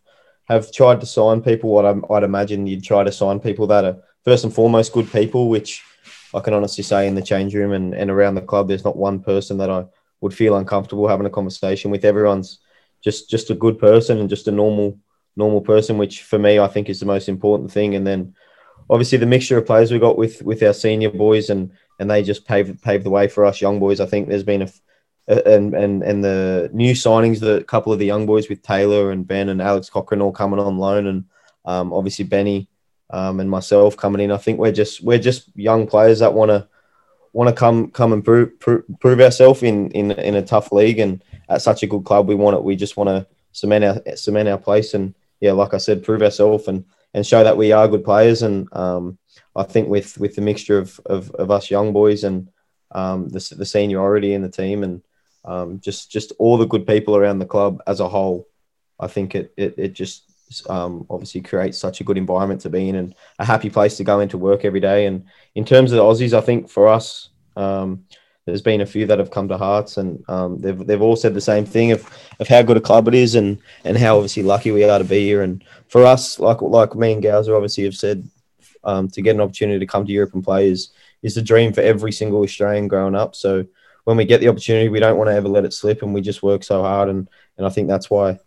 have 0.49 0.73
tried 0.73 1.01
to 1.01 1.07
sign 1.07 1.43
people. 1.43 1.71
What 1.71 1.87
i 1.87 1.95
I'd 2.15 2.25
imagine 2.25 2.67
you'd 2.67 2.85
try 2.85 3.03
to 3.05 3.13
sign 3.13 3.41
people 3.41 3.67
that 3.69 3.85
are 3.85 4.03
first 4.25 4.45
and 4.45 4.55
foremost 4.55 4.93
good 4.93 5.11
people, 5.11 5.49
which 5.49 5.83
I 6.35 6.41
can 6.41 6.55
honestly 6.55 6.85
say 6.85 7.07
in 7.07 7.15
the 7.15 7.23
change 7.23 7.55
room 7.55 7.73
and, 7.73 7.95
and 7.95 8.11
around 8.11 8.35
the 8.35 8.43
club, 8.43 8.69
there's 8.69 8.85
not 8.85 8.97
one 8.97 9.21
person 9.21 9.59
that 9.59 9.71
I 9.71 9.85
would 10.21 10.35
feel 10.35 10.57
uncomfortable 10.57 11.09
having 11.09 11.27
a 11.27 11.31
conversation 11.31 11.91
with. 11.91 12.05
Everyone's 12.05 12.59
just 13.03 13.31
just 13.31 13.51
a 13.51 13.55
good 13.55 13.79
person 13.79 14.19
and 14.19 14.29
just 14.29 14.49
a 14.49 14.53
normal 14.53 14.99
normal 15.37 15.61
person, 15.61 15.99
which 15.99 16.23
for 16.23 16.39
me 16.39 16.59
I 16.59 16.69
think 16.69 16.89
is 16.89 17.01
the 17.01 17.07
most 17.07 17.29
important 17.29 17.73
thing. 17.73 17.95
And 17.95 18.07
then 18.07 18.35
obviously 18.89 19.19
the 19.19 19.27
mixture 19.27 19.57
of 19.59 19.67
players 19.67 19.91
we 19.91 19.99
got 19.99 20.19
with 20.19 20.43
with 20.43 20.63
our 20.63 20.75
senior 20.75 21.11
boys 21.11 21.51
and 21.51 21.73
and 21.99 22.11
they 22.11 22.23
just 22.23 22.47
pave 22.47 22.79
pave 22.83 23.05
the 23.05 23.11
way 23.11 23.29
for 23.29 23.45
us 23.45 23.61
young 23.61 23.79
boys. 23.79 24.01
I 24.01 24.07
think 24.07 24.29
there's 24.29 24.45
been 24.45 24.63
a 24.63 24.69
and 25.29 25.75
and 25.75 26.03
and 26.03 26.25
the 26.25 26.71
new 26.73 26.93
signings, 26.93 27.41
the 27.41 27.65
couple 27.65 27.93
of 27.93 27.99
the 27.99 28.07
young 28.07 28.27
boys 28.27 28.49
with 28.49 28.63
Taylor 28.63 29.11
and 29.11 29.27
Ben 29.27 29.49
and 29.49 29.63
Alex 29.63 29.89
Cochrane 29.89 30.21
all 30.21 30.33
coming 30.33 30.59
on 30.59 30.79
loan, 30.79 31.07
and 31.07 31.25
um, 31.65 31.93
obviously 31.93 32.25
Benny 32.25 32.69
um, 33.11 33.41
and 33.41 33.51
myself 33.51 33.97
coming 33.97 34.21
in. 34.23 34.33
I 34.33 34.37
think 34.37 34.59
we're 34.59 34.73
just 34.73 35.03
we're 35.03 35.19
just 35.19 35.55
young 35.57 35.87
players 35.87 36.21
that 36.21 36.35
want 36.35 36.51
to 36.51 36.69
want 37.33 37.49
to 37.49 37.55
come 37.55 37.91
come 37.91 38.13
and 38.13 38.25
prove 38.25 38.59
prove, 38.59 39.21
ourselves 39.21 39.63
in, 39.63 39.91
in 39.91 40.13
in 40.13 40.35
a 40.35 40.43
tough 40.43 40.73
league 40.73 40.99
and 40.99 41.23
at 41.49 41.63
such 41.63 41.83
a 41.83 41.87
good 41.87 42.05
club. 42.05 42.29
We 42.29 42.35
want 42.35 42.57
it. 42.57 42.65
We 42.65 42.77
just 42.77 42.97
want 42.97 43.09
to 43.09 43.27
cement 43.53 43.85
our 43.85 44.17
cement 44.17 44.49
our 44.49 44.59
place 44.59 44.95
and 44.95 45.15
yeah, 45.41 45.53
like 45.53 45.75
I 45.75 45.79
said, 45.79 46.05
prove 46.05 46.23
ourselves 46.23 46.69
and 46.69 46.85
and 47.15 47.27
show 47.27 47.43
that 47.43 47.57
we 47.57 47.73
are 47.73 47.89
good 47.89 48.05
players. 48.05 48.43
And 48.43 48.69
um, 48.73 49.19
I 49.57 49.65
think 49.65 49.89
with 49.89 50.19
with 50.19 50.35
the 50.37 50.43
mixture 50.43 50.79
of 50.79 51.01
of, 51.07 51.31
of 51.33 51.51
us 51.51 51.71
young 51.71 51.93
boys 51.93 52.25
and 52.25 52.49
um, 52.93 53.29
the 53.29 53.55
the 53.57 53.67
seniority 53.67 54.35
in 54.35 54.43
the 54.43 54.49
team 54.49 54.83
and 54.83 55.03
um, 55.45 55.81
just 55.81 56.11
just 56.11 56.33
all 56.39 56.59
the 56.59 56.67
good 56.67 56.87
people 56.87 57.17
around 57.17 57.39
the 57.39 57.47
club 57.47 57.83
as 57.87 58.01
a 58.01 58.09
whole, 58.09 58.49
I 58.99 59.07
think 59.07 59.35
it 59.35 59.53
it, 59.57 59.75
it 59.79 59.93
just 59.95 60.30
um, 60.69 61.07
obviously 61.09 61.41
creates 61.41 61.79
such 61.79 62.01
a 62.01 62.05
good 62.05 62.19
environment 62.19 62.61
to 62.63 62.71
be 62.71 62.89
in 62.89 62.97
and 62.97 63.15
a 63.39 63.45
happy 63.45 63.71
place 63.71 63.97
to 63.97 64.05
go 64.05 64.21
into 64.21 64.39
work 64.39 64.65
every 64.65 64.81
day. 64.81 65.07
And 65.07 65.25
in 65.55 65.65
terms 65.65 65.93
of 65.93 65.97
the 65.97 66.03
Aussies, 66.03 66.33
I 66.33 66.41
think 66.41 66.69
for 66.69 66.89
us, 66.89 67.31
um, 67.57 68.05
there's 68.47 68.63
been 68.63 68.81
a 68.81 68.87
few 68.87 69.07
that 69.07 69.19
have 69.19 69.31
come 69.31 69.49
to 69.49 69.59
Hearts, 69.59 69.97
and 69.97 70.25
um, 70.29 70.59
they've 70.61 70.87
they've 70.87 71.03
all 71.03 71.17
said 71.17 71.35
the 71.35 71.41
same 71.41 71.65
thing 71.65 71.93
of, 71.93 72.09
of 72.41 72.49
how 72.49 72.63
good 72.63 72.77
a 72.77 72.81
club 72.81 73.07
it 73.07 73.15
is, 73.15 73.35
and 73.35 73.59
and 73.85 73.97
how 73.97 74.17
obviously 74.17 74.43
lucky 74.43 74.73
we 74.73 74.83
are 74.83 74.99
to 74.99 75.05
be 75.05 75.25
here. 75.27 75.43
And 75.43 75.63
for 75.89 76.05
us, 76.05 76.39
like 76.39 76.61
like 76.63 76.95
me 76.95 77.13
and 77.13 77.23
Gowser 77.23 77.55
obviously 77.55 77.85
have 77.85 77.95
said, 77.95 78.29
um, 78.85 79.09
to 79.09 79.23
get 79.23 79.35
an 79.35 79.41
opportunity 79.41 79.79
to 79.79 79.87
come 79.87 80.07
to 80.07 80.13
Europe 80.13 80.35
and 80.35 80.43
play 80.43 80.69
is 80.69 80.91
is 81.23 81.35
the 81.35 81.43
dream 81.43 81.73
for 81.73 81.83
every 81.83 82.13
single 82.13 82.43
Australian 82.43 82.89
growing 82.89 83.15
up. 83.15 83.37
So 83.37 83.67
when 84.05 84.17
we 84.17 84.25
get 84.25 84.41
the 84.41 84.49
opportunity, 84.49 84.89
we 84.89 85.01
don't 85.01 85.19
want 85.19 85.29
to 85.29 85.35
ever 85.35 85.49
let 85.49 85.65
it 85.65 85.75
slip, 85.75 86.03
and 86.03 86.15
we 86.15 86.21
just 86.21 86.43
work 86.43 86.65
so 86.65 86.83
hard. 86.83 87.09
And 87.09 87.29
and 87.59 87.67
I 87.67 87.71
think 87.71 87.89
that's 87.89 88.11
why 88.11 88.39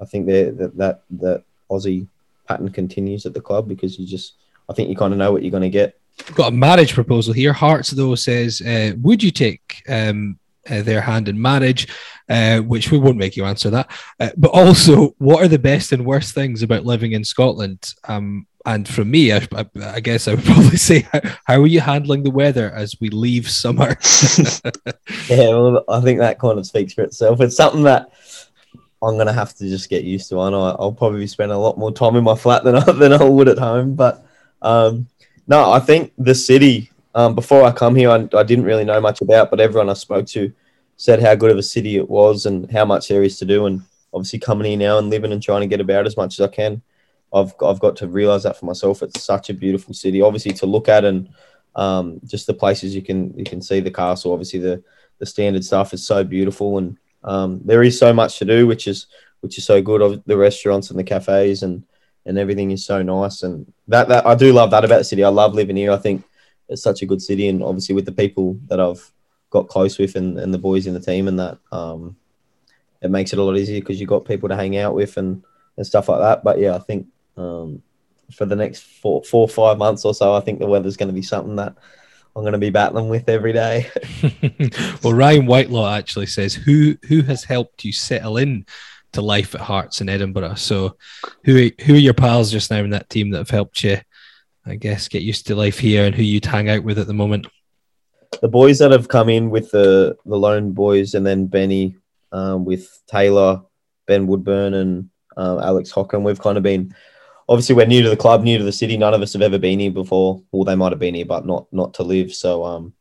I 0.00 0.04
think 0.06 0.26
that 0.26 0.72
that 0.76 1.02
that 1.10 1.44
Aussie 1.72 2.06
pattern 2.46 2.70
continues 2.70 3.26
at 3.26 3.34
the 3.34 3.40
club 3.40 3.68
because 3.68 3.98
you 3.98 4.06
just 4.06 4.34
I 4.68 4.74
think 4.74 4.88
you 4.88 4.96
kind 4.96 5.12
of 5.12 5.18
know 5.18 5.32
what 5.32 5.42
you're 5.42 5.50
going 5.50 5.62
to 5.62 5.70
get. 5.70 5.98
Got 6.34 6.52
a 6.52 6.56
marriage 6.56 6.94
proposal 6.94 7.32
here. 7.32 7.52
Hearts 7.52 7.90
though 7.90 8.14
says, 8.14 8.60
uh, 8.60 8.92
would 9.00 9.22
you 9.22 9.30
take 9.30 9.82
um, 9.88 10.38
uh, 10.68 10.82
their 10.82 11.00
hand 11.00 11.28
in 11.28 11.40
marriage? 11.40 11.88
Uh, 12.28 12.60
which 12.60 12.90
we 12.90 12.98
won't 12.98 13.18
make 13.18 13.36
you 13.36 13.44
answer 13.44 13.68
that. 13.68 13.90
Uh, 14.18 14.30
but 14.38 14.52
also, 14.52 15.08
what 15.18 15.42
are 15.42 15.48
the 15.48 15.58
best 15.58 15.92
and 15.92 16.06
worst 16.06 16.34
things 16.34 16.62
about 16.62 16.86
living 16.86 17.12
in 17.12 17.24
Scotland? 17.24 17.92
Um, 18.04 18.46
and 18.64 18.88
from 18.88 19.10
me, 19.10 19.32
I, 19.32 19.46
I, 19.52 19.66
I, 19.82 20.00
guess 20.00 20.28
I 20.28 20.34
would 20.34 20.44
probably 20.46 20.76
say, 20.76 21.00
how, 21.12 21.20
how, 21.44 21.60
are 21.60 21.66
you 21.66 21.80
handling 21.80 22.22
the 22.22 22.30
weather 22.30 22.70
as 22.70 22.94
we 23.00 23.10
leave 23.10 23.50
summer? 23.50 23.98
yeah, 25.28 25.48
well, 25.48 25.84
I 25.88 26.00
think 26.00 26.20
that 26.20 26.38
kind 26.38 26.58
of 26.58 26.66
speaks 26.66 26.94
for 26.94 27.02
itself. 27.02 27.40
It's 27.40 27.56
something 27.56 27.82
that 27.82 28.12
I'm 29.02 29.18
gonna 29.18 29.32
have 29.32 29.54
to 29.56 29.68
just 29.68 29.90
get 29.90 30.04
used 30.04 30.28
to. 30.30 30.40
I 30.40 30.50
know 30.50 30.62
I'll 30.78 30.92
probably 30.92 31.26
spend 31.26 31.52
a 31.52 31.58
lot 31.58 31.78
more 31.78 31.92
time 31.92 32.16
in 32.16 32.24
my 32.24 32.36
flat 32.36 32.64
than 32.64 32.76
I, 32.76 32.92
than 32.92 33.12
I 33.12 33.24
would 33.24 33.48
at 33.48 33.58
home. 33.58 33.94
But 33.94 34.24
um, 34.62 35.08
no, 35.46 35.70
I 35.72 35.80
think 35.80 36.12
the 36.18 36.34
city. 36.34 36.90
Um, 37.14 37.34
before 37.34 37.62
I 37.64 37.72
come 37.72 37.94
here, 37.94 38.08
I, 38.08 38.26
I, 38.32 38.42
didn't 38.42 38.64
really 38.64 38.86
know 38.86 38.98
much 38.98 39.20
about, 39.20 39.50
but 39.50 39.60
everyone 39.60 39.90
I 39.90 39.92
spoke 39.92 40.24
to 40.28 40.50
said 40.96 41.20
how 41.20 41.34
good 41.34 41.50
of 41.50 41.58
a 41.58 41.62
city 41.62 41.96
it 41.96 42.08
was 42.08 42.46
and 42.46 42.70
how 42.70 42.86
much 42.86 43.08
there 43.08 43.22
is 43.22 43.38
to 43.40 43.44
do. 43.44 43.66
And 43.66 43.82
obviously, 44.14 44.38
coming 44.38 44.66
here 44.66 44.78
now 44.78 44.96
and 44.96 45.10
living 45.10 45.30
and 45.30 45.42
trying 45.42 45.60
to 45.60 45.66
get 45.66 45.80
about 45.80 46.06
as 46.06 46.16
much 46.16 46.40
as 46.40 46.46
I 46.46 46.48
can, 46.48 46.80
I've 47.34 47.54
I've 47.60 47.80
got 47.80 47.96
to 47.96 48.08
realize 48.08 48.44
that 48.44 48.56
for 48.56 48.64
myself. 48.64 49.02
It's 49.02 49.22
such 49.22 49.50
a 49.50 49.54
beautiful 49.54 49.92
city, 49.92 50.22
obviously 50.22 50.52
to 50.54 50.66
look 50.66 50.88
at 50.88 51.04
and 51.04 51.28
um, 51.74 52.20
just 52.24 52.46
the 52.46 52.54
places 52.54 52.94
you 52.94 53.02
can 53.02 53.36
you 53.36 53.44
can 53.44 53.60
see 53.60 53.80
the 53.80 53.90
castle. 53.90 54.32
Obviously, 54.32 54.60
the 54.60 54.82
the 55.18 55.26
standard 55.26 55.64
stuff 55.64 55.92
is 55.92 56.06
so 56.06 56.24
beautiful 56.24 56.78
and 56.78 56.96
um, 57.24 57.60
there 57.64 57.82
is 57.82 57.98
so 57.98 58.12
much 58.12 58.38
to 58.38 58.44
do, 58.44 58.66
which 58.66 58.86
is 58.86 59.06
which 59.40 59.58
is 59.58 59.64
so 59.64 59.82
good. 59.82 60.02
Of 60.02 60.22
the 60.24 60.36
restaurants 60.36 60.90
and 60.90 60.98
the 60.98 61.04
cafes 61.04 61.62
and 61.62 61.84
and 62.24 62.38
everything 62.38 62.70
is 62.70 62.84
so 62.84 63.02
nice. 63.02 63.42
And 63.42 63.72
that 63.88 64.08
that 64.08 64.26
I 64.26 64.34
do 64.34 64.52
love 64.52 64.70
that 64.70 64.84
about 64.84 64.98
the 64.98 65.04
city. 65.04 65.24
I 65.24 65.28
love 65.28 65.54
living 65.54 65.76
here. 65.76 65.92
I 65.92 65.96
think 65.98 66.24
it's 66.68 66.82
such 66.82 67.02
a 67.02 67.06
good 67.06 67.22
city, 67.22 67.48
and 67.48 67.62
obviously 67.62 67.94
with 67.94 68.06
the 68.06 68.12
people 68.12 68.58
that 68.68 68.80
I've 68.80 69.12
got 69.52 69.68
close 69.68 69.98
with 69.98 70.16
and, 70.16 70.38
and 70.38 70.52
the 70.52 70.58
boys 70.58 70.86
in 70.86 70.94
the 70.94 71.00
team 71.00 71.28
and 71.28 71.38
that 71.38 71.58
um, 71.70 72.16
it 73.02 73.10
makes 73.10 73.32
it 73.32 73.38
a 73.38 73.42
lot 73.42 73.56
easier 73.56 73.80
because 73.80 74.00
you've 74.00 74.08
got 74.08 74.24
people 74.24 74.48
to 74.48 74.56
hang 74.56 74.78
out 74.78 74.94
with 74.94 75.16
and, 75.18 75.44
and 75.76 75.86
stuff 75.86 76.08
like 76.08 76.20
that. 76.20 76.42
But 76.42 76.58
yeah, 76.58 76.74
I 76.74 76.78
think 76.78 77.06
um, 77.36 77.82
for 78.32 78.46
the 78.46 78.56
next 78.56 78.82
four, 78.82 79.22
four, 79.22 79.46
five 79.46 79.76
months 79.76 80.04
or 80.04 80.14
so, 80.14 80.34
I 80.34 80.40
think 80.40 80.58
the 80.58 80.66
weather's 80.66 80.96
going 80.96 81.10
to 81.10 81.14
be 81.14 81.22
something 81.22 81.56
that 81.56 81.76
I'm 82.34 82.42
going 82.42 82.52
to 82.52 82.58
be 82.58 82.70
battling 82.70 83.08
with 83.08 83.28
every 83.28 83.52
day. 83.52 83.90
well, 85.02 85.12
Ryan 85.12 85.46
Whitelaw 85.46 85.94
actually 85.94 86.26
says, 86.26 86.54
"Who 86.54 86.96
who 87.06 87.22
has 87.22 87.44
helped 87.44 87.84
you 87.84 87.92
settle 87.92 88.38
in 88.38 88.64
to 89.12 89.20
life 89.20 89.54
at 89.54 89.60
Hearts 89.60 90.00
in 90.00 90.08
Edinburgh?" 90.08 90.54
So, 90.54 90.96
who 91.44 91.70
who 91.84 91.94
are 91.94 91.98
your 91.98 92.14
pals 92.14 92.50
just 92.50 92.70
now 92.70 92.78
in 92.78 92.90
that 92.90 93.10
team 93.10 93.30
that 93.30 93.38
have 93.38 93.50
helped 93.50 93.84
you, 93.84 93.98
I 94.64 94.76
guess, 94.76 95.08
get 95.08 95.22
used 95.22 95.46
to 95.48 95.54
life 95.54 95.78
here, 95.78 96.06
and 96.06 96.14
who 96.14 96.22
you'd 96.22 96.46
hang 96.46 96.70
out 96.70 96.84
with 96.84 96.98
at 96.98 97.06
the 97.06 97.12
moment? 97.12 97.46
The 98.40 98.48
boys 98.48 98.78
that 98.78 98.92
have 98.92 99.08
come 99.08 99.28
in 99.28 99.50
with 99.50 99.70
the 99.70 100.16
the 100.24 100.38
loan 100.38 100.72
boys, 100.72 101.14
and 101.14 101.26
then 101.26 101.46
Benny 101.46 101.96
um, 102.32 102.64
with 102.64 102.88
Taylor, 103.06 103.60
Ben 104.06 104.26
Woodburn, 104.26 104.72
and 104.72 105.10
um, 105.36 105.58
Alex 105.58 105.92
Cochrane. 105.92 106.24
We've 106.24 106.40
kind 106.40 106.56
of 106.56 106.62
been 106.62 106.94
obviously 107.52 107.74
we're 107.74 107.84
new 107.84 108.00
to 108.00 108.08
the 108.08 108.16
club, 108.16 108.42
new 108.42 108.56
to 108.56 108.64
the 108.64 108.72
city. 108.72 108.96
None 108.96 109.12
of 109.12 109.20
us 109.20 109.34
have 109.34 109.42
ever 109.42 109.58
been 109.58 109.78
here 109.78 109.90
before. 109.90 110.42
Well, 110.52 110.64
they 110.64 110.74
might 110.74 110.92
have 110.92 110.98
been 110.98 111.14
here, 111.14 111.26
but 111.26 111.44
not 111.44 111.70
not 111.70 111.92
to 111.94 112.02
live. 112.02 112.32
So 112.34 112.64
um, 112.64 112.94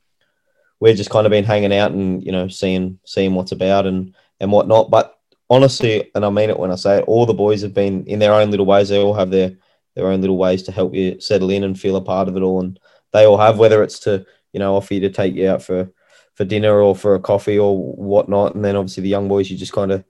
we're 0.81 0.93
just 0.93 1.09
kind 1.09 1.25
of 1.25 1.31
been 1.31 1.45
hanging 1.45 1.73
out 1.73 1.91
and 1.91 2.21
you 2.21 2.33
know 2.33 2.49
seeing 2.49 2.99
seeing 3.05 3.33
what's 3.33 3.53
about 3.53 3.87
and 3.87 4.13
and 4.41 4.51
whatnot. 4.51 4.91
But 4.91 5.17
honestly, 5.49 6.11
and 6.13 6.25
I 6.25 6.29
mean 6.29 6.49
it 6.49 6.59
when 6.59 6.69
I 6.69 6.75
say 6.75 6.97
it, 6.97 7.05
all 7.05 7.25
the 7.25 7.33
boys 7.33 7.61
have 7.61 7.73
been 7.73 8.05
in 8.07 8.19
their 8.19 8.33
own 8.33 8.51
little 8.51 8.65
ways. 8.65 8.89
They 8.89 8.99
all 8.99 9.13
have 9.13 9.31
their 9.31 9.53
their 9.95 10.07
own 10.07 10.19
little 10.19 10.37
ways 10.37 10.63
to 10.63 10.73
help 10.73 10.93
you 10.93 11.21
settle 11.21 11.49
in 11.49 11.63
and 11.63 11.79
feel 11.79 11.95
a 11.95 12.01
part 12.01 12.27
of 12.27 12.35
it 12.35 12.43
all. 12.43 12.59
And 12.59 12.77
they 13.13 13.25
all 13.25 13.37
have 13.37 13.57
whether 13.57 13.81
it's 13.83 13.99
to 13.99 14.25
you 14.51 14.59
know 14.59 14.75
offer 14.75 14.95
you 14.95 14.99
to 15.01 15.09
take 15.09 15.33
you 15.33 15.49
out 15.49 15.63
for 15.63 15.89
for 16.35 16.43
dinner 16.43 16.81
or 16.81 16.93
for 16.93 17.15
a 17.15 17.21
coffee 17.21 17.57
or 17.57 17.77
whatnot. 17.77 18.55
And 18.55 18.65
then 18.65 18.75
obviously 18.75 19.03
the 19.03 19.09
young 19.09 19.29
boys, 19.29 19.49
you 19.49 19.57
just 19.57 19.71
kind 19.71 19.93
of 19.93 20.03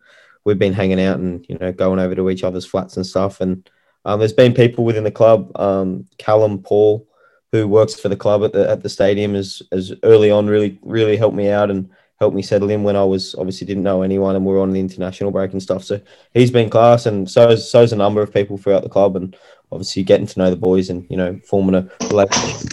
we've 0.45 0.58
been 0.58 0.73
hanging 0.73 0.99
out 0.99 1.19
and 1.19 1.45
you 1.47 1.60
know 1.60 1.71
going 1.71 1.99
over 1.99 2.15
to 2.15 2.30
each 2.32 2.43
other's 2.43 2.65
flats 2.65 2.97
and 2.97 3.06
stuff 3.06 3.39
and 3.39 3.69
um, 4.05 4.19
there's 4.19 4.33
been 4.33 4.53
people 4.53 4.83
within 4.83 5.03
the 5.03 5.11
club, 5.11 5.51
um, 5.59 6.07
Callum 6.17 6.61
Paul, 6.61 7.07
who 7.51 7.67
works 7.67 7.99
for 7.99 8.09
the 8.09 8.15
club 8.15 8.43
at 8.43 8.53
the 8.53 8.69
at 8.69 8.81
the 8.81 8.89
stadium, 8.89 9.35
as 9.35 9.61
as 9.71 9.93
early 10.03 10.31
on 10.31 10.47
really 10.47 10.79
really 10.81 11.17
helped 11.17 11.35
me 11.35 11.49
out 11.49 11.69
and 11.69 11.89
helped 12.19 12.35
me 12.35 12.41
settle 12.41 12.69
in 12.69 12.83
when 12.83 12.95
I 12.95 13.03
was 13.03 13.35
obviously 13.35 13.65
didn't 13.65 13.83
know 13.83 14.03
anyone 14.03 14.35
and 14.35 14.45
we 14.45 14.53
are 14.53 14.59
on 14.59 14.71
the 14.71 14.79
international 14.79 15.31
break 15.31 15.53
and 15.53 15.61
stuff. 15.61 15.83
So 15.83 15.99
he's 16.33 16.51
been 16.51 16.69
class, 16.69 17.05
and 17.05 17.29
so 17.29 17.55
so's 17.55 17.93
a 17.93 17.95
number 17.95 18.21
of 18.21 18.33
people 18.33 18.57
throughout 18.57 18.83
the 18.83 18.89
club, 18.89 19.15
and 19.15 19.35
obviously 19.71 20.03
getting 20.03 20.27
to 20.27 20.39
know 20.39 20.49
the 20.49 20.55
boys 20.55 20.89
and 20.89 21.05
you 21.09 21.17
know 21.17 21.39
forming 21.47 21.75
a 21.75 21.89
relationship 22.07 22.71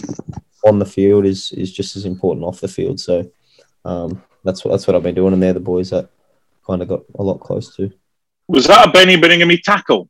on 0.65 0.79
the 0.79 0.85
field 0.85 1.25
is 1.25 1.51
is 1.53 1.71
just 1.71 1.95
as 1.95 2.05
important 2.05 2.45
off 2.45 2.61
the 2.61 2.67
field. 2.67 2.99
So 2.99 3.29
um, 3.85 4.23
that's 4.43 4.63
what 4.63 4.71
that's 4.71 4.87
what 4.87 4.95
I've 4.95 5.03
been 5.03 5.15
doing, 5.15 5.33
and 5.33 5.43
they're 5.43 5.53
the 5.53 5.59
boys 5.59 5.89
that 5.91 6.09
kind 6.65 6.81
of 6.81 6.87
got 6.87 7.01
a 7.17 7.23
lot 7.23 7.39
close 7.39 7.75
to. 7.75 7.91
Was 8.47 8.67
that 8.67 8.87
a 8.87 8.91
Benny 8.91 9.15
Baningime 9.15 9.61
tackle? 9.61 10.09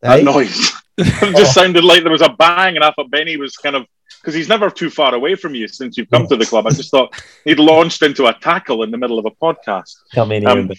That 0.00 0.24
noise. 0.24 0.72
it 0.98 1.36
just 1.36 1.56
oh. 1.56 1.62
sounded 1.62 1.84
like 1.84 2.02
there 2.02 2.12
was 2.12 2.22
a 2.22 2.30
bang, 2.30 2.76
and 2.76 2.84
I 2.84 2.90
thought 2.92 3.10
Benny 3.10 3.36
was 3.36 3.56
kind 3.56 3.76
of 3.76 3.86
because 4.20 4.34
he's 4.34 4.48
never 4.48 4.70
too 4.70 4.90
far 4.90 5.14
away 5.14 5.34
from 5.34 5.54
you 5.54 5.66
since 5.66 5.96
you've 5.96 6.10
come 6.10 6.26
to 6.26 6.36
the 6.36 6.44
club. 6.44 6.66
I 6.66 6.70
just 6.70 6.90
thought 6.90 7.14
he'd 7.44 7.58
launched 7.58 8.02
into 8.02 8.26
a 8.26 8.34
tackle 8.34 8.82
in 8.82 8.90
the 8.90 8.98
middle 8.98 9.18
of 9.18 9.24
a 9.24 9.30
podcast. 9.30 9.94
Come 10.14 10.32
in 10.32 10.46
um, 10.46 10.70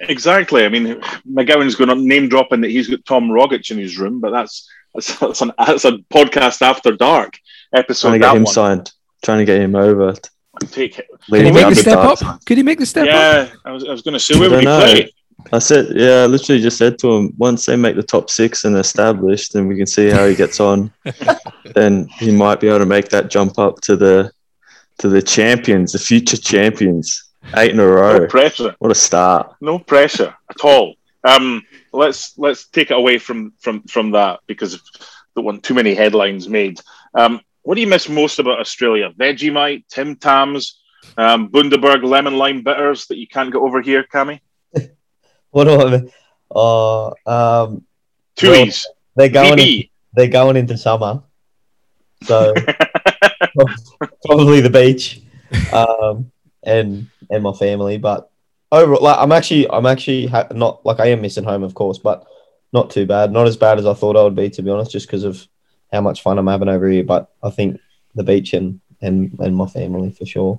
Exactly. 0.00 0.64
I 0.64 0.68
mean, 0.68 1.00
McGowan's 1.30 1.74
going 1.74 1.88
to 1.88 1.94
name 1.94 2.28
dropping 2.28 2.62
that 2.62 2.70
he's 2.70 2.88
got 2.88 3.04
Tom 3.04 3.28
Rogic 3.28 3.70
in 3.70 3.78
his 3.78 3.98
room, 3.98 4.20
but 4.20 4.30
that's 4.30 4.68
that's, 4.94 5.18
that's, 5.18 5.42
an, 5.42 5.52
that's 5.58 5.84
a 5.84 5.92
podcast 6.12 6.62
after 6.62 6.92
dark 6.92 7.38
episode. 7.74 8.08
Trying 8.08 8.20
to 8.20 8.26
get 8.26 8.36
him 8.36 8.44
one. 8.44 8.52
signed. 8.52 8.92
Trying 9.22 9.38
to 9.38 9.44
get 9.44 9.60
him 9.60 9.76
over. 9.76 10.14
Take 10.70 10.98
it. 10.98 11.08
Could 11.30 11.44
he 11.44 11.52
make 11.52 11.68
the 11.68 11.74
step 11.74 11.98
up? 11.98 12.44
Could 12.44 12.56
he 12.56 12.62
make 12.62 12.78
the 12.78 12.86
step 12.86 13.06
yeah, 13.06 13.12
up? 13.12 13.48
Yeah, 13.48 13.54
I 13.64 13.72
was, 13.72 13.84
I 13.84 13.90
was 13.92 14.02
going 14.02 14.14
to 14.14 14.20
say 14.20 14.38
where 14.38 14.50
would 14.50 14.60
he 14.60 14.66
play? 14.66 15.12
I 15.52 15.58
said, 15.58 15.88
yeah, 15.94 16.22
I 16.22 16.26
literally 16.26 16.60
just 16.60 16.78
said 16.78 16.98
to 17.00 17.12
him, 17.12 17.34
once 17.36 17.66
they 17.66 17.76
make 17.76 17.96
the 17.96 18.02
top 18.02 18.30
six 18.30 18.64
and 18.64 18.76
established, 18.76 19.52
then 19.52 19.66
we 19.66 19.76
can 19.76 19.86
see 19.86 20.08
how 20.08 20.26
he 20.26 20.34
gets 20.34 20.60
on. 20.60 20.92
then 21.74 22.06
he 22.18 22.30
might 22.30 22.60
be 22.60 22.68
able 22.68 22.80
to 22.80 22.86
make 22.86 23.08
that 23.10 23.30
jump 23.30 23.58
up 23.58 23.80
to 23.82 23.96
the 23.96 24.32
to 24.98 25.08
the 25.08 25.22
champions, 25.22 25.92
the 25.92 25.98
future 25.98 26.36
champions, 26.36 27.30
eight 27.56 27.70
in 27.70 27.80
a 27.80 27.86
row. 27.86 28.18
No 28.18 28.26
pressure. 28.26 28.74
What 28.78 28.90
a 28.90 28.94
start. 28.94 29.54
No 29.60 29.78
pressure 29.78 30.34
at 30.50 30.60
all. 30.62 30.94
Um, 31.24 31.62
let's 31.92 32.36
let's 32.38 32.68
take 32.68 32.90
it 32.90 32.96
away 32.96 33.18
from 33.18 33.52
from 33.60 33.82
from 33.82 34.12
that 34.12 34.40
because 34.46 34.74
I 34.74 34.78
don't 35.36 35.44
want 35.44 35.62
too 35.62 35.74
many 35.74 35.94
headlines 35.94 36.48
made. 36.48 36.80
Um, 37.14 37.40
what 37.62 37.74
do 37.74 37.80
you 37.80 37.86
miss 37.86 38.08
most 38.08 38.38
about 38.38 38.60
Australia? 38.60 39.10
Vegemite, 39.18 39.84
Tim 39.88 40.16
Tams, 40.16 40.80
um, 41.16 41.48
Bundaberg 41.50 42.04
lemon 42.04 42.38
lime 42.38 42.62
bitters 42.62 43.06
that 43.06 43.18
you 43.18 43.26
can't 43.26 43.52
get 43.52 43.58
over 43.58 43.82
here, 43.82 44.04
Cammy? 44.04 44.40
What 45.50 45.64
do 45.64 45.80
I 45.80 45.90
mean? 45.90 46.10
Oh, 46.54 47.14
um, 47.26 47.84
Two 48.36 48.50
Well, 48.50 48.66
E's. 48.66 48.86
they're 49.16 49.28
going. 49.28 49.58
BB. 49.58 49.90
they're 50.14 50.28
going 50.28 50.56
into 50.56 50.76
summer, 50.76 51.22
so 52.24 52.54
probably 54.24 54.60
the 54.60 54.70
beach, 54.70 55.20
um, 55.72 56.30
and 56.62 57.08
and 57.30 57.42
my 57.42 57.52
family. 57.52 57.98
But 57.98 58.30
overall, 58.72 59.02
like 59.02 59.18
I'm 59.18 59.32
actually, 59.32 59.68
I'm 59.70 59.86
actually 59.86 60.26
ha- 60.26 60.48
not 60.52 60.84
like 60.86 61.00
I 61.00 61.06
am 61.06 61.20
missing 61.22 61.44
home, 61.44 61.62
of 61.62 61.74
course, 61.74 61.98
but 61.98 62.24
not 62.72 62.90
too 62.90 63.06
bad. 63.06 63.32
Not 63.32 63.46
as 63.46 63.56
bad 63.56 63.78
as 63.78 63.86
I 63.86 63.94
thought 63.94 64.16
I 64.16 64.22
would 64.22 64.36
be, 64.36 64.50
to 64.50 64.62
be 64.62 64.70
honest, 64.70 64.92
just 64.92 65.06
because 65.06 65.24
of 65.24 65.46
how 65.92 66.00
much 66.00 66.22
fun 66.22 66.38
I'm 66.38 66.46
having 66.46 66.68
over 66.68 66.88
here. 66.88 67.04
But 67.04 67.30
I 67.42 67.50
think 67.50 67.80
the 68.14 68.24
beach 68.24 68.52
and 68.54 68.80
and 69.02 69.36
and 69.40 69.56
my 69.56 69.66
family 69.66 70.10
for 70.12 70.26
sure. 70.26 70.58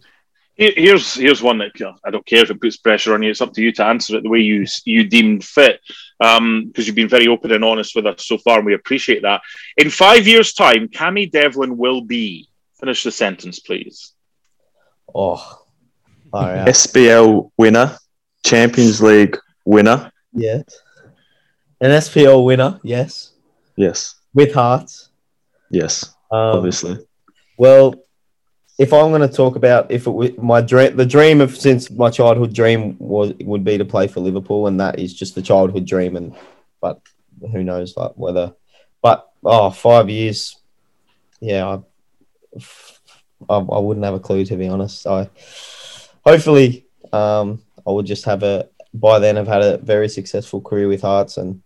Here- 0.55 0.73
Here's 0.75 1.13
here's 1.15 1.41
one 1.41 1.57
that 1.59 1.71
you 1.79 1.85
know, 1.87 1.95
I 2.05 2.11
don't 2.11 2.25
care 2.25 2.43
if 2.43 2.51
it 2.51 2.61
puts 2.61 2.77
pressure 2.77 3.13
on 3.13 3.23
you. 3.23 3.31
It's 3.31 3.41
up 3.41 3.53
to 3.53 3.61
you 3.61 3.71
to 3.73 3.85
answer 3.85 4.17
it 4.17 4.23
the 4.23 4.29
way 4.29 4.39
you 4.39 4.65
you 4.85 5.03
deem 5.07 5.39
fit, 5.41 5.79
because 6.19 6.85
you've 6.87 6.95
been 6.95 7.07
very 7.09 7.27
open 7.27 7.51
and 7.51 7.63
honest 7.63 7.95
with 7.95 8.05
us 8.05 8.25
so 8.25 8.37
far, 8.37 8.57
and 8.57 8.65
we 8.65 8.73
appreciate 8.73 9.21
that. 9.23 9.41
In 9.77 9.89
five 9.89 10.27
years' 10.27 10.53
time, 10.53 10.87
Cammy 10.89 11.29
Devlin 11.31 11.77
will 11.77 12.01
be. 12.01 12.47
Finish 12.79 13.03
the 13.03 13.11
sentence, 13.11 13.59
please. 13.59 14.13
Oh, 15.13 15.59
all 16.33 16.41
right. 16.41 16.67
SBL 16.67 17.51
winner, 17.57 17.95
Champions 18.43 19.01
League 19.01 19.37
winner. 19.65 20.11
yes. 20.33 20.63
An 21.79 21.91
SPL 21.91 22.43
winner, 22.45 22.79
yes, 22.83 23.33
Yes, 23.75 24.15
with 24.33 24.53
hearts. 24.53 25.09
yes, 25.71 26.05
Um, 26.31 26.57
obviously. 26.57 26.97
Well, 27.57 27.95
if 28.81 28.93
I'm 28.93 29.11
going 29.11 29.21
to 29.21 29.27
talk 29.27 29.55
about 29.55 29.91
if 29.91 30.07
it 30.07 30.09
was 30.09 30.31
my 30.39 30.59
dream, 30.59 30.95
the 30.97 31.05
dream 31.05 31.39
of 31.39 31.55
since 31.55 31.91
my 31.91 32.09
childhood 32.09 32.51
dream 32.51 32.95
was 32.97 33.31
would 33.41 33.63
be 33.63 33.77
to 33.77 33.85
play 33.85 34.07
for 34.07 34.21
Liverpool, 34.21 34.65
and 34.65 34.79
that 34.79 34.97
is 34.97 35.13
just 35.13 35.35
the 35.35 35.41
childhood 35.43 35.85
dream. 35.85 36.15
And 36.15 36.35
but 36.81 36.99
who 37.51 37.63
knows, 37.63 37.95
like 37.95 38.13
whether, 38.15 38.55
but 39.03 39.29
oh, 39.43 39.69
five 39.69 40.09
years, 40.09 40.57
yeah, 41.39 41.67
I, 41.67 42.63
I, 43.47 43.57
I 43.57 43.79
wouldn't 43.79 44.03
have 44.03 44.15
a 44.15 44.19
clue 44.19 44.45
to 44.45 44.55
be 44.55 44.67
honest. 44.67 45.05
I 45.05 45.29
hopefully, 46.25 46.87
um, 47.13 47.61
I 47.87 47.91
would 47.91 48.07
just 48.07 48.25
have 48.25 48.41
a 48.41 48.67
by 48.95 49.19
then 49.19 49.35
have 49.35 49.47
had 49.47 49.61
a 49.61 49.77
very 49.77 50.09
successful 50.09 50.59
career 50.59 50.87
with 50.87 51.03
Hearts 51.03 51.37
and 51.37 51.61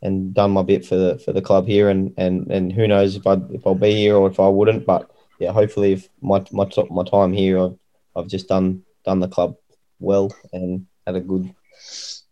and 0.00 0.32
done 0.32 0.52
my 0.52 0.62
bit 0.62 0.86
for 0.86 0.96
the 0.96 1.18
for 1.18 1.34
the 1.34 1.42
club 1.42 1.66
here, 1.66 1.90
and 1.90 2.14
and 2.16 2.50
and 2.50 2.72
who 2.72 2.88
knows 2.88 3.14
if 3.14 3.26
I 3.26 3.34
if 3.50 3.66
I'll 3.66 3.74
be 3.74 3.94
here 3.94 4.16
or 4.16 4.26
if 4.30 4.40
I 4.40 4.48
wouldn't, 4.48 4.86
but 4.86 5.10
yeah, 5.38 5.52
hopefully, 5.52 5.92
if 5.92 6.08
my 6.20 6.44
my 6.52 6.68
my 6.90 7.04
time 7.04 7.32
here, 7.32 7.58
I've 7.58 7.78
I've 8.14 8.28
just 8.28 8.48
done 8.48 8.82
done 9.04 9.20
the 9.20 9.28
club 9.28 9.56
well 9.98 10.34
and 10.52 10.86
had 11.06 11.16
a 11.16 11.20
good 11.20 11.54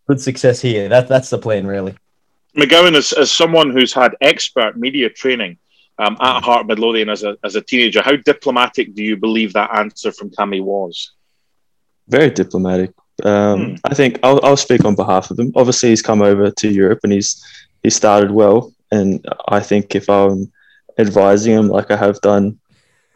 good 0.07 0.21
success 0.21 0.61
here. 0.61 0.88
That 0.88 1.09
that's 1.09 1.31
the 1.31 1.38
plan, 1.38 1.67
really. 1.67 1.95
McGowan, 2.57 2.97
as, 2.97 3.12
as 3.12 3.33
someone 3.33 3.71
who's 3.71 3.93
had 3.93 4.17
expert 4.21 4.77
media 4.77 5.11
training 5.11 5.59
um, 5.99 6.17
at 6.21 6.40
Heart 6.43 6.69
Midlothian 6.69 7.09
as 7.09 7.25
a, 7.25 7.37
as 7.43 7.57
a 7.57 7.61
teenager, 7.61 8.01
how 8.01 8.14
diplomatic 8.14 8.95
do 8.95 9.03
you 9.03 9.17
believe 9.17 9.53
that 9.55 9.75
answer 9.77 10.12
from 10.12 10.31
Cammy 10.31 10.62
was? 10.62 11.12
Very 12.07 12.31
diplomatic. 12.31 12.93
Um, 13.25 13.64
Hmm. 13.64 13.75
I 13.85 13.95
think 13.95 14.21
I'll, 14.23 14.40
I'll 14.45 14.57
speak 14.57 14.85
on 14.85 14.95
behalf 14.95 15.31
of 15.31 15.38
him. 15.38 15.53
Obviously, 15.57 15.90
he's 15.90 16.03
come 16.03 16.23
over 16.23 16.51
to 16.51 16.69
Europe 16.69 17.01
and 17.03 17.12
he's 17.12 17.43
he 17.83 17.90
started 17.90 18.31
well. 18.31 18.73
And 18.90 19.25
I 19.49 19.61
think 19.61 19.95
if 19.95 20.09
I'm 20.09 20.53
advising 20.99 21.55
him 21.55 21.69
like 21.69 21.90
I 21.90 21.97
have 21.97 22.21
done 22.21 22.59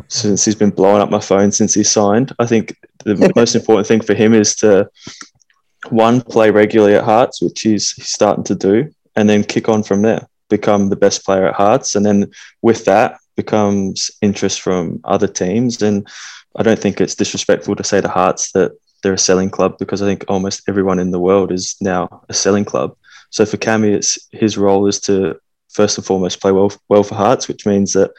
since 0.06 0.44
he's 0.44 0.54
been 0.54 0.70
blowing 0.70 1.02
up 1.02 1.10
my 1.10 1.20
phone 1.20 1.50
since 1.50 1.74
he 1.74 1.82
signed, 1.82 2.32
I 2.38 2.46
think 2.46 2.76
the 3.04 3.32
most 3.34 3.54
important 3.54 3.86
thing 3.86 4.00
for 4.00 4.14
him 4.14 4.32
is 4.32 4.54
to 4.56 4.88
one 5.90 6.20
play 6.20 6.50
regularly 6.50 6.94
at 6.94 7.04
Hearts, 7.04 7.42
which 7.42 7.62
he's, 7.62 7.92
he's 7.92 8.08
starting 8.08 8.44
to 8.44 8.54
do, 8.54 8.92
and 9.16 9.28
then 9.28 9.44
kick 9.44 9.68
on 9.68 9.82
from 9.82 10.02
there. 10.02 10.28
Become 10.48 10.88
the 10.88 10.96
best 10.96 11.24
player 11.24 11.46
at 11.46 11.54
Hearts, 11.54 11.94
and 11.94 12.06
then 12.06 12.30
with 12.62 12.84
that 12.86 13.18
becomes 13.36 14.10
interest 14.22 14.60
from 14.60 15.00
other 15.04 15.28
teams. 15.28 15.82
And 15.82 16.08
I 16.56 16.62
don't 16.62 16.78
think 16.78 17.00
it's 17.00 17.14
disrespectful 17.14 17.76
to 17.76 17.84
say 17.84 18.00
to 18.00 18.08
Hearts 18.08 18.52
that 18.52 18.72
they're 19.02 19.12
a 19.12 19.18
selling 19.18 19.50
club 19.50 19.78
because 19.78 20.02
I 20.02 20.06
think 20.06 20.24
almost 20.28 20.62
everyone 20.68 20.98
in 20.98 21.10
the 21.10 21.20
world 21.20 21.52
is 21.52 21.76
now 21.80 22.24
a 22.28 22.34
selling 22.34 22.64
club. 22.64 22.96
So 23.30 23.44
for 23.44 23.56
Cammy, 23.58 23.94
it's 23.94 24.18
his 24.32 24.58
role 24.58 24.86
is 24.86 25.00
to 25.02 25.38
first 25.68 25.98
and 25.98 26.04
foremost 26.04 26.40
play 26.40 26.50
well 26.50 26.72
well 26.88 27.02
for 27.02 27.14
Hearts, 27.14 27.46
which 27.46 27.66
means 27.66 27.92
that 27.92 28.10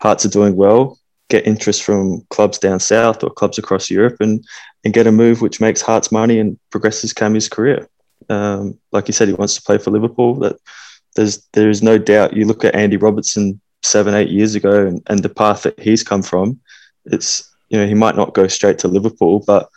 Hearts 0.00 0.24
are 0.24 0.30
doing 0.30 0.54
well, 0.54 0.98
get 1.28 1.46
interest 1.46 1.82
from 1.82 2.22
clubs 2.30 2.58
down 2.58 2.80
south 2.80 3.22
or 3.22 3.30
clubs 3.30 3.58
across 3.58 3.90
Europe, 3.90 4.16
and 4.20 4.44
and 4.84 4.94
get 4.94 5.06
a 5.06 5.12
move 5.12 5.40
which 5.40 5.60
makes 5.60 5.82
Hearts 5.82 6.10
money 6.10 6.38
and 6.38 6.58
progresses 6.70 7.12
Cammy's 7.12 7.48
career. 7.48 7.88
Um, 8.28 8.78
like 8.92 9.08
you 9.08 9.12
said, 9.14 9.28
he 9.28 9.34
wants 9.34 9.54
to 9.54 9.62
play 9.62 9.78
for 9.78 9.90
Liverpool. 9.90 10.34
That 10.36 10.56
there's 11.16 11.46
there 11.52 11.70
is 11.70 11.82
no 11.82 11.98
doubt. 11.98 12.36
You 12.36 12.46
look 12.46 12.64
at 12.64 12.74
Andy 12.74 12.96
Robertson 12.96 13.60
seven 13.82 14.14
eight 14.14 14.28
years 14.28 14.54
ago 14.54 14.86
and, 14.86 15.02
and 15.06 15.22
the 15.22 15.28
path 15.28 15.62
that 15.62 15.78
he's 15.78 16.02
come 16.02 16.22
from. 16.22 16.60
It's 17.06 17.48
you 17.68 17.78
know 17.78 17.86
he 17.86 17.94
might 17.94 18.16
not 18.16 18.34
go 18.34 18.46
straight 18.48 18.78
to 18.80 18.88
Liverpool, 18.88 19.44
but 19.46 19.68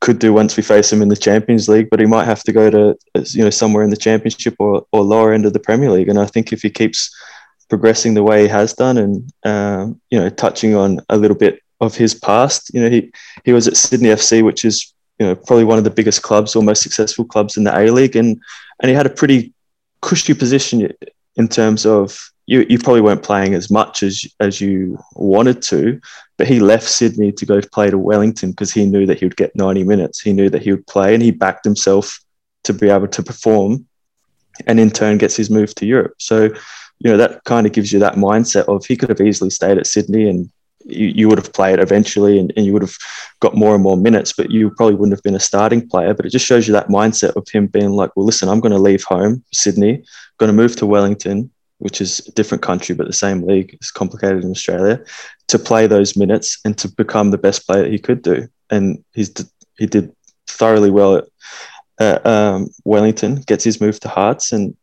could 0.00 0.18
do 0.18 0.32
once 0.32 0.56
we 0.56 0.62
face 0.62 0.92
him 0.92 1.02
in 1.02 1.08
the 1.08 1.16
Champions 1.16 1.68
League, 1.68 1.90
but 1.90 1.98
he 1.98 2.06
might 2.06 2.24
have 2.24 2.42
to 2.44 2.52
go 2.52 2.70
to 2.70 2.96
you 3.30 3.44
know 3.44 3.50
somewhere 3.50 3.82
in 3.82 3.90
the 3.90 3.96
Championship 3.96 4.54
or, 4.58 4.86
or 4.92 5.02
lower 5.02 5.32
end 5.32 5.44
of 5.44 5.52
the 5.52 5.60
Premier 5.60 5.90
League. 5.90 6.08
And 6.08 6.18
I 6.18 6.26
think 6.26 6.52
if 6.52 6.62
he 6.62 6.70
keeps 6.70 7.14
progressing 7.68 8.14
the 8.14 8.22
way 8.22 8.42
he 8.42 8.48
has 8.48 8.72
done, 8.72 8.98
and 8.98 9.32
um, 9.44 10.00
you 10.10 10.18
know 10.18 10.28
touching 10.28 10.74
on 10.74 11.00
a 11.08 11.16
little 11.16 11.36
bit 11.36 11.62
of 11.80 11.96
his 11.96 12.14
past, 12.14 12.72
you 12.74 12.80
know 12.80 12.90
he 12.90 13.12
he 13.44 13.52
was 13.52 13.68
at 13.68 13.76
Sydney 13.76 14.08
FC, 14.08 14.42
which 14.42 14.64
is 14.64 14.92
you 15.18 15.26
know 15.26 15.34
probably 15.34 15.64
one 15.64 15.78
of 15.78 15.84
the 15.84 15.90
biggest 15.90 16.22
clubs 16.22 16.56
or 16.56 16.62
most 16.62 16.82
successful 16.82 17.24
clubs 17.24 17.56
in 17.56 17.64
the 17.64 17.76
A 17.76 17.90
League, 17.90 18.16
and 18.16 18.40
and 18.80 18.90
he 18.90 18.94
had 18.94 19.06
a 19.06 19.10
pretty 19.10 19.52
cushy 20.00 20.34
position 20.34 20.92
in 21.36 21.48
terms 21.48 21.84
of 21.86 22.30
you, 22.46 22.64
you 22.68 22.78
probably 22.78 23.02
weren't 23.02 23.22
playing 23.22 23.54
as 23.54 23.70
much 23.70 24.02
as 24.02 24.26
as 24.40 24.60
you 24.60 24.98
wanted 25.14 25.60
to, 25.62 26.00
but 26.38 26.48
he 26.48 26.60
left 26.60 26.88
Sydney 26.88 27.30
to 27.32 27.44
go 27.44 27.60
play 27.60 27.90
to 27.90 27.98
Wellington 27.98 28.50
because 28.50 28.72
he 28.72 28.86
knew 28.86 29.04
that 29.06 29.18
he 29.18 29.26
would 29.26 29.36
get 29.36 29.54
90 29.54 29.84
minutes. 29.84 30.20
He 30.20 30.32
knew 30.32 30.48
that 30.50 30.62
he 30.62 30.70
would 30.70 30.86
play 30.86 31.12
and 31.12 31.22
he 31.22 31.30
backed 31.30 31.64
himself 31.64 32.18
to 32.64 32.72
be 32.72 32.88
able 32.88 33.08
to 33.08 33.22
perform 33.22 33.86
and 34.66 34.80
in 34.80 34.90
turn 34.90 35.18
gets 35.18 35.36
his 35.36 35.50
move 35.50 35.74
to 35.76 35.86
Europe. 35.86 36.14
So, 36.18 36.50
you 37.00 37.10
know, 37.10 37.16
that 37.16 37.44
kind 37.44 37.66
of 37.66 37.72
gives 37.72 37.92
you 37.92 37.98
that 38.00 38.14
mindset 38.14 38.64
of 38.64 38.84
he 38.84 38.96
could 38.96 39.08
have 39.08 39.20
easily 39.20 39.50
stayed 39.50 39.78
at 39.78 39.86
Sydney 39.86 40.28
and 40.28 40.50
you, 40.84 41.08
you 41.08 41.28
would 41.28 41.38
have 41.38 41.52
played 41.52 41.78
eventually 41.78 42.38
and, 42.38 42.52
and 42.56 42.66
you 42.66 42.72
would 42.72 42.82
have 42.82 42.96
got 43.40 43.54
more 43.54 43.74
and 43.74 43.82
more 43.82 43.96
minutes, 43.96 44.32
but 44.32 44.50
you 44.50 44.70
probably 44.70 44.94
wouldn't 44.94 45.16
have 45.16 45.22
been 45.22 45.34
a 45.34 45.40
starting 45.40 45.86
player. 45.88 46.14
But 46.14 46.26
it 46.26 46.30
just 46.30 46.46
shows 46.46 46.66
you 46.66 46.72
that 46.72 46.88
mindset 46.88 47.36
of 47.36 47.48
him 47.48 47.66
being 47.66 47.90
like, 47.90 48.10
well, 48.16 48.26
listen, 48.26 48.48
I'm 48.48 48.60
going 48.60 48.72
to 48.72 48.78
leave 48.78 49.04
home, 49.04 49.44
Sydney, 49.52 50.02
going 50.38 50.48
to 50.48 50.52
move 50.56 50.76
to 50.76 50.86
Wellington, 50.86 51.50
which 51.78 52.00
is 52.00 52.26
a 52.26 52.32
different 52.32 52.62
country, 52.62 52.94
but 52.94 53.06
the 53.06 53.12
same 53.12 53.42
league. 53.42 53.74
It's 53.74 53.90
complicated 53.90 54.44
in 54.44 54.50
Australia 54.50 55.02
to 55.48 55.58
play 55.58 55.86
those 55.86 56.16
minutes 56.16 56.58
and 56.64 56.76
to 56.78 56.88
become 56.88 57.30
the 57.30 57.38
best 57.38 57.66
player 57.66 57.88
he 57.88 57.98
could 57.98 58.22
do. 58.22 58.48
And 58.70 59.04
he's 59.14 59.32
he 59.78 59.86
did 59.86 60.12
thoroughly 60.48 60.90
well 60.90 61.16
at, 61.16 61.24
at 62.00 62.26
um, 62.26 62.70
Wellington, 62.84 63.36
gets 63.42 63.64
his 63.64 63.80
move 63.80 64.00
to 64.00 64.08
Hearts, 64.08 64.52
and 64.52 64.76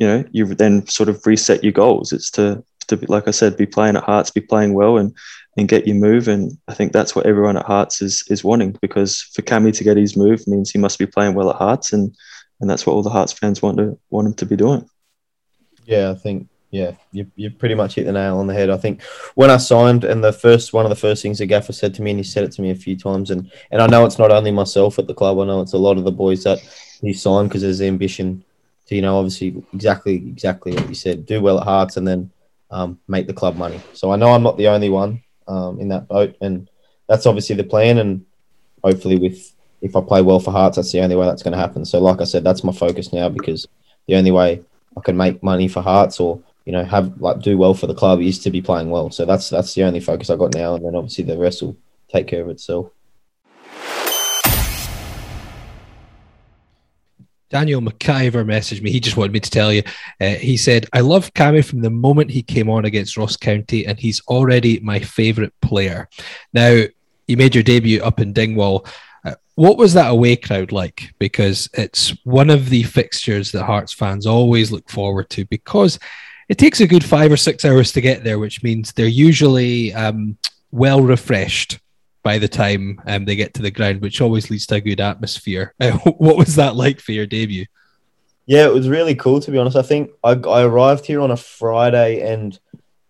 you 0.00 0.06
know 0.06 0.24
you 0.32 0.46
then 0.46 0.86
sort 0.86 1.10
of 1.10 1.24
reset 1.26 1.62
your 1.62 1.74
goals. 1.74 2.12
It's 2.12 2.30
to 2.32 2.64
to 2.88 2.96
be, 2.96 3.06
like 3.06 3.28
I 3.28 3.32
said, 3.32 3.56
be 3.56 3.66
playing 3.66 3.96
at 3.96 4.02
Hearts, 4.02 4.30
be 4.30 4.40
playing 4.40 4.72
well, 4.72 4.96
and 4.96 5.14
and 5.58 5.68
get 5.68 5.86
your 5.86 5.96
move. 5.96 6.26
And 6.26 6.56
I 6.68 6.74
think 6.74 6.92
that's 6.92 7.14
what 7.14 7.26
everyone 7.26 7.58
at 7.58 7.66
Hearts 7.66 8.00
is 8.00 8.24
is 8.28 8.42
wanting 8.42 8.76
because 8.80 9.20
for 9.20 9.42
Cammy 9.42 9.76
to 9.76 9.84
get 9.84 9.98
his 9.98 10.16
move 10.16 10.48
means 10.48 10.70
he 10.70 10.78
must 10.78 10.98
be 10.98 11.06
playing 11.06 11.34
well 11.34 11.50
at 11.50 11.56
Hearts, 11.56 11.92
and 11.92 12.16
and 12.60 12.68
that's 12.68 12.86
what 12.86 12.94
all 12.94 13.02
the 13.02 13.10
Hearts 13.10 13.34
fans 13.34 13.60
want 13.60 13.76
to 13.76 13.98
want 14.08 14.26
him 14.26 14.34
to 14.34 14.46
be 14.46 14.56
doing. 14.56 14.88
Yeah, 15.84 16.10
I 16.10 16.14
think 16.14 16.48
yeah, 16.70 16.92
you 17.12 17.30
you 17.36 17.50
pretty 17.50 17.74
much 17.74 17.96
hit 17.96 18.06
the 18.06 18.12
nail 18.12 18.38
on 18.38 18.46
the 18.46 18.54
head. 18.54 18.70
I 18.70 18.78
think 18.78 19.02
when 19.34 19.50
I 19.50 19.58
signed, 19.58 20.04
and 20.04 20.24
the 20.24 20.32
first 20.32 20.72
one 20.72 20.86
of 20.86 20.90
the 20.90 20.96
first 20.96 21.22
things 21.22 21.40
the 21.40 21.46
gaffer 21.46 21.74
said 21.74 21.92
to 21.96 22.02
me, 22.02 22.12
and 22.12 22.20
he 22.20 22.24
said 22.24 22.44
it 22.44 22.52
to 22.52 22.62
me 22.62 22.70
a 22.70 22.74
few 22.74 22.96
times, 22.96 23.30
and 23.30 23.52
and 23.70 23.82
I 23.82 23.86
know 23.86 24.06
it's 24.06 24.18
not 24.18 24.32
only 24.32 24.50
myself 24.50 24.98
at 24.98 25.06
the 25.06 25.14
club. 25.14 25.38
I 25.40 25.44
know 25.44 25.60
it's 25.60 25.74
a 25.74 25.78
lot 25.78 25.98
of 25.98 26.04
the 26.04 26.12
boys 26.12 26.44
that 26.44 26.58
he 27.02 27.12
signed 27.12 27.50
because 27.50 27.60
there's 27.60 27.78
the 27.78 27.86
ambition 27.86 28.44
to 28.90 28.96
you 28.96 29.02
know 29.02 29.16
obviously 29.16 29.62
exactly 29.72 30.16
exactly 30.16 30.72
what 30.74 30.88
you 30.88 30.94
said, 30.94 31.24
do 31.24 31.40
well 31.40 31.58
at 31.58 31.64
Hearts, 31.64 31.96
and 31.96 32.06
then 32.06 32.30
um, 32.70 32.98
make 33.08 33.26
the 33.26 33.32
club 33.32 33.56
money. 33.56 33.80
So 33.94 34.12
I 34.12 34.16
know 34.16 34.32
I'm 34.32 34.42
not 34.42 34.56
the 34.58 34.68
only 34.68 34.90
one 34.90 35.22
um, 35.48 35.80
in 35.80 35.88
that 35.88 36.08
boat, 36.08 36.36
and 36.40 36.68
that's 37.08 37.26
obviously 37.26 37.56
the 37.56 37.64
plan. 37.64 37.98
And 37.98 38.26
hopefully, 38.82 39.16
with 39.16 39.52
if 39.80 39.94
I 39.96 40.00
play 40.00 40.22
well 40.22 40.40
for 40.40 40.50
Hearts, 40.50 40.76
that's 40.76 40.92
the 40.92 41.00
only 41.00 41.16
way 41.16 41.26
that's 41.26 41.42
going 41.42 41.52
to 41.52 41.58
happen. 41.58 41.84
So 41.84 42.00
like 42.00 42.20
I 42.20 42.24
said, 42.24 42.44
that's 42.44 42.64
my 42.64 42.72
focus 42.72 43.12
now 43.12 43.28
because 43.28 43.66
the 44.08 44.16
only 44.16 44.32
way 44.32 44.62
I 44.96 45.00
can 45.00 45.16
make 45.16 45.42
money 45.42 45.68
for 45.68 45.82
Hearts 45.82 46.18
or 46.18 46.42
you 46.66 46.72
know 46.72 46.84
have 46.84 47.20
like 47.20 47.40
do 47.40 47.56
well 47.56 47.74
for 47.74 47.86
the 47.86 47.94
club 47.94 48.20
is 48.20 48.40
to 48.40 48.50
be 48.50 48.60
playing 48.60 48.90
well. 48.90 49.10
So 49.10 49.24
that's 49.24 49.48
that's 49.50 49.74
the 49.74 49.84
only 49.84 50.00
focus 50.00 50.30
I 50.30 50.36
got 50.36 50.54
now, 50.54 50.74
and 50.74 50.84
then 50.84 50.96
obviously 50.96 51.24
the 51.24 51.38
rest 51.38 51.62
will 51.62 51.76
take 52.08 52.26
care 52.26 52.42
of 52.42 52.50
itself. 52.50 52.90
Daniel 57.50 57.80
McIver 57.80 58.44
messaged 58.44 58.80
me. 58.80 58.90
He 58.90 59.00
just 59.00 59.16
wanted 59.16 59.32
me 59.32 59.40
to 59.40 59.50
tell 59.50 59.72
you. 59.72 59.82
Uh, 60.20 60.34
he 60.34 60.56
said, 60.56 60.86
I 60.92 61.00
love 61.00 61.34
Cammy 61.34 61.64
from 61.64 61.82
the 61.82 61.90
moment 61.90 62.30
he 62.30 62.42
came 62.42 62.70
on 62.70 62.84
against 62.84 63.16
Ross 63.16 63.36
County, 63.36 63.86
and 63.86 63.98
he's 63.98 64.20
already 64.28 64.78
my 64.80 65.00
favourite 65.00 65.52
player. 65.60 66.08
Now, 66.54 66.84
you 67.26 67.36
made 67.36 67.54
your 67.54 67.64
debut 67.64 68.02
up 68.02 68.20
in 68.20 68.32
Dingwall. 68.32 68.86
Uh, 69.24 69.34
What 69.56 69.78
was 69.78 69.92
that 69.94 70.10
away 70.10 70.36
crowd 70.36 70.72
like? 70.72 71.12
Because 71.18 71.68
it's 71.74 72.16
one 72.24 72.50
of 72.50 72.70
the 72.70 72.84
fixtures 72.84 73.52
that 73.52 73.64
Hearts 73.64 73.92
fans 73.92 74.26
always 74.26 74.70
look 74.70 74.88
forward 74.88 75.28
to 75.30 75.44
because 75.46 75.98
it 76.48 76.58
takes 76.58 76.80
a 76.80 76.86
good 76.86 77.04
five 77.04 77.30
or 77.30 77.36
six 77.36 77.64
hours 77.64 77.92
to 77.92 78.00
get 78.00 78.24
there, 78.24 78.38
which 78.38 78.62
means 78.62 78.92
they're 78.92 79.06
usually 79.06 79.92
um, 79.94 80.36
well 80.70 81.00
refreshed 81.00 81.78
by 82.22 82.38
the 82.38 82.48
time 82.48 83.00
um, 83.06 83.24
they 83.24 83.36
get 83.36 83.54
to 83.54 83.62
the 83.62 83.70
ground, 83.70 84.00
which 84.00 84.20
always 84.20 84.50
leads 84.50 84.66
to 84.66 84.76
a 84.76 84.80
good 84.80 85.00
atmosphere. 85.00 85.74
Uh, 85.80 85.92
what 86.18 86.36
was 86.36 86.56
that 86.56 86.76
like 86.76 87.00
for 87.00 87.12
your 87.12 87.26
debut? 87.26 87.64
Yeah, 88.46 88.66
it 88.66 88.74
was 88.74 88.88
really 88.88 89.14
cool 89.14 89.40
to 89.40 89.50
be 89.50 89.58
honest. 89.58 89.76
I 89.76 89.82
think 89.82 90.10
I, 90.22 90.32
I 90.32 90.62
arrived 90.62 91.06
here 91.06 91.20
on 91.20 91.30
a 91.30 91.36
Friday 91.36 92.20
and 92.20 92.58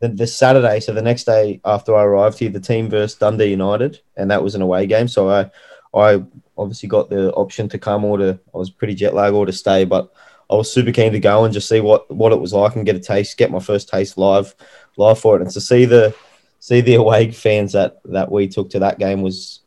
the, 0.00 0.08
the, 0.08 0.26
Saturday, 0.26 0.80
so 0.80 0.92
the 0.92 1.02
next 1.02 1.24
day 1.24 1.60
after 1.64 1.94
I 1.94 2.04
arrived 2.04 2.38
here, 2.38 2.50
the 2.50 2.60
team 2.60 2.88
versus 2.88 3.18
Dundee 3.18 3.46
United, 3.46 4.00
and 4.16 4.30
that 4.30 4.42
was 4.42 4.54
an 4.54 4.62
away 4.62 4.86
game. 4.86 5.08
So 5.08 5.28
I 5.30 5.50
I 5.94 6.22
obviously 6.56 6.88
got 6.88 7.10
the 7.10 7.32
option 7.32 7.68
to 7.70 7.78
come 7.78 8.04
or 8.04 8.18
to 8.18 8.38
I 8.54 8.58
was 8.58 8.70
pretty 8.70 8.94
jet 8.94 9.14
lag 9.14 9.32
or 9.32 9.46
to 9.46 9.52
stay, 9.52 9.84
but 9.84 10.12
I 10.50 10.54
was 10.54 10.72
super 10.72 10.92
keen 10.92 11.12
to 11.12 11.20
go 11.20 11.44
and 11.44 11.54
just 11.54 11.68
see 11.68 11.80
what 11.80 12.10
what 12.14 12.32
it 12.32 12.40
was 12.40 12.52
like 12.52 12.76
and 12.76 12.86
get 12.86 12.96
a 12.96 13.00
taste, 13.00 13.36
get 13.36 13.50
my 13.50 13.60
first 13.60 13.88
taste 13.88 14.18
live 14.18 14.54
live 14.96 15.18
for 15.18 15.36
it, 15.36 15.42
and 15.42 15.50
to 15.50 15.60
see 15.60 15.84
the 15.84 16.14
see 16.60 16.80
the 16.82 16.94
away 16.94 17.32
fans 17.32 17.72
that 17.72 18.00
that 18.04 18.30
we 18.30 18.46
took 18.46 18.70
to 18.70 18.78
that 18.78 18.98
game 18.98 19.22
was 19.22 19.60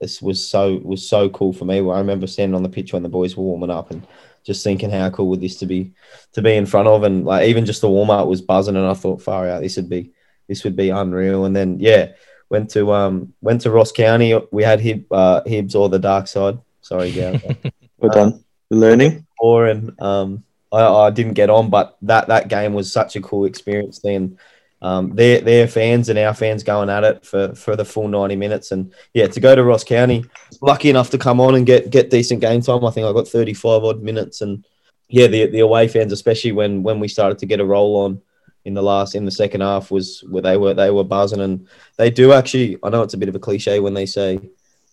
this 0.00 0.22
was 0.22 0.46
so 0.46 0.80
was 0.84 1.08
so 1.08 1.28
cool 1.30 1.52
for 1.52 1.64
me. 1.64 1.78
I 1.78 1.98
remember 1.98 2.26
standing 2.26 2.54
on 2.54 2.62
the 2.62 2.68
pitch 2.68 2.92
when 2.92 3.02
the 3.02 3.08
boys 3.08 3.36
were 3.36 3.42
warming 3.42 3.70
up 3.70 3.90
and 3.90 4.06
just 4.44 4.62
thinking 4.62 4.90
how 4.90 5.08
cool 5.10 5.28
would 5.28 5.40
this 5.40 5.56
to 5.56 5.66
be 5.66 5.92
to 6.34 6.42
be 6.42 6.54
in 6.54 6.66
front 6.66 6.86
of. 6.86 7.02
And 7.02 7.24
like 7.24 7.48
even 7.48 7.64
just 7.64 7.80
the 7.80 7.88
warm 7.88 8.10
up 8.10 8.28
was 8.28 8.42
buzzing 8.42 8.76
and 8.76 8.86
I 8.86 8.94
thought 8.94 9.22
far 9.22 9.48
out 9.48 9.62
this 9.62 9.76
would 9.76 9.88
be 9.88 10.12
this 10.46 10.62
would 10.62 10.76
be 10.76 10.90
unreal. 10.90 11.46
And 11.46 11.56
then 11.56 11.80
yeah 11.80 12.12
went 12.50 12.70
to 12.70 12.92
um 12.92 13.32
went 13.40 13.62
to 13.62 13.70
Ross 13.70 13.90
County. 13.90 14.38
We 14.52 14.62
had 14.62 14.80
Hib, 14.80 15.10
uh, 15.10 15.40
Hibs 15.42 15.74
or 15.74 15.88
the 15.88 15.98
dark 15.98 16.28
side. 16.28 16.58
Sorry 16.82 17.08
yeah 17.08 17.38
well 17.98 18.12
done. 18.12 18.44
Learning. 18.70 19.26
or 19.38 19.66
and 19.66 19.98
um 20.00 20.44
I, 20.70 20.86
I 20.86 21.10
didn't 21.10 21.34
get 21.34 21.48
on 21.48 21.70
but 21.70 21.96
that 22.02 22.28
that 22.28 22.48
game 22.48 22.74
was 22.74 22.92
such 22.92 23.16
a 23.16 23.22
cool 23.22 23.46
experience 23.46 24.00
then 24.00 24.38
um, 24.84 25.16
their 25.16 25.40
their 25.40 25.66
fans 25.66 26.10
and 26.10 26.18
our 26.18 26.34
fans 26.34 26.62
going 26.62 26.90
at 26.90 27.04
it 27.04 27.24
for, 27.24 27.54
for 27.54 27.74
the 27.74 27.86
full 27.86 28.06
90 28.06 28.36
minutes. 28.36 28.70
And 28.70 28.92
yeah, 29.14 29.26
to 29.28 29.40
go 29.40 29.54
to 29.54 29.64
Ross 29.64 29.82
County, 29.82 30.26
lucky 30.60 30.90
enough 30.90 31.08
to 31.10 31.18
come 31.18 31.40
on 31.40 31.54
and 31.54 31.64
get 31.64 31.88
get 31.88 32.10
decent 32.10 32.42
game 32.42 32.60
time. 32.60 32.84
I 32.84 32.90
think 32.90 33.06
I 33.06 33.12
got 33.14 33.26
35 33.26 33.82
odd 33.82 34.02
minutes. 34.02 34.42
And 34.42 34.62
yeah, 35.08 35.26
the 35.26 35.46
the 35.46 35.60
away 35.60 35.88
fans, 35.88 36.12
especially 36.12 36.52
when 36.52 36.82
when 36.82 37.00
we 37.00 37.08
started 37.08 37.38
to 37.38 37.46
get 37.46 37.60
a 37.60 37.64
roll 37.64 37.96
on 38.04 38.20
in 38.66 38.74
the 38.74 38.82
last 38.82 39.14
in 39.14 39.24
the 39.24 39.30
second 39.30 39.62
half, 39.62 39.90
was 39.90 40.22
where 40.28 40.42
they 40.42 40.58
were 40.58 40.74
they 40.74 40.90
were 40.90 41.02
buzzing. 41.02 41.40
And 41.40 41.66
they 41.96 42.10
do 42.10 42.34
actually. 42.34 42.76
I 42.82 42.90
know 42.90 43.00
it's 43.00 43.14
a 43.14 43.18
bit 43.18 43.30
of 43.30 43.34
a 43.34 43.40
cliche 43.40 43.80
when 43.80 43.94
they 43.94 44.04
say 44.04 44.38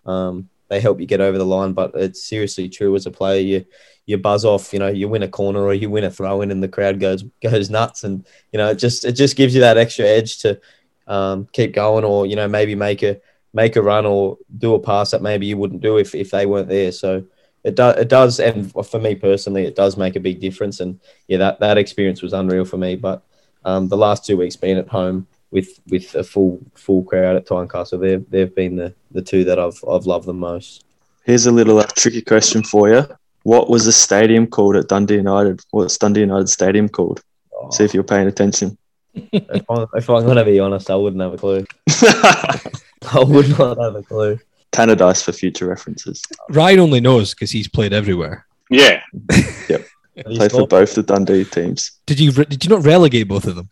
um, 0.06 0.48
they 0.70 0.80
help 0.80 1.02
you 1.02 1.06
get 1.06 1.20
over 1.20 1.38
the 1.38 1.46
line, 1.46 1.74
but 1.74 1.92
it's 1.96 2.24
seriously 2.24 2.70
true 2.70 2.96
as 2.96 3.08
a 3.08 3.12
player. 3.12 3.42
You 3.42 3.66
you 4.12 4.18
buzz 4.18 4.46
off, 4.46 4.74
you 4.74 4.80
know, 4.80 4.88
you 4.88 5.08
win 5.08 5.24
a 5.24 5.28
corner 5.28 5.62
or 5.62 5.74
you 5.74 5.90
win 5.90 6.04
a 6.04 6.12
throw 6.12 6.42
in 6.42 6.52
and 6.52 6.62
the 6.62 6.68
crowd 6.68 7.00
goes 7.00 7.24
goes 7.42 7.70
nuts. 7.70 8.04
And, 8.04 8.26
you 8.52 8.58
know, 8.58 8.70
it 8.70 8.76
just 8.76 9.06
it 9.06 9.14
just 9.14 9.36
gives 9.36 9.56
you 9.56 9.62
that 9.62 9.78
extra 9.78 10.06
edge 10.06 10.40
to 10.40 10.60
um, 11.08 11.48
keep 11.54 11.74
going 11.74 12.04
or, 12.04 12.26
you 12.26 12.36
know, 12.36 12.48
maybe 12.48 12.76
make 12.76 13.02
a 13.02 13.20
make 13.54 13.76
a 13.76 13.82
run 13.82 14.06
or 14.06 14.38
do 14.58 14.76
a 14.76 14.80
pass 14.80 15.12
that 15.12 15.22
maybe 15.22 15.46
you 15.46 15.58
wouldn't 15.58 15.82
do 15.82 15.98
if, 15.98 16.14
if 16.14 16.32
they 16.32 16.46
weren't 16.46 16.70
there. 16.70 16.92
So 16.92 17.24
it 17.64 17.76
does 17.76 17.98
it 17.98 18.10
does 18.10 18.40
and 18.40 18.72
for 18.86 19.00
me 19.00 19.16
personally 19.16 19.66
it 19.66 19.76
does 19.76 19.98
make 19.98 20.16
a 20.16 20.20
big 20.20 20.40
difference. 20.40 20.80
And 20.80 21.00
yeah, 21.28 21.38
that, 21.38 21.60
that 21.60 21.78
experience 21.78 22.22
was 22.22 22.34
unreal 22.34 22.66
for 22.66 22.78
me. 22.78 22.96
But 22.96 23.24
um, 23.66 23.88
the 23.88 23.98
last 23.98 24.26
two 24.26 24.38
weeks 24.38 24.56
being 24.56 24.78
at 24.78 24.88
home 24.90 25.28
with 25.52 25.80
with 25.90 26.16
a 26.16 26.24
full 26.24 26.60
full 26.76 27.04
crowd 27.04 27.36
at 27.36 27.46
Tynecastle, 27.46 28.00
they've 28.00 28.30
they've 28.30 28.56
been 28.56 28.76
the, 28.76 28.94
the 29.12 29.22
two 29.22 29.44
that 29.46 29.60
I've 29.60 29.84
I've 29.88 30.06
loved 30.06 30.26
the 30.26 30.34
most. 30.34 30.86
Here's 31.24 31.46
a 31.46 31.52
little 31.52 31.78
uh, 31.78 31.86
tricky 31.96 32.22
question 32.22 32.64
for 32.64 32.90
you. 32.90 33.06
What 33.44 33.70
was 33.70 33.86
the 33.86 33.92
stadium 33.92 34.48
called 34.48 34.76
at 34.76 34.88
Dundee 34.88 35.16
United? 35.16 35.62
What's 35.72 35.98
Dundee 35.98 36.22
United 36.22 36.50
Stadium 36.50 36.90
called? 36.90 37.22
Oh. 37.54 37.70
See 37.72 37.84
if 37.84 37.94
you're 37.94 38.04
paying 38.04 38.28
attention. 38.28 38.78
if, 39.14 39.66
I'm, 39.70 39.88
if 39.96 40.10
I'm 40.10 40.24
going 40.24 40.38
to 40.38 40.46
be 40.46 40.60
honest, 40.60 40.90
I 40.90 40.96
wouldn't 40.96 41.22
have 41.22 41.34
a 41.34 41.38
clue. 41.38 41.66
I 41.90 43.24
would 43.24 43.58
not 43.58 43.78
have 43.80 43.96
a 43.96 44.04
clue. 44.04 44.40
Tannadice 44.72 45.24
for 45.24 45.34
future 45.34 45.68
references. 45.68 46.22
Ryan 46.50 46.80
only 46.80 47.02
knows 47.02 47.34
because 47.34 47.52
he's 47.52 47.68
played 47.68 47.94
everywhere. 47.94 48.46
Yeah. 48.70 49.02
yep. 49.70 49.86
Played 50.26 50.52
for 50.52 50.68
both 50.68 50.96
the 50.96 51.04
Dundee 51.04 51.44
teams. 51.44 51.92
Did 52.06 52.20
you 52.20 52.32
re- 52.32 52.46
did 52.46 52.64
you 52.64 52.70
not 52.70 52.86
relegate 52.86 53.28
both 53.28 53.46
of 53.48 53.56
them? 53.56 53.70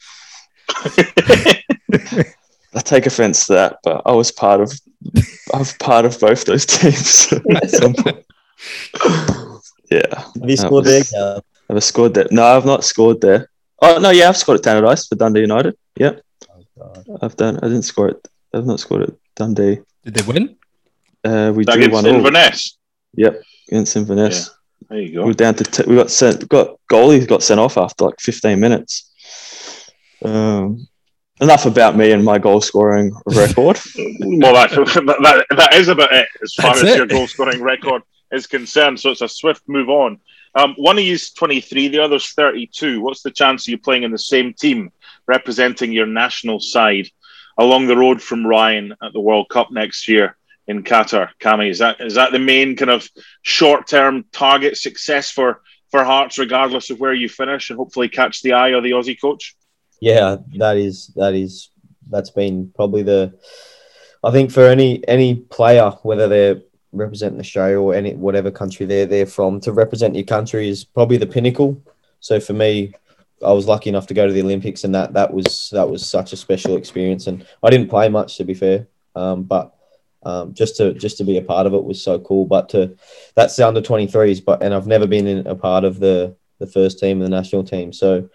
I 2.73 2.81
take 2.81 3.05
offence 3.05 3.45
to 3.47 3.53
that, 3.53 3.77
but 3.83 4.01
I 4.05 4.11
was 4.13 4.31
part 4.31 4.61
of 4.61 4.71
I 5.53 5.59
was 5.59 5.73
part 5.73 6.05
of 6.05 6.19
both 6.19 6.45
those 6.45 6.65
teams 6.65 7.33
at 7.51 7.69
some 7.69 7.93
point. 7.93 8.25
Yeah. 9.89 10.23
Have 10.41 10.49
you 10.49 10.57
scored 10.57 10.85
was, 10.85 11.09
there? 11.09 11.41
Have 11.67 11.77
I 11.77 11.79
scored 11.79 12.13
there? 12.13 12.27
No, 12.31 12.43
I've 12.43 12.65
not 12.65 12.83
scored 12.83 13.21
there. 13.21 13.49
Oh 13.81 13.97
no, 13.99 14.09
yeah, 14.09 14.29
I've 14.29 14.37
scored 14.37 14.59
at 14.59 14.65
Tannadice 14.65 15.07
for 15.07 15.15
Dundee 15.15 15.41
United. 15.41 15.77
Yeah, 15.95 16.13
oh, 16.79 17.17
I've 17.21 17.35
done. 17.35 17.57
I 17.57 17.67
didn't 17.67 17.83
score 17.83 18.09
it. 18.09 18.27
I've 18.53 18.65
not 18.65 18.79
scored 18.79 19.03
at 19.03 19.13
Dundee. 19.35 19.79
Did 20.03 20.15
they 20.15 20.31
win? 20.31 20.57
Uh, 21.23 21.53
we 21.55 21.63
drew 21.65 21.89
one 21.89 22.05
Inverness. 22.05 22.77
Yep, 23.15 23.41
against 23.69 23.95
Inverness. 23.95 24.47
Yeah. 24.47 24.53
There 24.89 24.99
you 24.99 25.13
go. 25.13 25.23
We 25.25 25.31
are 25.31 25.33
down 25.33 25.55
to 25.55 25.63
t- 25.63 25.83
we 25.87 25.95
got 25.95 26.11
sent. 26.11 26.41
We 26.41 26.47
got 26.47 26.77
goalie 26.91 27.25
got 27.27 27.43
sent 27.43 27.59
off 27.59 27.77
after 27.77 28.05
like 28.05 28.19
15 28.19 28.59
minutes. 28.59 29.91
Um, 30.23 30.87
enough 31.39 31.65
about 31.65 31.95
me 31.95 32.11
and 32.11 32.23
my 32.23 32.37
goal 32.37 32.61
scoring 32.61 33.13
record. 33.25 33.79
well, 34.19 34.53
that, 34.53 34.71
that, 34.71 35.45
that 35.55 35.73
is 35.75 35.87
about 35.87 36.13
it 36.13 36.27
as 36.43 36.53
far 36.55 36.73
That's 36.73 36.83
as 36.83 36.89
it. 36.89 36.97
your 36.97 37.05
goal 37.05 37.27
scoring 37.27 37.61
record 37.61 38.01
is 38.31 38.47
concerned. 38.47 38.99
So 38.99 39.11
it's 39.11 39.21
a 39.21 39.27
swift 39.27 39.63
move 39.67 39.89
on. 39.89 40.19
Um, 40.55 40.73
one 40.77 40.97
of 40.97 41.03
you's 41.03 41.31
23, 41.31 41.89
the 41.89 41.99
other's 41.99 42.31
32. 42.31 43.01
What's 43.01 43.21
the 43.21 43.31
chance 43.31 43.67
of 43.67 43.71
you 43.71 43.77
playing 43.77 44.03
in 44.03 44.11
the 44.11 44.17
same 44.17 44.53
team, 44.53 44.91
representing 45.27 45.91
your 45.91 46.07
national 46.07 46.59
side 46.59 47.07
along 47.57 47.87
the 47.87 47.97
road 47.97 48.21
from 48.21 48.45
Ryan 48.45 48.93
at 49.03 49.13
the 49.13 49.19
World 49.19 49.49
Cup 49.49 49.71
next 49.71 50.07
year 50.07 50.37
in 50.67 50.83
Qatar? 50.83 51.29
Cammy, 51.39 51.69
is 51.69 51.79
that 51.79 52.01
is 52.01 52.15
that 52.15 52.31
the 52.31 52.39
main 52.39 52.75
kind 52.75 52.91
of 52.91 53.07
short 53.43 53.87
term 53.87 54.25
target 54.31 54.77
success 54.77 55.29
for 55.29 55.61
for 55.91 56.03
Hearts, 56.03 56.37
regardless 56.37 56.89
of 56.89 56.99
where 56.99 57.13
you 57.13 57.29
finish, 57.29 57.69
and 57.69 57.77
hopefully 57.77 58.09
catch 58.09 58.41
the 58.41 58.53
eye 58.53 58.69
of 58.69 58.83
the 58.83 58.91
Aussie 58.91 59.19
coach? 59.19 59.55
Yeah, 60.01 60.37
that 60.57 60.77
is 60.77 61.07
that 61.15 61.33
is 61.35 61.69
that's 62.09 62.31
been 62.31 62.71
probably 62.75 63.03
the. 63.03 63.37
I 64.23 64.31
think 64.31 64.51
for 64.51 64.67
any 64.67 65.07
any 65.07 65.35
player, 65.35 65.91
whether 66.03 66.27
they're 66.27 66.61
representing 66.91 67.39
Australia 67.39 67.79
or 67.79 67.93
any 67.93 68.13
whatever 68.13 68.51
country 68.51 68.85
they're 68.85 69.05
they're 69.05 69.25
from 69.25 69.59
to 69.61 69.71
represent 69.71 70.15
your 70.15 70.23
country 70.23 70.69
is 70.69 70.83
probably 70.83 71.17
the 71.17 71.27
pinnacle. 71.27 71.81
So 72.19 72.39
for 72.39 72.53
me, 72.53 72.93
I 73.45 73.51
was 73.51 73.67
lucky 73.67 73.89
enough 73.89 74.07
to 74.07 74.13
go 74.13 74.27
to 74.27 74.33
the 74.33 74.41
Olympics, 74.41 74.83
and 74.83 74.93
that 74.95 75.13
that 75.13 75.33
was 75.33 75.69
that 75.71 75.89
was 75.89 76.07
such 76.07 76.33
a 76.33 76.37
special 76.37 76.77
experience. 76.77 77.27
And 77.27 77.45
I 77.63 77.69
didn't 77.69 77.89
play 77.89 78.09
much 78.09 78.37
to 78.37 78.43
be 78.43 78.53
fair, 78.53 78.87
um, 79.15 79.43
but 79.43 79.75
um, 80.23 80.53
just 80.53 80.77
to 80.77 80.93
just 80.93 81.17
to 81.17 81.23
be 81.23 81.37
a 81.37 81.41
part 81.41 81.67
of 81.67 81.73
it 81.73 81.83
was 81.83 82.01
so 82.01 82.19
cool. 82.19 82.45
But 82.45 82.69
to 82.69 82.97
that's 83.35 83.55
the 83.55 83.67
under 83.67 83.81
23s, 83.81 84.43
but 84.43 84.61
and 84.61 84.73
I've 84.73 84.87
never 84.87 85.07
been 85.07 85.27
in 85.27 85.47
a 85.47 85.55
part 85.55 85.83
of 85.83 85.99
the 85.99 86.35
the 86.59 86.67
first 86.67 86.99
team, 86.99 87.21
and 87.21 87.25
the 87.25 87.35
national 87.35 87.63
team. 87.63 87.93
So 87.93 88.29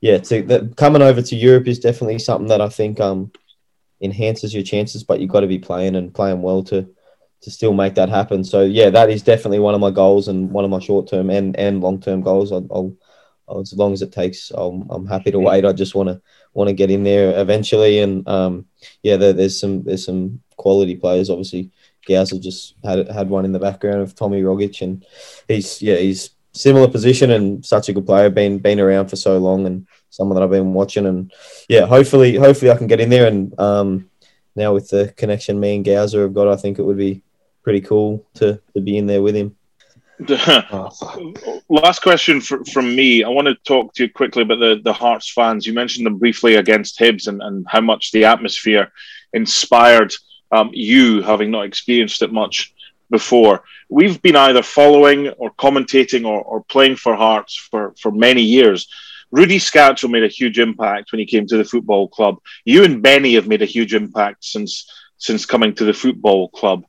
yeah, 0.00 0.18
to 0.18 0.42
the, 0.42 0.72
coming 0.76 1.02
over 1.02 1.22
to 1.22 1.36
Europe 1.36 1.68
is 1.68 1.78
definitely 1.78 2.18
something 2.18 2.48
that 2.48 2.60
I 2.60 2.68
think 2.68 3.00
um 3.00 3.30
enhances 4.00 4.54
your 4.54 4.64
chances. 4.64 5.04
But 5.04 5.20
you've 5.20 5.30
got 5.30 5.40
to 5.40 5.46
be 5.46 5.58
playing 5.58 5.94
and 5.94 6.12
playing 6.12 6.42
well 6.42 6.64
to 6.64 6.88
to 7.42 7.50
still 7.50 7.72
make 7.72 7.94
that 7.94 8.08
happen. 8.08 8.44
So 8.44 8.64
yeah, 8.64 8.90
that 8.90 9.10
is 9.10 9.22
definitely 9.22 9.60
one 9.60 9.74
of 9.74 9.80
my 9.80 9.90
goals 9.90 10.28
and 10.28 10.50
one 10.50 10.64
of 10.64 10.70
my 10.70 10.80
short 10.80 11.08
term 11.08 11.30
and, 11.30 11.56
and 11.56 11.80
long 11.80 12.00
term 12.00 12.20
goals. 12.20 12.52
I'll, 12.52 12.66
I'll, 12.70 12.96
as 13.60 13.72
long 13.72 13.92
as 13.92 14.02
it 14.02 14.12
takes, 14.12 14.52
i 14.52 14.62
am 14.62 15.06
happy 15.06 15.30
to 15.30 15.38
wait. 15.38 15.64
I 15.64 15.72
just 15.72 15.94
want 15.94 16.08
to 16.08 16.20
want 16.52 16.68
to 16.68 16.74
get 16.74 16.90
in 16.90 17.04
there 17.04 17.40
eventually. 17.40 18.00
And 18.00 18.28
um, 18.28 18.66
yeah, 19.02 19.16
there, 19.16 19.32
there's 19.32 19.58
some 19.58 19.84
there's 19.84 20.04
some 20.04 20.40
quality 20.56 20.96
players. 20.96 21.30
Obviously, 21.30 21.70
Gowser 22.06 22.38
just 22.38 22.74
had 22.84 23.08
had 23.08 23.30
one 23.30 23.44
in 23.44 23.52
the 23.52 23.58
background 23.58 24.02
of 24.02 24.14
Tommy 24.14 24.42
Rogic, 24.42 24.82
and 24.82 25.04
he's 25.46 25.80
yeah 25.80 25.96
he's 25.96 26.30
similar 26.52 26.88
position 26.88 27.30
and 27.30 27.64
such 27.64 27.88
a 27.88 27.92
good 27.92 28.04
player. 28.04 28.28
Been 28.28 28.58
been 28.58 28.80
around 28.80 29.08
for 29.08 29.16
so 29.16 29.38
long 29.38 29.66
and 29.66 29.86
someone 30.10 30.34
that 30.34 30.42
I've 30.42 30.50
been 30.50 30.74
watching. 30.74 31.06
And 31.06 31.32
yeah, 31.68 31.86
hopefully 31.86 32.36
hopefully 32.36 32.70
I 32.70 32.76
can 32.76 32.86
get 32.86 33.00
in 33.00 33.10
there 33.10 33.26
and. 33.26 33.58
Um, 33.58 34.10
now 34.56 34.74
with 34.74 34.88
the 34.90 35.14
connection 35.16 35.60
me 35.60 35.76
and 35.76 35.84
Gowser 35.84 36.22
have 36.22 36.34
got, 36.34 36.48
I 36.48 36.56
think 36.56 36.80
it 36.80 36.82
would 36.82 36.96
be 36.96 37.22
pretty 37.68 37.86
cool 37.86 38.26
to, 38.32 38.58
to 38.72 38.80
be 38.80 38.96
in 38.96 39.06
there 39.06 39.20
with 39.20 39.36
him. 39.36 39.54
Last 41.68 42.00
question 42.00 42.40
for, 42.40 42.64
from 42.64 42.96
me. 42.96 43.22
I 43.22 43.28
want 43.28 43.46
to 43.46 43.56
talk 43.56 43.92
to 43.92 44.04
you 44.04 44.10
quickly 44.10 44.42
about 44.42 44.58
the, 44.58 44.80
the 44.82 44.92
Hearts 44.94 45.30
fans. 45.30 45.66
You 45.66 45.74
mentioned 45.74 46.06
them 46.06 46.16
briefly 46.16 46.54
against 46.54 46.98
Hibs 46.98 47.28
and, 47.28 47.42
and 47.42 47.66
how 47.68 47.82
much 47.82 48.10
the 48.10 48.24
atmosphere 48.24 48.90
inspired 49.34 50.14
um, 50.50 50.70
you, 50.72 51.20
having 51.20 51.50
not 51.50 51.66
experienced 51.66 52.22
it 52.22 52.32
much 52.32 52.72
before. 53.10 53.64
We've 53.90 54.22
been 54.22 54.36
either 54.36 54.62
following 54.62 55.28
or 55.28 55.50
commentating 55.50 56.26
or, 56.26 56.40
or 56.40 56.64
playing 56.64 56.96
for 56.96 57.14
Hearts 57.16 57.54
for, 57.54 57.94
for 58.00 58.10
many 58.10 58.40
years. 58.40 58.88
Rudi 59.30 59.58
Skácel 59.58 60.08
made 60.10 60.24
a 60.24 60.28
huge 60.28 60.58
impact 60.58 61.12
when 61.12 61.18
he 61.18 61.26
came 61.26 61.46
to 61.46 61.58
the 61.58 61.66
football 61.66 62.08
club. 62.08 62.38
You 62.64 62.84
and 62.84 63.02
Benny 63.02 63.34
have 63.34 63.46
made 63.46 63.60
a 63.60 63.66
huge 63.66 63.92
impact 63.92 64.42
since 64.46 64.90
since 65.18 65.44
coming 65.44 65.74
to 65.74 65.84
the 65.84 65.92
football 65.92 66.48
club. 66.48 66.84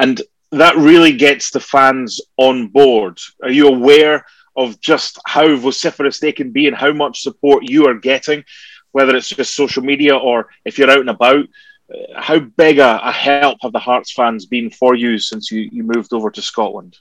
And 0.00 0.22
that 0.52 0.76
really 0.76 1.12
gets 1.12 1.50
the 1.50 1.60
fans 1.60 2.20
on 2.36 2.68
board. 2.68 3.18
Are 3.42 3.50
you 3.50 3.68
aware 3.68 4.24
of 4.56 4.80
just 4.80 5.18
how 5.26 5.54
vociferous 5.56 6.18
they 6.18 6.32
can 6.32 6.50
be 6.50 6.66
and 6.66 6.76
how 6.76 6.92
much 6.92 7.22
support 7.22 7.68
you 7.68 7.86
are 7.86 7.94
getting, 7.94 8.44
whether 8.92 9.14
it's 9.14 9.28
just 9.28 9.54
social 9.54 9.82
media 9.82 10.16
or 10.16 10.48
if 10.64 10.78
you're 10.78 10.90
out 10.90 11.00
and 11.00 11.10
about? 11.10 11.44
Uh, 11.92 12.20
how 12.20 12.38
big 12.38 12.78
a, 12.78 13.00
a 13.02 13.12
help 13.12 13.58
have 13.62 13.72
the 13.72 13.78
Hearts 13.78 14.12
fans 14.12 14.46
been 14.46 14.70
for 14.70 14.94
you 14.94 15.18
since 15.18 15.50
you, 15.50 15.68
you 15.70 15.82
moved 15.82 16.12
over 16.12 16.30
to 16.30 16.42
Scotland? 16.42 16.96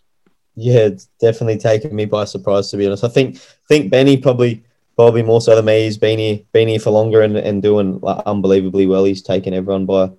Yeah, 0.55 0.87
it's 0.87 1.07
definitely 1.21 1.57
taken 1.57 1.95
me 1.95 2.05
by 2.05 2.25
surprise 2.25 2.69
to 2.71 2.77
be 2.77 2.85
honest. 2.85 3.05
I 3.05 3.07
think 3.07 3.37
think 3.69 3.89
Benny 3.89 4.17
probably 4.17 4.63
probably 4.97 5.23
more 5.23 5.39
so 5.39 5.55
than 5.55 5.63
me. 5.63 5.85
He's 5.85 5.97
been 5.97 6.19
here 6.19 6.39
been 6.51 6.67
here 6.67 6.79
for 6.79 6.89
longer 6.89 7.21
and, 7.21 7.37
and 7.37 7.61
doing 7.61 7.99
like, 8.01 8.21
unbelievably 8.25 8.85
well. 8.87 9.05
He's 9.05 9.21
taken 9.21 9.53
everyone 9.53 9.85
by 9.85 10.11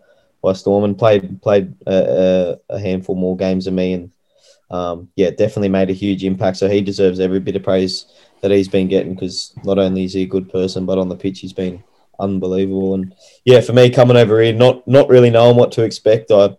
by 0.42 0.52
storm 0.52 0.84
and 0.84 0.98
played 0.98 1.40
played 1.42 1.74
a, 1.86 2.58
a 2.68 2.78
handful 2.78 3.14
more 3.14 3.36
games 3.36 3.66
than 3.66 3.74
me 3.74 3.92
and 3.92 4.10
um, 4.70 5.08
yeah, 5.16 5.30
definitely 5.30 5.68
made 5.68 5.90
a 5.90 5.94
huge 5.94 6.24
impact. 6.24 6.56
So 6.56 6.68
he 6.68 6.80
deserves 6.80 7.18
every 7.18 7.40
bit 7.40 7.56
of 7.56 7.62
praise 7.62 8.06
that 8.40 8.50
he's 8.50 8.68
been 8.68 8.88
getting 8.88 9.14
because 9.14 9.52
not 9.64 9.78
only 9.78 10.04
is 10.04 10.14
he 10.14 10.22
a 10.22 10.26
good 10.26 10.50
person, 10.50 10.86
but 10.86 10.98
on 10.98 11.08
the 11.08 11.16
pitch 11.16 11.40
he's 11.40 11.52
been 11.52 11.82
unbelievable. 12.20 12.94
And 12.94 13.14
yeah, 13.44 13.60
for 13.60 13.72
me 13.72 13.90
coming 13.90 14.16
over 14.16 14.40
here, 14.40 14.52
not 14.52 14.86
not 14.86 15.08
really 15.08 15.30
knowing 15.30 15.56
what 15.56 15.72
to 15.72 15.82
expect, 15.82 16.30
I 16.30 16.56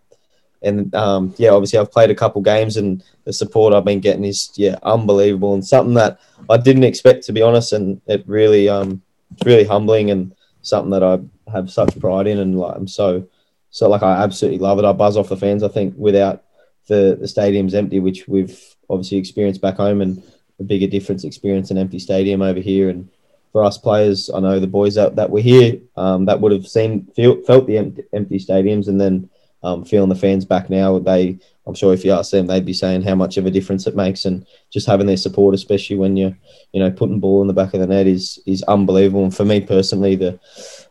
and 0.61 0.93
um, 0.93 1.33
yeah, 1.37 1.51
obviously 1.51 1.79
I've 1.79 1.91
played 1.91 2.11
a 2.11 2.15
couple 2.15 2.41
games 2.41 2.77
and 2.77 3.03
the 3.23 3.33
support 3.33 3.73
I've 3.73 3.85
been 3.85 3.99
getting 3.99 4.25
is 4.25 4.51
yeah 4.55 4.75
unbelievable 4.83 5.53
and 5.53 5.65
something 5.65 5.95
that 5.95 6.19
I 6.49 6.57
didn't 6.57 6.83
expect 6.83 7.23
to 7.25 7.33
be 7.33 7.41
honest, 7.41 7.71
and 7.71 8.01
it 8.07 8.23
really 8.27 8.67
um 8.67 9.01
really 9.45 9.63
humbling 9.63 10.11
and 10.11 10.35
something 10.63 10.91
that 10.91 11.03
I 11.03 11.19
have 11.51 11.71
such 11.71 11.97
pride 11.99 12.27
in 12.27 12.39
and 12.39 12.59
like 12.59 12.75
I'm 12.75 12.87
so 12.87 13.25
so 13.71 13.89
like 13.89 14.03
I 14.03 14.21
absolutely 14.21 14.59
love 14.59 14.77
it. 14.77 14.85
I 14.85 14.91
buzz 14.91 15.17
off 15.17 15.29
the 15.29 15.37
fans. 15.37 15.63
I 15.63 15.69
think 15.69 15.95
without 15.97 16.43
the 16.87 17.17
the 17.19 17.27
stadium's 17.27 17.73
empty, 17.73 17.99
which 17.99 18.27
we've 18.27 18.59
obviously 18.89 19.17
experienced 19.17 19.61
back 19.61 19.77
home, 19.77 20.01
and 20.01 20.21
a 20.59 20.63
bigger 20.63 20.87
difference 20.87 21.23
experience 21.23 21.71
an 21.71 21.77
empty 21.77 21.99
stadium 21.99 22.41
over 22.41 22.59
here. 22.59 22.89
And 22.89 23.09
for 23.51 23.63
us 23.63 23.77
players, 23.77 24.29
I 24.33 24.39
know 24.39 24.59
the 24.59 24.67
boys 24.67 24.95
that, 24.95 25.15
that 25.17 25.29
were 25.29 25.41
here 25.41 25.79
um, 25.97 26.25
that 26.25 26.39
would 26.39 26.51
have 26.53 26.67
seen 26.67 27.07
feel, 27.15 27.41
felt 27.43 27.67
the 27.67 27.77
empty, 27.77 28.03
empty 28.13 28.37
stadiums, 28.37 28.87
and 28.87 28.99
then 28.99 29.29
um, 29.63 29.85
feeling 29.85 30.09
the 30.09 30.15
fans 30.15 30.45
back 30.45 30.69
now. 30.69 30.99
They, 30.99 31.37
I'm 31.67 31.75
sure, 31.75 31.93
if 31.93 32.03
you 32.03 32.11
ask 32.11 32.31
them, 32.31 32.47
they'd 32.47 32.65
be 32.65 32.73
saying 32.73 33.03
how 33.03 33.15
much 33.15 33.37
of 33.37 33.45
a 33.45 33.51
difference 33.51 33.85
it 33.85 33.95
makes, 33.95 34.25
and 34.25 34.45
just 34.71 34.87
having 34.87 35.07
their 35.07 35.17
support, 35.17 35.53
especially 35.53 35.95
when 35.95 36.17
you're, 36.17 36.35
you 36.73 36.79
know, 36.79 36.91
putting 36.91 37.19
ball 37.19 37.41
in 37.41 37.47
the 37.47 37.53
back 37.53 37.73
of 37.73 37.79
the 37.79 37.87
net, 37.87 38.07
is 38.07 38.39
is 38.45 38.63
unbelievable. 38.63 39.23
And 39.23 39.35
for 39.35 39.45
me 39.45 39.61
personally, 39.61 40.15
the 40.15 40.39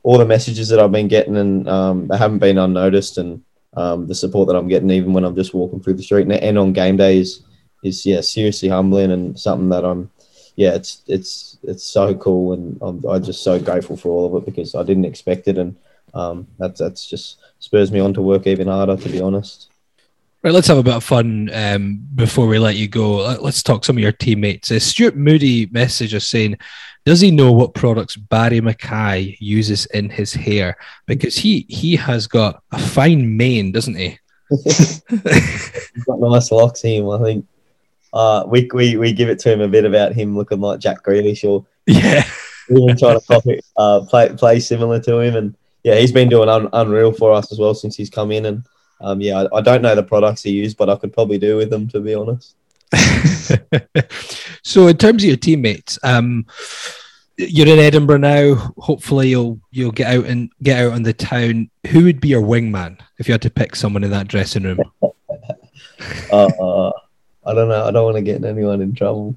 all 0.03 0.19
the 0.19 0.25
messages 0.25 0.69
that 0.69 0.79
I've 0.79 0.93
been 0.93 1.09
getting, 1.09 1.37
and 1.37 1.69
um, 1.69 2.07
they 2.09 2.17
haven't 2.17 2.39
been 2.39 2.59
unnoticed, 2.59 3.19
and 3.19 3.43
um, 3.75 4.07
the 4.07 4.15
support 4.15 4.49
that 4.49 4.57
I'm 4.57 4.69
getting, 4.69 4.91
even 4.91 5.13
when 5.13 5.25
I'm 5.25 5.37
just 5.37 5.55
walking 5.55 5.81
through 5.81 5.95
the 5.95 6.03
street 6.03 6.23
and, 6.23 6.33
and 6.33 6.59
on 6.59 6.73
game 6.73 6.97
days, 6.97 7.43
is 7.83 8.07
yeah 8.07 8.21
seriously 8.21 8.69
humbling 8.69 9.11
and 9.11 9.39
something 9.39 9.71
that 9.71 9.85
I'm, 9.85 10.11
yeah, 10.57 10.75
it's 10.75 11.03
it's 11.09 11.59
it's 11.65 11.85
so 11.85 12.15
cool, 12.15 12.53
and 12.53 12.79
I'm, 12.81 13.05
I'm 13.05 13.25
just 13.25 13.43
so 13.43 13.59
grateful 13.59 13.97
for 13.97 14.11
all 14.11 14.27
of 14.27 14.41
it 14.41 14.47
because 14.47 14.75
I 14.75 14.85
didn't 14.85 15.05
expect 15.05 15.49
it, 15.49 15.59
and 15.59 15.77
um, 16.15 16.47
that's 16.59 16.81
that's 16.81 17.09
just 17.09 17.39
spurs 17.59 17.93
me 17.93 18.01
on 18.01 18.15
to 18.15 18.23
work 18.23 18.47
even 18.47 18.69
harder, 18.69 18.97
to 18.97 19.09
be 19.09 19.21
honest. 19.21 19.71
Right, 20.43 20.55
let's 20.55 20.69
have 20.69 20.79
a 20.79 20.83
bit 20.83 20.95
of 20.95 21.05
fun 21.05 21.51
um, 21.53 22.01
before 22.15 22.47
we 22.47 22.59
let 22.59 22.77
you 22.77 22.89
go. 22.89 23.37
Let's 23.41 23.63
talk 23.63 23.85
some 23.85 23.97
of 23.97 24.03
your 24.03 24.13
teammates. 24.13 24.71
Uh, 24.71 24.79
Stuart 24.79 25.15
Moody 25.15 25.67
message 25.67 26.15
us 26.15 26.27
saying, 26.27 26.57
does 27.05 27.21
he 27.21 27.31
know 27.31 27.53
what 27.53 27.75
products 27.75 28.17
Barrie 28.17 28.61
McKay 28.61 29.37
uses 29.39 29.87
in 29.87 30.09
his 30.09 30.33
hair? 30.33 30.77
Because 31.07 31.37
he 31.37 31.67
he 31.69 31.97
has 31.97 32.27
got 32.27 32.63
a 32.73 32.79
fine 32.79 33.37
mane, 33.37 33.73
doesn't 33.73 33.97
he? 33.97 34.19
He's 34.51 35.03
got 36.07 36.21
nice 36.21 36.51
locks, 36.51 36.83
him. 36.83 37.09
I 37.11 37.23
think. 37.23 37.47
Uh, 38.13 38.45
we, 38.49 38.69
we 38.75 38.97
we 38.97 39.13
give 39.13 39.29
it 39.29 39.39
to 39.39 39.53
him 39.53 39.61
a 39.61 39.69
bit 39.69 39.85
about 39.85 40.13
him 40.13 40.37
looking 40.37 40.61
like 40.61 40.81
Jack 40.81 41.05
Grealish, 41.05 41.49
or 41.49 41.65
yeah, 41.87 42.25
even 42.69 42.97
trying 42.97 43.21
to 43.21 43.27
copy, 43.27 43.61
uh, 43.77 44.01
play 44.09 44.35
play 44.35 44.61
similar 44.61 45.01
to 45.01 45.21
him, 45.21 45.37
and 45.37 45.57
yeah, 45.83 45.97
he's 45.97 46.13
been 46.13 46.29
doing 46.29 46.49
un- 46.49 46.69
unreal 46.73 47.13
for 47.13 47.33
us 47.33 47.53
as 47.53 47.59
well 47.59 47.75
since 47.75 47.97
he's 47.97 48.11
come 48.11 48.33
in. 48.33 48.47
And 48.47 48.65
um, 49.01 49.21
yeah, 49.21 49.45
I, 49.53 49.59
I, 49.59 49.61
don't 49.61 49.83
know 49.83 49.95
the 49.95 50.03
products 50.03 50.43
he 50.43 50.51
used, 50.51 50.77
but 50.77 50.91
I 50.91 50.97
could 50.97 51.13
probably 51.13 51.39
do 51.39 51.57
with 51.57 51.71
them 51.71 51.89
to 51.89 52.01
be 52.01 52.15
honest. 52.15 52.55
so, 54.63 54.89
in 54.89 54.97
terms 54.97 55.23
of 55.23 55.29
your 55.29 55.37
teammates, 55.37 55.99
um, 56.03 56.45
you're 57.37 57.69
in 57.69 57.79
Edinburgh 57.79 58.19
now. 58.19 58.55
Hopefully, 58.79 59.29
you'll 59.29 59.61
you'll 59.71 59.93
get 59.93 60.15
out 60.15 60.27
and 60.27 60.51
get 60.63 60.85
out 60.85 60.93
on 60.93 61.03
the 61.03 61.13
town. 61.13 61.71
Who 61.89 62.05
would 62.05 62.21
be 62.21 62.29
your 62.29 62.43
wingman 62.43 62.99
if 63.19 63.29
you 63.29 63.33
had 63.33 63.43
to 63.43 63.51
pick 63.51 63.77
someone 63.77 64.05
in 64.05 64.11
that 64.11 64.29
dressing 64.29 64.65
room? 64.65 64.81
uh, 65.03 65.09
uh, 66.33 66.93
I 67.47 67.55
don't 67.55 67.69
know. 67.69 67.85
I 67.85 67.91
don't 67.91 68.05
want 68.05 68.17
to 68.17 68.23
get 68.23 68.45
anyone 68.45 68.81
in 68.81 68.95
trouble. 68.95 69.37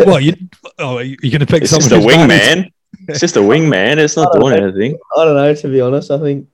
well, 0.00 0.20
you 0.20 0.34
oh, 0.78 0.98
you're 0.98 1.16
going 1.18 1.40
to 1.40 1.46
pick 1.46 1.62
it's 1.62 1.72
someone. 1.72 1.90
Just 1.90 2.04
a 2.04 2.08
wingman. 2.08 2.72
It's 3.08 3.20
just 3.20 3.36
a 3.36 3.40
wingman. 3.40 3.98
It's 3.98 4.16
not 4.16 4.32
doing 4.32 4.56
know. 4.56 4.66
anything. 4.66 4.98
I 5.16 5.24
don't 5.24 5.36
know. 5.36 5.54
To 5.54 5.68
be 5.68 5.80
honest, 5.80 6.10
I 6.10 6.18
think. 6.18 6.48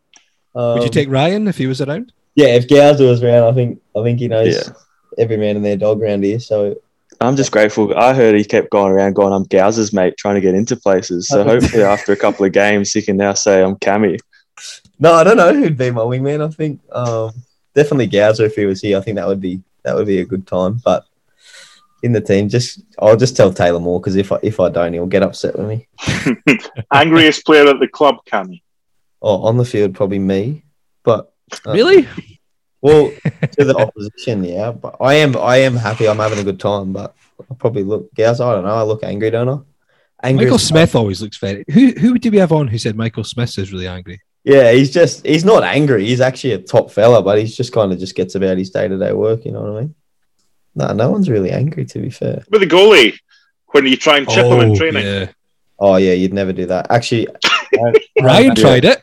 Um, 0.55 0.74
Would 0.74 0.84
you 0.84 0.90
take 0.90 1.09
Ryan 1.09 1.46
if 1.48 1.59
he 1.59 1.66
was 1.66 1.80
around? 1.80 2.12
Yeah, 2.34 2.48
if 2.48 2.68
Gowser 2.68 3.07
was 3.07 3.22
around, 3.22 3.44
I 3.44 3.53
think 3.53 3.80
I 3.96 4.03
think 4.03 4.18
he 4.18 4.28
knows 4.28 4.55
yeah. 4.55 4.72
every 5.18 5.36
man 5.36 5.57
and 5.57 5.64
their 5.64 5.76
dog 5.76 6.03
around 6.03 6.24
here. 6.24 6.40
So 6.40 6.76
I'm 7.20 7.36
just 7.36 7.53
grateful. 7.53 7.96
I 7.96 8.14
heard 8.14 8.34
he 8.34 8.44
kept 8.44 8.70
going 8.70 8.92
around 8.92 9.14
going, 9.14 9.32
I'm 9.32 9.44
Gowser's 9.44 9.92
mate, 9.92 10.16
trying 10.16 10.36
to 10.36 10.40
get 10.40 10.55
into 10.55 10.76
places. 10.76 11.28
So 11.28 11.44
hopefully 11.44 11.82
after 11.82 12.12
a 12.12 12.16
couple 12.16 12.46
of 12.46 12.53
games, 12.53 12.92
he 12.92 13.03
can 13.03 13.16
now 13.16 13.34
say 13.34 13.62
I'm 13.62 13.76
Cammy. 13.76 14.18
No, 14.98 15.14
I 15.14 15.24
don't 15.24 15.36
know 15.36 15.53
who'd 15.53 15.76
be 15.76 15.90
my 15.90 16.03
wingman. 16.03 16.46
I 16.46 16.51
think 16.51 16.80
um, 16.92 17.32
definitely 17.74 18.09
Gowser 18.09 18.46
if 18.46 18.57
he 18.57 18.66
was 18.66 18.80
here. 18.80 18.98
I 18.98 19.01
think 19.01 19.16
that 19.16 19.26
would 19.26 19.40
be 19.40 19.62
that 19.82 19.94
would 19.94 20.07
be 20.07 20.20
a 20.20 20.26
good 20.26 20.46
time. 20.46 20.80
But 20.84 21.05
in 22.03 22.12
the 22.12 22.20
team. 22.20 22.48
Just 22.48 22.82
I'll 22.98 23.16
just 23.16 23.36
tell 23.36 23.53
Taylor 23.53 23.80
Moore 23.80 24.01
because 24.01 24.16
if 24.16 24.32
I 24.32 24.38
if 24.42 24.61
I 24.61 24.68
don't, 24.68 24.92
he'll 24.92 25.07
get 25.07 25.22
upset 25.22 25.59
with 25.59 25.68
me. 25.68 25.88
Angriest 26.92 27.44
player 27.44 27.68
at 27.68 27.80
the 27.80 27.88
club, 27.88 28.16
Cammy? 28.26 28.62
Oh, 29.22 29.42
on 29.42 29.57
the 29.57 29.64
field, 29.64 29.94
probably 29.94 30.18
me. 30.18 30.64
But 31.03 31.32
um, 31.66 31.74
really, 31.74 32.09
well, 32.80 33.12
to 33.59 33.64
the 33.64 33.76
opposition, 33.76 34.44
yeah. 34.44 34.72
But 34.72 34.96
I 35.01 35.14
am 35.14 35.36
I 35.36 35.57
am 35.59 35.76
happy. 35.76 36.09
I'm 36.09 36.18
having 36.18 36.38
a 36.38 36.44
good 36.44 36.61
time. 36.61 36.92
But 36.92 37.14
I 37.38 37.55
probably 37.55 37.84
look, 37.84 38.12
guys. 38.14 38.40
I 38.40 38.53
don't 38.55 38.64
know. 38.64 38.74
I 38.74 38.82
look 38.82 39.05
angry, 39.05 39.30
don't 39.30 39.48
I? 39.48 39.59
Angry 40.22 40.46
Michael 40.46 40.59
Smith 40.59 40.94
always 40.94 41.22
looks 41.22 41.38
very. 41.38 41.64
Who 41.72 41.92
who 41.92 42.18
did 42.18 42.32
we 42.32 42.38
have 42.38 42.53
on 42.53 42.68
who 42.68 42.78
said 42.78 42.96
Michael 42.96 43.24
Smith 43.24 43.57
is 43.59 43.72
really 43.72 43.86
angry? 43.86 44.20
Yeah, 44.44 44.72
he's 44.72 44.90
just 44.90 45.26
he's 45.26 45.44
not 45.44 45.62
angry. 45.62 46.07
He's 46.07 46.20
actually 46.20 46.53
a 46.53 46.59
top 46.59 46.90
fella, 46.90 47.22
but 47.22 47.38
he's 47.38 47.57
just 47.57 47.72
kind 47.72 47.92
of 47.92 47.98
just 47.98 48.14
gets 48.14 48.34
about 48.34 48.59
his 48.59 48.70
day 48.70 48.88
to 48.88 48.98
day 48.98 49.12
work. 49.12 49.44
You 49.44 49.53
know 49.53 49.62
what 49.62 49.76
I 49.76 49.80
mean? 49.82 49.94
No, 50.81 50.93
no 50.93 51.11
one's 51.11 51.28
really 51.28 51.51
angry. 51.51 51.85
To 51.85 51.99
be 51.99 52.11
fair, 52.11 52.43
with 52.51 52.62
the 52.62 52.66
goalie 52.66 53.18
when 53.66 53.87
you 53.87 53.97
try 53.97 54.18
and 54.18 54.28
chip 54.28 54.47
oh, 54.47 54.55
him 54.55 54.61
in 54.61 54.70
oh, 54.70 54.74
training. 54.76 55.05
Yeah. 55.05 55.28
Oh 55.78 55.97
yeah, 55.97 56.12
you'd 56.12 56.33
never 56.33 56.53
do 56.53 56.66
that. 56.66 56.91
Actually, 56.91 57.28
Ryan 58.22 58.55
tried 58.55 58.85
it. 58.85 59.03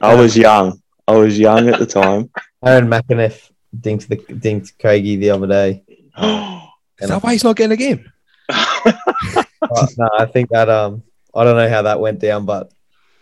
I 0.00 0.14
was 0.14 0.36
young. 0.36 0.82
I 1.06 1.12
was 1.12 1.38
young 1.38 1.68
at 1.68 1.78
the 1.78 1.86
time. 1.86 2.30
Aaron 2.64 2.88
McEneff 2.88 3.50
dinked 3.78 4.08
the 4.08 4.16
dinked 4.16 4.78
Craigie 4.78 5.16
the 5.16 5.30
other 5.30 5.46
day. 5.46 5.84
Is 7.00 7.08
that 7.08 7.22
why 7.22 7.32
he's 7.32 7.44
not 7.44 7.56
getting 7.56 7.72
a 7.72 7.76
game? 7.76 8.10
no, 8.50 10.08
I 10.18 10.26
think 10.26 10.48
that 10.50 10.68
um, 10.68 11.02
I 11.34 11.44
don't 11.44 11.56
know 11.56 11.68
how 11.68 11.82
that 11.82 12.00
went 12.00 12.18
down, 12.18 12.44
but 12.44 12.72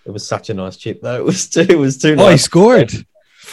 it 0.07 0.11
was 0.11 0.27
such 0.27 0.51
a 0.51 0.55
nice 0.55 0.77
chip 0.77 1.03
though. 1.03 1.17
It 1.17 1.25
was 1.25 1.49
too. 1.49 1.67
It 1.69 1.79
was 1.79 1.99
too. 1.99 2.13
Oh, 2.13 2.17
nice. 2.17 2.33
he 2.33 2.39
scored. 2.39 2.93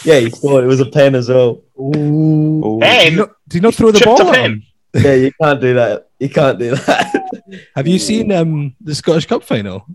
Yeah, 0.02 0.20
he 0.20 0.30
scored. 0.30 0.64
It 0.64 0.68
was 0.68 0.80
a 0.80 0.86
pen 0.86 1.14
as 1.14 1.28
well. 1.28 1.62
Ooh. 1.78 2.78
Did, 2.80 3.12
you 3.12 3.18
not, 3.18 3.30
did 3.48 3.54
you 3.54 3.60
not 3.60 3.74
throw 3.74 3.90
the 3.92 4.04
ball? 4.04 4.32
pen. 4.32 4.62
Yeah, 4.94 5.14
you 5.14 5.32
can't 5.40 5.60
do 5.60 5.74
that. 5.74 6.08
You 6.18 6.28
can't 6.28 6.58
do 6.58 6.74
that. 6.76 7.60
Have 7.74 7.86
you 7.86 7.98
seen 7.98 8.32
um 8.32 8.74
the 8.80 8.94
Scottish 8.94 9.26
Cup 9.26 9.42
final? 9.42 9.86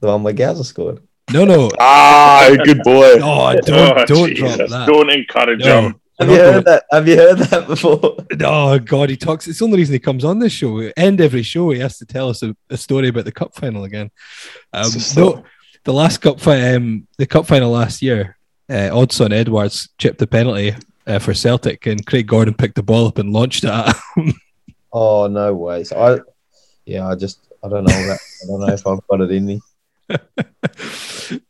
The 0.00 0.08
one 0.08 0.22
where 0.22 0.34
Gowser 0.34 0.64
scored. 0.64 1.00
No, 1.32 1.44
no. 1.44 1.70
Ah, 1.78 2.50
good 2.64 2.82
boy. 2.82 3.14
Oh, 3.22 3.54
don't 3.60 3.98
oh, 3.98 4.04
don't 4.04 4.34
drop 4.34 4.58
that. 4.58 4.84
Don't 4.86 5.10
encourage 5.10 5.60
no. 5.60 5.80
him. 5.80 6.00
Have 6.20 6.30
you 6.30 6.36
heard 6.36 6.64
that? 6.66 6.84
Have 6.92 7.08
you 7.08 7.16
heard 7.16 7.38
that 7.38 7.66
before? 7.66 8.16
Oh 8.40 8.78
God, 8.78 9.10
he 9.10 9.16
talks. 9.16 9.48
It's 9.48 9.58
the 9.58 9.64
only 9.64 9.78
reason 9.78 9.94
he 9.94 9.98
comes 9.98 10.24
on 10.24 10.38
this 10.38 10.52
show. 10.52 10.78
End 10.96 11.20
every 11.20 11.42
show, 11.42 11.70
he 11.70 11.80
has 11.80 11.98
to 11.98 12.06
tell 12.06 12.28
us 12.28 12.42
a, 12.42 12.54
a 12.68 12.76
story 12.76 13.08
about 13.08 13.24
the 13.24 13.32
cup 13.32 13.54
final 13.54 13.84
again. 13.84 14.10
Um, 14.72 14.90
no, 15.16 15.44
the 15.84 15.92
last 15.92 16.18
cup 16.18 16.40
final, 16.40 16.76
um, 16.76 17.08
the 17.18 17.26
cup 17.26 17.46
final 17.46 17.70
last 17.70 18.02
year, 18.02 18.36
uh, 18.68 18.90
Odsonne 18.90 19.32
Edouard 19.32 19.72
chipped 19.98 20.18
the 20.18 20.26
penalty 20.26 20.74
uh, 21.06 21.18
for 21.18 21.34
Celtic, 21.34 21.86
and 21.86 22.04
Craig 22.06 22.26
Gordon 22.26 22.54
picked 22.54 22.76
the 22.76 22.82
ball 22.82 23.06
up 23.06 23.18
and 23.18 23.32
launched 23.32 23.64
it 23.64 23.70
at 23.70 23.96
him. 24.16 24.32
oh 24.92 25.26
no 25.26 25.54
way! 25.54 25.84
So 25.84 25.98
I, 26.00 26.20
yeah, 26.86 27.06
I 27.06 27.14
just 27.14 27.40
I 27.62 27.68
don't 27.68 27.84
know 27.84 28.06
that. 28.06 28.18
I 28.42 28.46
don't 28.46 28.60
know 28.60 28.72
if 28.72 28.86
I've 28.86 29.06
got 29.08 29.20
it 29.20 29.30
in 29.30 29.46
me. 29.46 29.60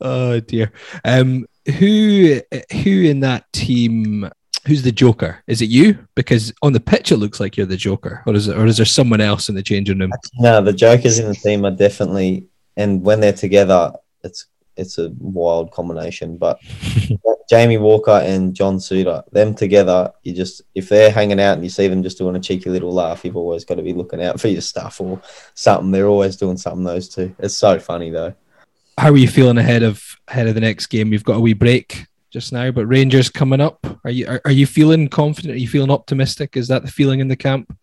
oh 0.01 0.41
dear. 0.41 0.73
Um, 1.05 1.47
who 1.79 2.41
who 2.73 3.03
in 3.03 3.21
that 3.21 3.53
team? 3.53 4.31
Who's 4.67 4.83
the 4.83 4.93
Joker? 4.93 5.43
Is 5.47 5.61
it 5.61 5.69
you? 5.69 6.07
Because 6.15 6.53
on 6.63 6.73
the 6.73 6.81
pitch 6.81 7.13
it 7.13 7.19
looks 7.19 7.39
like 7.39 7.57
you're 7.57 7.67
the 7.67 7.77
Joker, 7.77 8.23
or 8.27 8.35
is 8.35 8.49
it, 8.49 8.57
or 8.57 8.65
is 8.67 8.79
there 8.79 8.87
someone 8.87 9.21
else 9.21 9.49
in 9.49 9.55
the 9.55 9.63
changing 9.63 9.99
room? 9.99 10.11
No, 10.39 10.63
the 10.63 10.73
Jokers 10.73 11.19
in 11.19 11.29
the 11.29 11.35
team 11.35 11.67
are 11.67 11.71
definitely, 11.71 12.47
and 12.77 13.03
when 13.03 13.21
they're 13.21 13.33
together, 13.33 13.93
it's 14.23 14.47
it's 14.77 14.99
a 14.99 15.11
wild 15.19 15.71
combination. 15.71 16.37
But 16.37 16.61
Jamie 17.49 17.79
Walker 17.79 18.23
and 18.25 18.55
John 18.55 18.79
Souttar, 18.79 19.29
them 19.31 19.55
together, 19.55 20.13
you 20.23 20.33
just 20.33 20.63
if 20.75 20.89
they're 20.89 21.11
hanging 21.11 21.41
out 21.41 21.55
and 21.55 21.65
you 21.65 21.71
see 21.71 21.89
them 21.89 22.03
just 22.03 22.19
doing 22.19 22.37
a 22.37 22.41
cheeky 22.41 22.71
little 22.71 22.93
laugh, 22.93 23.25
you've 23.25 23.37
always 23.37 23.65
got 23.65 23.77
to 23.77 23.83
be 23.83 23.93
looking 23.93 24.23
out 24.23 24.41
for 24.41 24.49
your 24.49 24.61
stuff 24.61 25.01
or 25.01 25.21
something. 25.55 25.91
They're 25.91 26.09
always 26.09 26.37
doing 26.37 26.57
something. 26.57 26.85
Those 26.85 27.09
two, 27.09 27.35
it's 27.39 27.57
so 27.57 27.79
funny 27.79 28.11
though. 28.11 28.35
How 28.97 29.11
are 29.11 29.17
you 29.17 29.29
feeling 29.29 29.59
ahead 29.59 29.83
of 29.83 30.03
ahead 30.29 30.47
of 30.47 30.55
the 30.55 30.61
next 30.61 30.87
game? 30.87 31.11
We've 31.11 31.25
got 31.25 31.37
a 31.37 31.41
wee 31.41 31.53
break 31.53 32.07
just 32.31 32.53
now, 32.53 32.71
but 32.71 32.87
Rangers 32.87 33.29
coming 33.29 33.61
up. 33.61 33.85
Are 34.05 34.11
you 34.11 34.27
are, 34.27 34.41
are 34.45 34.53
you 34.53 34.67
feeling 34.67 35.09
confident? 35.09 35.55
Are 35.55 35.59
you 35.59 35.69
feeling 35.69 35.91
optimistic? 35.91 36.57
Is 36.57 36.69
that 36.69 36.83
the 36.83 36.91
feeling 36.91 37.21
in 37.21 37.29
the 37.29 37.37
camp? 37.37 37.77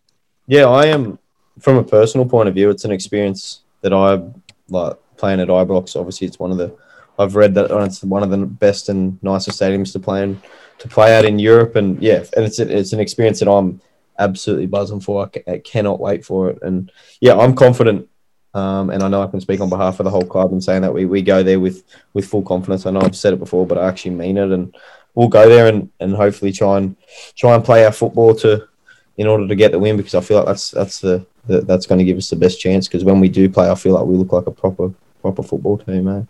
Yeah, 0.47 0.67
I 0.67 0.87
am. 0.87 1.19
From 1.59 1.77
a 1.77 1.83
personal 1.83 2.25
point 2.25 2.49
of 2.49 2.55
view, 2.55 2.69
it's 2.69 2.85
an 2.85 2.91
experience 2.91 3.61
that 3.81 3.93
I 3.93 4.21
like 4.69 4.97
playing 5.21 5.39
at 5.39 5.47
Ibrox. 5.47 5.95
Obviously, 5.95 6.27
it's 6.27 6.39
one 6.39 6.51
of 6.51 6.57
the 6.57 6.75
I've 7.17 7.35
read 7.35 7.53
that 7.55 7.71
it's 7.71 8.03
one 8.03 8.23
of 8.23 8.31
the 8.31 8.45
best 8.45 8.89
and 8.89 9.21
nicest 9.23 9.61
stadiums 9.61 9.93
to 9.93 9.99
play 9.99 10.23
in 10.23 10.41
to 10.79 10.87
play 10.87 11.15
out 11.15 11.25
in 11.25 11.39
Europe, 11.39 11.75
and 11.75 12.01
yeah, 12.01 12.25
and 12.35 12.43
it's 12.43 12.59
it's 12.59 12.93
an 12.93 12.99
experience 12.99 13.39
that 13.39 13.49
I'm 13.49 13.79
absolutely 14.17 14.65
buzzing 14.65 14.99
for. 14.99 15.29
I, 15.47 15.59
cannot 15.59 15.99
wait 15.99 16.25
for 16.25 16.49
it, 16.49 16.59
and 16.61 16.91
yeah, 17.21 17.37
I'm 17.37 17.55
confident. 17.55 18.07
Um, 18.53 18.89
and 18.89 19.01
I 19.01 19.07
know 19.07 19.23
I 19.23 19.27
can 19.27 19.39
speak 19.39 19.61
on 19.61 19.69
behalf 19.69 20.01
of 20.01 20.03
the 20.03 20.09
whole 20.09 20.25
club 20.25 20.51
and 20.51 20.61
saying 20.61 20.81
that 20.81 20.93
we, 20.93 21.05
we 21.05 21.21
go 21.21 21.41
there 21.41 21.57
with, 21.57 21.85
with 22.13 22.27
full 22.27 22.41
confidence. 22.41 22.85
I 22.85 22.91
know 22.91 22.99
I've 22.99 23.15
said 23.15 23.31
it 23.31 23.39
before, 23.39 23.65
but 23.65 23.77
I 23.77 23.87
actually 23.87 24.11
mean 24.11 24.37
it, 24.37 24.51
and 24.51 24.75
we'll 25.15 25.29
go 25.29 25.47
there 25.47 25.67
and, 25.67 25.89
and 26.01 26.13
hopefully 26.13 26.51
try 26.51 26.77
and 26.77 26.97
try 27.37 27.55
and 27.55 27.63
play 27.63 27.85
our 27.85 27.93
football 27.93 28.35
to 28.35 28.67
in 29.15 29.27
order 29.27 29.47
to 29.47 29.55
get 29.55 29.71
the 29.71 29.79
win 29.79 29.95
because 29.95 30.15
I 30.15 30.21
feel 30.21 30.37
like 30.37 30.47
that's 30.47 30.71
that's 30.71 30.99
the, 30.99 31.25
the 31.47 31.61
that's 31.61 31.85
going 31.85 31.99
to 31.99 32.05
give 32.05 32.17
us 32.17 32.29
the 32.29 32.35
best 32.35 32.59
chance 32.59 32.89
because 32.89 33.05
when 33.05 33.21
we 33.21 33.29
do 33.29 33.49
play, 33.49 33.69
I 33.71 33.75
feel 33.75 33.93
like 33.93 34.05
we 34.05 34.17
look 34.17 34.33
like 34.33 34.47
a 34.47 34.51
proper 34.51 34.91
proper 35.21 35.43
football 35.43 35.77
team, 35.77 36.05
man. 36.05 36.27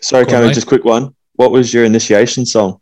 Sorry, 0.00 0.24
Go 0.24 0.36
on, 0.36 0.42
Cammy, 0.44 0.54
just 0.54 0.66
quick 0.66 0.84
one. 0.84 1.14
What 1.36 1.50
was 1.50 1.72
your 1.74 1.84
initiation 1.84 2.46
song? 2.46 2.80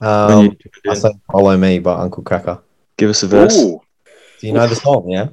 Um, 0.00 0.44
you- 0.44 0.56
I 0.90 0.94
think 0.94 1.20
"Follow 1.30 1.56
Me" 1.56 1.78
by 1.78 1.94
Uncle 2.00 2.22
Kracker. 2.22 2.60
give 2.96 3.10
us 3.10 3.22
a 3.22 3.26
verse. 3.26 3.56
Ooh, 3.58 3.80
Do 4.40 4.46
you 4.46 4.52
know 4.52 4.66
the 4.66 4.76
song? 4.76 5.08
Yeah. 5.10 5.28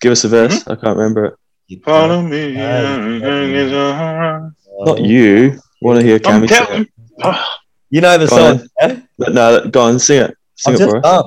Give 0.00 0.12
us 0.12 0.24
a 0.24 0.28
verse. 0.28 0.60
Mm-hmm. 0.60 0.72
I 0.72 0.76
can't 0.76 0.96
remember 0.96 1.24
it. 1.26 1.34
You 1.68 1.80
follow 1.80 2.22
me. 2.22 2.54
don't. 2.54 4.52
Not 4.84 5.00
you. 5.00 5.58
Want 5.82 6.00
to 6.00 6.06
hear 6.06 6.20
I'm 6.24 6.42
Cammy 6.42 6.48
sing 6.48 6.82
it? 6.82 6.88
Ah. 7.22 7.58
You 7.90 8.00
know 8.00 8.18
the 8.18 8.26
Go 8.26 8.36
song. 8.36 8.68
Yeah? 8.80 9.00
No, 9.18 9.66
go 9.68 9.80
on, 9.82 9.98
sing 9.98 10.22
it. 10.22 10.36
Sing 10.54 10.74
I've 10.74 10.80
it 10.80 10.88
for 10.90 10.96
us. 10.98 11.02
done. 11.02 11.24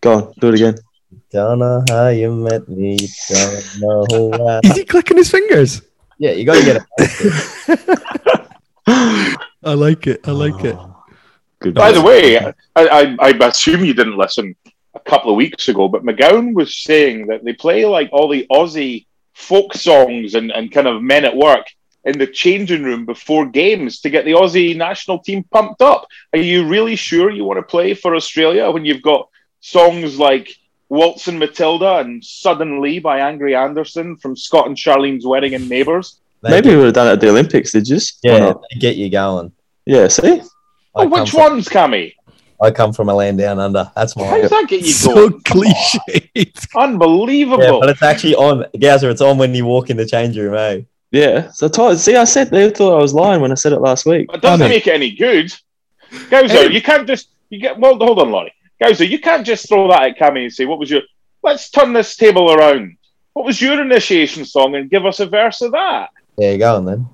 Go 0.00 0.12
on, 0.14 0.32
do 0.40 0.48
it 0.48 0.54
again. 0.54 0.74
Don't 1.30 1.58
know 1.58 1.82
how 1.88 2.08
you 2.08 2.32
met 2.32 2.68
me. 2.68 2.96
Don't 3.28 3.80
know 3.80 4.06
why. 4.38 4.60
Is 4.64 4.76
he 4.76 4.84
clicking 4.84 5.16
his 5.16 5.30
fingers? 5.30 5.82
Yeah, 6.18 6.32
you 6.32 6.44
got 6.44 6.56
to 6.56 6.64
get 6.64 6.82
it. 6.98 8.08
I 9.64 9.74
like 9.74 10.06
it. 10.06 10.20
I 10.26 10.30
like 10.30 10.64
it. 10.64 10.76
Oh, 10.76 11.04
good. 11.58 11.74
By 11.74 11.92
the 11.92 12.02
way, 12.02 12.38
I, 12.38 12.52
I, 12.76 13.16
I 13.20 13.30
assume 13.46 13.84
you 13.84 13.94
didn't 13.94 14.16
listen 14.16 14.54
a 14.94 15.00
couple 15.00 15.30
of 15.30 15.36
weeks 15.36 15.68
ago, 15.68 15.88
but 15.88 16.04
McGowan 16.04 16.54
was 16.54 16.76
saying 16.76 17.26
that 17.28 17.44
they 17.44 17.52
play 17.52 17.84
like 17.84 18.10
all 18.12 18.28
the 18.28 18.46
Aussie 18.50 19.06
folk 19.34 19.74
songs 19.74 20.34
and, 20.34 20.52
and 20.52 20.70
kind 20.70 20.86
of 20.86 21.02
men 21.02 21.24
at 21.24 21.36
work 21.36 21.66
in 22.04 22.18
the 22.18 22.26
changing 22.26 22.82
room 22.82 23.06
before 23.06 23.46
games 23.46 24.00
to 24.00 24.10
get 24.10 24.24
the 24.24 24.32
Aussie 24.32 24.76
national 24.76 25.18
team 25.20 25.42
pumped 25.50 25.82
up. 25.82 26.06
Are 26.32 26.38
you 26.38 26.68
really 26.68 26.96
sure 26.96 27.30
you 27.30 27.44
want 27.44 27.58
to 27.58 27.62
play 27.62 27.94
for 27.94 28.14
Australia 28.14 28.70
when 28.70 28.84
you've 28.84 29.02
got 29.02 29.28
songs 29.60 30.18
like 30.18 30.48
Waltzing 30.90 31.38
Matilda 31.38 31.98
and 31.98 32.22
Suddenly 32.24 32.98
by 32.98 33.18
Angry 33.20 33.54
Anderson 33.54 34.16
from 34.16 34.36
Scott 34.36 34.66
and 34.66 34.76
Charlene's 34.76 35.26
Wedding 35.26 35.54
and 35.54 35.68
Neighbours? 35.68 36.20
Maybe 36.42 36.68
we 36.68 36.72
get- 36.72 36.76
would 36.76 36.84
have 36.86 36.94
done 36.94 37.08
it 37.08 37.12
at 37.12 37.20
the 37.20 37.28
Olympics, 37.30 37.72
did 37.72 37.88
you? 37.88 37.96
Why 38.22 38.30
yeah, 38.38 38.52
get 38.78 38.96
you 38.96 39.08
going. 39.10 39.52
Yeah, 39.86 40.08
see? 40.08 40.40
I 40.40 40.42
Oh, 40.96 41.06
which 41.08 41.30
from- 41.30 41.40
ones, 41.40 41.68
Cammy? 41.68 42.12
I 42.62 42.70
come 42.70 42.92
from 42.92 43.08
a 43.08 43.14
land 43.14 43.38
down 43.38 43.58
under. 43.58 43.90
That's 43.96 44.14
How 44.14 44.30
my. 44.30 44.40
does 44.40 44.50
that 44.50 44.66
get 44.68 44.80
you 44.82 44.94
going? 45.14 45.30
So 45.32 45.38
cliche. 45.44 46.52
Unbelievable. 46.76 47.62
Yeah, 47.62 47.78
but 47.80 47.88
it's 47.90 48.02
actually 48.02 48.34
on. 48.36 48.64
Gazer, 48.78 49.10
it's 49.10 49.20
on 49.20 49.38
when 49.38 49.54
you 49.54 49.64
walk 49.64 49.90
in 49.90 49.96
the 49.96 50.06
change 50.06 50.36
room, 50.38 50.54
eh? 50.54 50.80
Yeah. 51.10 51.50
So 51.50 51.66
I 51.66 51.70
told, 51.70 51.98
see, 51.98 52.16
I 52.16 52.24
said 52.24 52.50
they 52.50 52.70
thought 52.70 52.96
I 52.98 53.02
was 53.02 53.12
lying 53.14 53.40
when 53.40 53.50
I 53.52 53.54
said 53.54 53.72
it 53.72 53.80
last 53.80 54.06
week. 54.06 54.28
It 54.32 54.40
doesn't 54.40 54.62
I 54.62 54.68
mean- 54.68 54.76
make 54.76 54.86
it 54.86 54.94
any 54.94 55.10
good. 55.10 55.52
Gowser, 56.30 56.70
you 56.70 56.80
can't 56.80 57.06
just 57.08 57.28
you 57.50 57.58
get 57.60 57.78
well 57.78 57.96
hold 57.96 58.20
on, 58.20 58.30
Laurie. 58.30 58.52
Gowser, 58.82 59.04
you 59.04 59.18
can't 59.20 59.46
just 59.46 59.68
throw 59.68 59.88
that 59.88 60.02
at 60.02 60.18
Cammy 60.18 60.44
and 60.44 60.52
say, 60.52 60.64
What 60.66 60.78
was 60.78 60.90
your 60.90 61.02
let's 61.42 61.70
turn 61.70 61.92
this 61.92 62.16
table 62.16 62.52
around. 62.52 62.96
What 63.34 63.44
was 63.44 63.60
your 63.60 63.80
initiation 63.80 64.44
song 64.44 64.74
and 64.76 64.88
give 64.90 65.04
us 65.06 65.20
a 65.20 65.26
verse 65.26 65.60
of 65.60 65.72
that? 65.72 66.10
There 66.38 66.52
you 66.52 66.58
go, 66.58 66.80
then. 66.84 67.08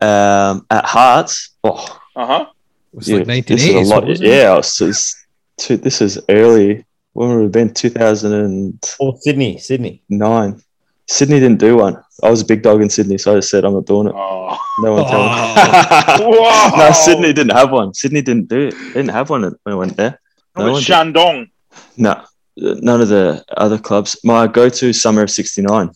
Um, 0.00 0.66
at 0.70 0.84
Hearts. 0.86 1.50
Oh, 1.64 2.00
Uh-huh. 2.16 2.46
It 2.92 2.96
was 2.96 3.08
yeah, 3.08 3.18
like 3.26 3.46
this 3.46 3.64
is 3.64 3.74
a 3.74 3.80
lot. 3.94 4.06
wasn't 4.06 4.26
it? 4.26 4.30
Yeah, 4.32 4.58
it's, 4.58 4.80
it's, 4.80 5.26
two, 5.58 5.76
this 5.76 6.00
is 6.00 6.18
early. 6.28 6.84
When 7.12 7.28
would 7.28 7.38
it 7.40 7.42
have 7.44 7.52
been? 7.52 7.74
2009. 7.74 8.78
Oh, 9.00 9.16
Sydney, 9.20 9.58
Sydney. 9.58 10.02
nine. 10.08 10.62
Sydney 11.06 11.40
didn't 11.40 11.58
do 11.58 11.76
one. 11.76 11.96
I 12.22 12.30
was 12.30 12.42
a 12.42 12.46
big 12.46 12.62
dog 12.62 12.80
in 12.82 12.88
Sydney, 12.90 13.18
so 13.18 13.32
I 13.32 13.36
just 13.36 13.50
said 13.50 13.64
I'm 13.64 13.74
not 13.74 13.86
doing 13.86 14.08
it. 14.08 14.14
Oh. 14.16 14.58
No 14.80 14.92
one 14.94 15.04
tell 15.06 15.20
Oh. 15.22 16.18
me. 16.30 16.76
No, 16.78 16.92
Sydney 16.92 17.32
didn't 17.32 17.56
have 17.56 17.70
one. 17.70 17.92
Sydney 17.94 18.22
didn't 18.22 18.48
do 18.48 18.68
it. 18.68 18.74
They 18.74 19.00
didn't 19.00 19.08
have 19.10 19.28
one 19.30 19.42
when 19.42 19.72
I 19.72 19.74
went 19.74 19.96
there. 19.96 20.20
How 20.58 20.64
No 20.66 20.70
about. 20.72 20.82
Shandong? 20.82 21.50
No, 21.96 22.24
none 22.56 23.00
of 23.00 23.08
the 23.08 23.44
other 23.56 23.78
clubs. 23.78 24.18
My 24.24 24.46
go-to 24.46 24.92
summer 24.92 25.22
of 25.22 25.30
'69. 25.30 25.90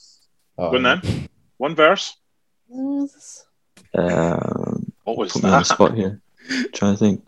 Oh, 0.59 0.71
Go 0.71 0.77
on 0.77 0.83
then. 0.83 1.29
One 1.59 1.75
verse. 1.75 2.15
Um, 3.95 4.93
What 5.05 5.17
was 5.19 5.33
put 5.33 5.43
me 5.43 5.51
on 5.51 5.59
the 5.61 5.65
spot 5.65 5.95
here. 5.95 6.21
trying 6.75 6.95
to 6.95 6.99
think. 6.99 7.25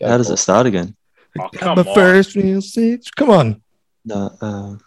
Go 0.00 0.08
How 0.08 0.18
does 0.18 0.30
it 0.30 0.36
start 0.38 0.66
again? 0.66 0.96
Oh, 1.38 1.48
come 1.52 1.76
my 1.78 1.84
on. 1.84 1.94
first 1.94 2.34
real 2.34 2.60
six. 2.60 3.10
Come 3.10 3.30
on. 3.30 3.62
No, 4.04 4.30
um, 4.40 4.80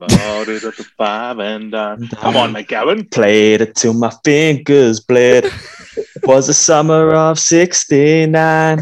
Loaded 0.00 0.64
up 0.64 0.74
the 0.76 0.84
five 0.96 1.38
and 1.40 1.72
done. 1.72 2.08
Come 2.08 2.34
on, 2.36 2.54
McGowan. 2.54 3.10
played 3.10 3.60
it 3.60 3.74
till 3.76 3.92
my 3.92 4.10
fingers 4.24 4.98
bled. 5.00 5.44
it 5.44 5.52
was 6.24 6.46
the 6.46 6.54
summer 6.54 7.14
of 7.14 7.38
'69. 7.38 8.78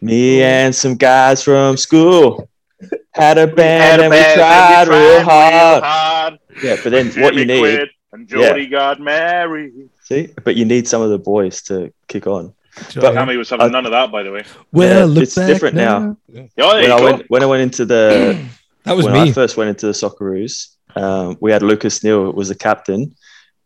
Me 0.00 0.42
and 0.42 0.74
some 0.74 0.96
guys 0.96 1.42
from 1.42 1.76
school 1.76 2.48
had 3.12 3.38
a 3.38 3.46
band 3.46 4.02
and 4.02 4.10
we 4.10 4.22
tried 4.34 4.88
real 4.88 5.22
hard. 5.22 5.82
hard. 5.82 6.38
Yeah, 6.62 6.76
but 6.82 6.90
then 6.90 7.10
what 7.22 7.34
you 7.34 7.44
need, 7.44 7.60
quit 7.60 7.88
And 8.12 8.26
Jody 8.26 8.66
got 8.66 9.00
married. 9.00 9.90
see, 10.02 10.28
but 10.44 10.56
you 10.56 10.64
need 10.64 10.88
some 10.88 11.02
of 11.02 11.10
the 11.10 11.18
boys 11.18 11.62
to 11.62 11.92
kick 12.06 12.26
on. 12.26 12.54
But, 12.94 13.14
Cammy 13.14 13.36
was 13.36 13.50
having 13.50 13.72
none 13.72 13.86
of 13.86 13.92
that, 13.92 14.12
by 14.12 14.22
the 14.22 14.30
way. 14.30 14.44
well, 14.70 15.00
Yeah, 15.00 15.04
look 15.04 15.24
it's 15.24 15.34
back 15.34 15.48
different 15.48 15.74
now. 15.74 16.16
Yeah, 16.28 16.46
there 16.56 16.82
When 16.82 16.92
I 16.92 17.00
went 17.00 17.24
when 17.28 17.42
I 17.42 17.46
went 17.46 17.62
into 17.62 17.84
the 17.84 18.44
That 18.84 18.96
was 18.96 19.04
when 19.04 19.14
me. 19.14 19.30
I 19.30 19.32
first 19.32 19.56
went 19.56 19.68
into 19.68 19.86
the 19.86 19.92
Socceroos, 19.92 20.76
um, 20.96 21.36
we 21.40 21.50
had 21.52 21.62
Lucas 21.62 22.02
Neill 22.02 22.26
who 22.26 22.30
was 22.30 22.48
the 22.48 22.54
captain, 22.54 23.14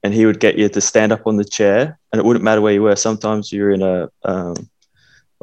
and 0.02 0.12
he 0.12 0.26
would 0.26 0.40
get 0.40 0.58
you 0.58 0.68
to 0.68 0.80
stand 0.80 1.12
up 1.12 1.26
on 1.26 1.36
the 1.36 1.44
chair, 1.44 1.98
and 2.12 2.18
it 2.18 2.24
wouldn't 2.24 2.44
matter 2.44 2.60
where 2.60 2.72
you 2.72 2.82
were. 2.82 2.96
Sometimes 2.96 3.52
you're 3.52 3.70
in 3.70 3.82
a 3.82 4.08
um, 4.24 4.68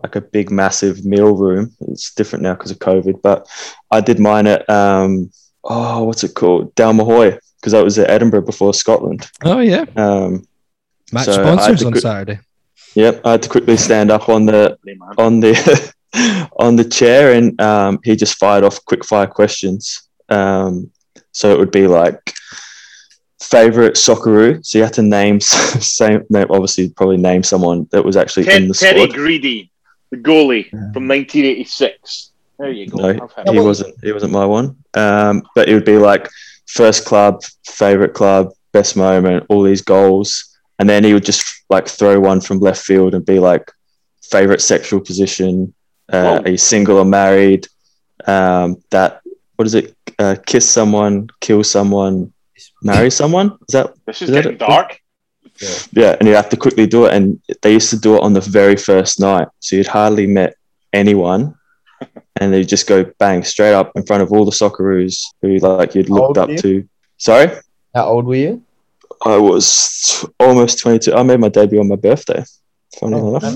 like 0.04 0.16
a 0.16 0.22
big, 0.22 0.52
massive 0.52 1.06
meal 1.06 1.36
room. 1.36 1.72
It's 1.88 2.14
different 2.14 2.44
now 2.44 2.54
because 2.54 2.72
of 2.72 2.80
COVID, 2.80 3.22
but 3.22 3.48
I 3.92 4.02
did 4.02 4.20
mine 4.20 4.48
at 4.48 4.70
um, 4.70 5.32
oh, 5.64 6.04
what's 6.04 6.24
it 6.24 6.34
called, 6.36 6.74
Dalmahoy, 6.76 7.38
because 7.60 7.74
I 7.74 7.82
was 7.82 7.98
at 8.00 8.10
Edinburgh 8.10 8.44
before 8.46 8.74
Scotland. 8.74 9.30
Oh 9.44 9.60
yeah, 9.60 9.86
Um, 9.96 10.46
match 11.12 11.26
So, 11.26 11.44
I 11.44 11.46
had 11.48 11.54
sponsors 11.60 11.80
to 11.82 11.86
on 11.88 11.92
go- 11.94 12.00
Saturday. 12.00 12.40
yep, 12.96 13.22
I 13.26 13.32
had 13.32 13.44
to 13.44 13.50
quickly 13.50 13.78
stand 13.78 14.12
up 14.12 14.30
on 14.30 14.46
the 14.46 14.78
on 15.18 15.40
the 15.40 15.94
on 16.60 16.76
the 16.76 16.84
chair 16.86 17.34
and 17.34 17.60
um, 17.62 18.00
he 18.04 18.16
just 18.16 18.38
fired 18.38 18.64
off 18.64 18.84
quick 18.86 19.06
fire 19.06 19.28
questions. 19.28 20.10
Um, 20.30 20.92
so 21.32 21.52
it 21.54 21.60
would 21.60 21.72
be 21.72 21.88
like 21.88 22.34
favorite 23.42 23.96
Socceroo. 23.96 24.64
So 24.66 24.78
you 24.78 24.84
had 24.84 24.94
to 24.96 25.02
name 25.02 25.40
same 25.42 26.24
name, 26.30 26.48
obviously 26.50 26.90
probably 26.90 27.18
name 27.18 27.44
someone 27.44 27.88
that 27.92 28.04
was 28.04 28.18
actually 28.18 28.44
in 28.44 28.50
Ted, 28.50 28.70
the 28.70 28.74
Teddy 28.74 29.00
squad. 29.06 29.14
Greedy, 29.16 29.72
the 30.12 30.18
goalie 30.18 30.70
from 30.70 31.08
1986. 31.08 32.32
There 32.58 32.72
you 32.72 32.88
go. 32.88 32.98
No, 33.14 33.54
he 33.54 33.60
wasn't 33.60 33.96
he 34.04 34.12
wasn't 34.12 34.34
my 34.34 34.46
one. 34.46 34.76
Um, 34.94 35.44
but 35.56 35.70
it 35.70 35.74
would 35.74 35.86
be 35.86 35.98
like 35.98 36.28
first 36.68 37.06
club, 37.06 37.42
favorite 37.66 38.14
club, 38.14 38.52
best 38.74 38.98
moment, 38.98 39.46
all 39.50 39.64
these 39.64 39.82
goals, 39.82 40.58
and 40.78 40.90
then 40.90 41.04
he 41.04 41.14
would 41.14 41.24
just 41.26 41.64
like 41.70 41.88
throw 41.88 42.20
one 42.20 42.42
from 42.42 42.60
left 42.60 42.82
field 42.84 43.14
and 43.16 43.26
be 43.26 43.40
like 43.40 43.72
favorite 44.22 44.62
sexual 44.62 45.00
position, 45.00 45.74
uh, 46.10 46.40
Whoa. 46.40 46.44
are 46.44 46.50
you 46.50 46.58
single 46.58 46.98
or 46.98 47.06
married? 47.06 47.68
Um, 48.26 48.84
that 48.92 49.22
what 49.56 49.66
is 49.66 49.76
it? 49.76 49.96
Uh, 50.18 50.36
kiss 50.46 50.70
someone, 50.70 51.30
kill 51.40 51.64
someone, 51.64 52.34
marry 52.84 53.10
someone. 53.10 53.58
Is 53.68 53.74
that 53.74 53.94
This 54.06 54.22
is 54.22 54.30
Is 54.30 54.36
getting 54.36 54.54
it? 54.54 54.60
dark. 54.60 54.99
Yeah? 55.92 56.16
And 56.20 56.28
you'd 56.28 56.36
have 56.36 56.50
to 56.50 56.58
quickly 56.58 56.88
do 56.88 57.06
it. 57.06 57.14
And 57.14 57.42
they 57.62 57.74
used 57.74 57.90
to 57.92 57.98
do 58.00 58.16
it 58.16 58.24
on 58.24 58.34
the 58.34 58.42
very 58.42 58.76
first 58.76 59.20
night, 59.20 59.48
so 59.60 59.76
you'd 59.76 59.88
hardly 59.88 60.28
met 60.28 60.56
anyone. 60.94 61.56
And 62.42 62.54
they'd 62.54 62.70
just 62.70 62.88
go 62.88 63.04
bang 63.20 63.44
straight 63.44 63.74
up 63.74 63.92
in 63.98 64.06
front 64.06 64.24
of 64.24 64.32
all 64.32 64.46
the 64.46 64.52
Socceroos 64.52 65.22
who 65.42 65.58
like 65.58 65.94
you'd 65.96 66.10
looked 66.10 66.38
up 66.38 66.50
you? 66.50 66.58
to. 66.60 66.90
Sorry, 67.18 67.50
How 67.94 68.06
old 68.06 68.26
were 68.28 68.36
you? 68.36 68.64
I 69.26 69.36
was 69.36 70.26
almost 70.40 70.80
22. 70.80 71.14
I 71.14 71.24
made 71.24 71.42
my 71.42 71.50
debut 71.50 71.82
on 71.82 71.90
my 71.90 71.98
birthday. 71.98 72.42
Funny 72.98 73.16
Oh, 73.18 73.36
enough, 73.36 73.54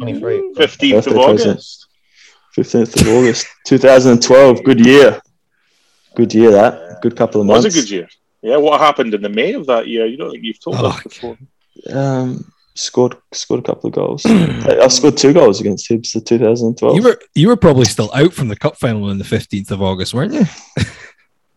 23. 0.00 0.54
15th 0.56 0.56
of 0.56 0.56
Birthday 0.56 1.12
present. 1.12 1.50
August. 1.50 1.86
15th 2.58 3.00
of 3.00 3.08
August, 3.08 3.46
2012. 3.66 4.64
Good 4.64 4.84
year. 4.84 5.20
Good 6.16 6.34
year. 6.34 6.50
That 6.50 6.98
good 7.00 7.16
couple 7.16 7.40
of 7.42 7.46
It 7.48 7.52
was 7.52 7.62
months. 7.64 7.76
a 7.76 7.80
good 7.80 7.90
year. 7.90 8.08
Yeah, 8.44 8.58
what 8.58 8.78
happened 8.80 9.14
in 9.14 9.22
the 9.22 9.28
May 9.30 9.54
of 9.54 9.64
that 9.66 9.88
year? 9.88 10.04
You 10.06 10.18
don't 10.18 10.30
think 10.30 10.44
you've 10.44 10.60
told 10.60 10.76
Oh, 10.78 10.86
us 10.88 11.02
before. 11.02 11.38
Um, 11.90 12.52
scored 12.74 13.16
scored 13.32 13.60
a 13.60 13.62
couple 13.62 13.88
of 13.88 13.94
goals. 13.94 14.22
I 14.26 14.86
scored 14.88 15.16
two 15.16 15.32
goals 15.32 15.60
against 15.60 15.88
Hibs 15.88 16.12
the 16.12 16.20
2012. 16.20 16.96
You 16.96 17.02
were 17.02 17.18
you 17.34 17.48
were 17.48 17.56
probably 17.56 17.86
still 17.86 18.10
out 18.14 18.34
from 18.34 18.48
the 18.48 18.56
cup 18.56 18.76
final 18.76 19.04
on 19.08 19.16
the 19.16 19.24
fifteenth 19.24 19.70
of 19.70 19.80
August, 19.80 20.12
weren't 20.12 20.34
you? 20.34 20.44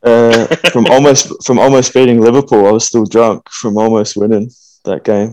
uh, 0.03 0.45
from 0.71 0.85
almost 0.87 1.31
from 1.45 1.59
almost 1.59 1.93
beating 1.93 2.21
Liverpool. 2.21 2.65
I 2.67 2.71
was 2.71 2.85
still 2.87 3.05
drunk 3.05 3.49
from 3.49 3.77
almost 3.77 4.15
winning 4.15 4.49
that 4.85 5.03
game. 5.03 5.31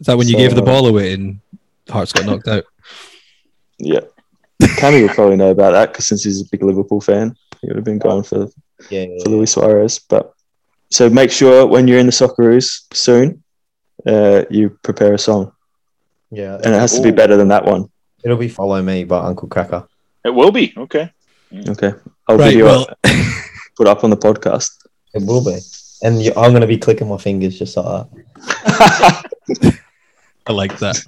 Is 0.00 0.06
that 0.06 0.18
when 0.18 0.26
you 0.28 0.36
gave 0.36 0.54
the 0.56 0.62
ball 0.62 0.86
away 0.86 1.12
and 1.14 1.38
Hearts 1.88 2.12
got 2.12 2.26
knocked 2.26 2.48
out? 2.48 2.64
Yeah. 3.78 4.00
Cammy 4.60 5.02
will 5.06 5.14
probably 5.14 5.36
know 5.36 5.50
about 5.50 5.72
that 5.72 5.92
because 5.92 6.08
since 6.08 6.24
he's 6.24 6.40
a 6.40 6.44
big 6.50 6.62
Liverpool 6.62 7.00
fan, 7.00 7.36
he 7.60 7.68
would 7.68 7.76
have 7.76 7.84
been 7.84 7.98
going 7.98 8.22
for, 8.24 8.48
Yeah, 8.90 9.02
yeah, 9.02 9.22
for 9.22 9.30
Luis 9.30 9.52
Suarez. 9.52 9.98
But 10.00 10.32
so 10.90 11.10
make 11.10 11.30
sure 11.30 11.66
when 11.66 11.88
you're 11.88 11.98
in 11.98 12.06
the 12.06 12.12
Socceroos 12.12 12.82
soon, 12.92 13.42
uh, 14.06 14.44
you 14.50 14.78
prepare 14.82 15.14
a 15.14 15.18
song, 15.18 15.52
yeah. 16.30 16.54
and 16.56 16.74
it 16.74 16.78
has 16.78 16.94
to 16.96 17.02
be 17.02 17.08
Ooh. 17.10 17.12
better 17.12 17.36
than 17.36 17.48
that 17.48 17.64
one. 17.64 17.90
It'll 18.24 18.36
be 18.36 18.48
"Follow 18.48 18.80
Me" 18.82 19.04
by 19.04 19.20
Uncle 19.20 19.48
Kracker. 19.48 19.86
It 20.24 20.30
will 20.30 20.50
be. 20.50 20.74
Okay. 20.76 21.10
Okay, 21.68 21.92
I'll 22.28 22.36
Right. 22.36 22.48
video 22.48 22.66
Well, 22.66 22.86
it, 23.04 23.42
put 23.76 23.86
up 23.86 24.02
on 24.04 24.10
the 24.10 24.16
podcast. 24.16 24.70
It 25.14 25.22
will 25.24 25.44
be, 25.44 25.58
and 26.02 26.20
you, 26.22 26.32
I'm 26.36 26.52
gonna 26.52 26.66
be 26.66 26.78
clicking 26.78 27.08
my 27.08 27.18
fingers 27.18 27.58
just 27.58 27.76
like 27.76 28.06
that. 28.34 29.78
I 30.46 30.52
like 30.52 30.78
that. 30.78 31.02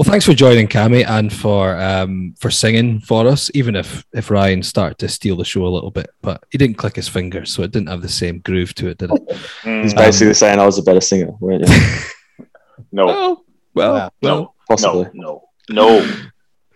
Well, 0.00 0.08
thanks 0.10 0.24
for 0.24 0.32
joining, 0.32 0.66
Cammy, 0.66 1.06
and 1.06 1.30
for 1.30 1.78
um, 1.78 2.34
for 2.38 2.50
singing 2.50 3.00
for 3.00 3.28
us. 3.28 3.50
Even 3.52 3.76
if 3.76 4.02
if 4.14 4.30
Ryan 4.30 4.62
started 4.62 4.96
to 5.00 5.08
steal 5.08 5.36
the 5.36 5.44
show 5.44 5.66
a 5.66 5.68
little 5.68 5.90
bit, 5.90 6.08
but 6.22 6.42
he 6.50 6.56
didn't 6.56 6.78
click 6.78 6.96
his 6.96 7.06
fingers, 7.06 7.52
so 7.52 7.62
it 7.64 7.70
didn't 7.70 7.90
have 7.90 8.00
the 8.00 8.08
same 8.08 8.38
groove 8.38 8.74
to 8.76 8.88
it, 8.88 8.96
did 8.96 9.10
it? 9.10 9.22
He's 9.62 9.92
Mm, 9.92 9.96
basically 9.96 10.32
saying 10.32 10.58
I 10.58 10.64
was 10.64 10.78
a 10.78 10.82
better 10.82 11.02
singer, 11.02 11.32
weren't 11.38 11.68
you? 11.68 12.46
no, 12.92 13.04
well, 13.04 13.44
well, 13.74 13.92
Wow. 13.92 14.10
well. 14.22 14.54
Possibly. 14.66 15.06
no, 15.12 15.46
no, 15.68 16.00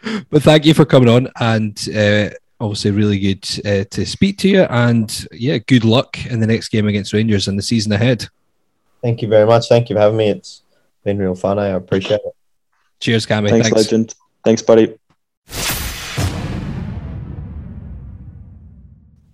no. 0.03 0.21
But 0.29 0.43
thank 0.43 0.67
you 0.67 0.75
for 0.75 0.85
coming 0.85 1.09
on, 1.09 1.29
and 1.41 1.79
uh, 1.97 2.29
obviously 2.61 2.91
really 2.91 3.19
good 3.19 3.49
uh, 3.65 3.85
to 3.89 4.05
speak 4.05 4.37
to 4.41 4.51
you. 4.51 4.65
And 4.65 5.27
yeah, 5.33 5.57
good 5.57 5.87
luck 5.87 6.27
in 6.27 6.41
the 6.41 6.47
next 6.47 6.69
game 6.69 6.89
against 6.89 7.15
Rangers 7.15 7.49
and 7.49 7.59
the 7.59 7.63
season 7.63 7.91
ahead. 7.93 8.27
Thank 9.01 9.23
you 9.23 9.29
very 9.29 9.47
much. 9.47 9.67
Thank 9.71 9.89
you 9.89 9.97
for 9.97 10.01
having 10.01 10.19
me. 10.19 10.29
It's 10.29 10.61
been 11.05 11.17
real 11.17 11.35
fun. 11.35 11.59
I 11.59 11.69
appreciate 11.69 12.21
it. 12.23 12.37
Cheers, 13.05 13.27
Cammy. 13.27 13.51
Thanks, 13.51 13.69
Thanks. 13.69 13.77
legend. 13.77 14.15
Thanks, 14.47 14.63
buddy. 14.63 14.95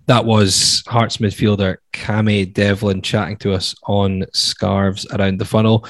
That 0.07 0.25
was 0.25 0.83
Hearts 0.87 1.17
midfielder 1.17 1.77
Cammy 1.93 2.53
Devlin 2.53 3.01
chatting 3.01 3.37
to 3.37 3.53
us 3.53 3.73
on 3.87 4.25
scarves 4.33 5.07
around 5.13 5.39
the 5.39 5.45
funnel. 5.45 5.87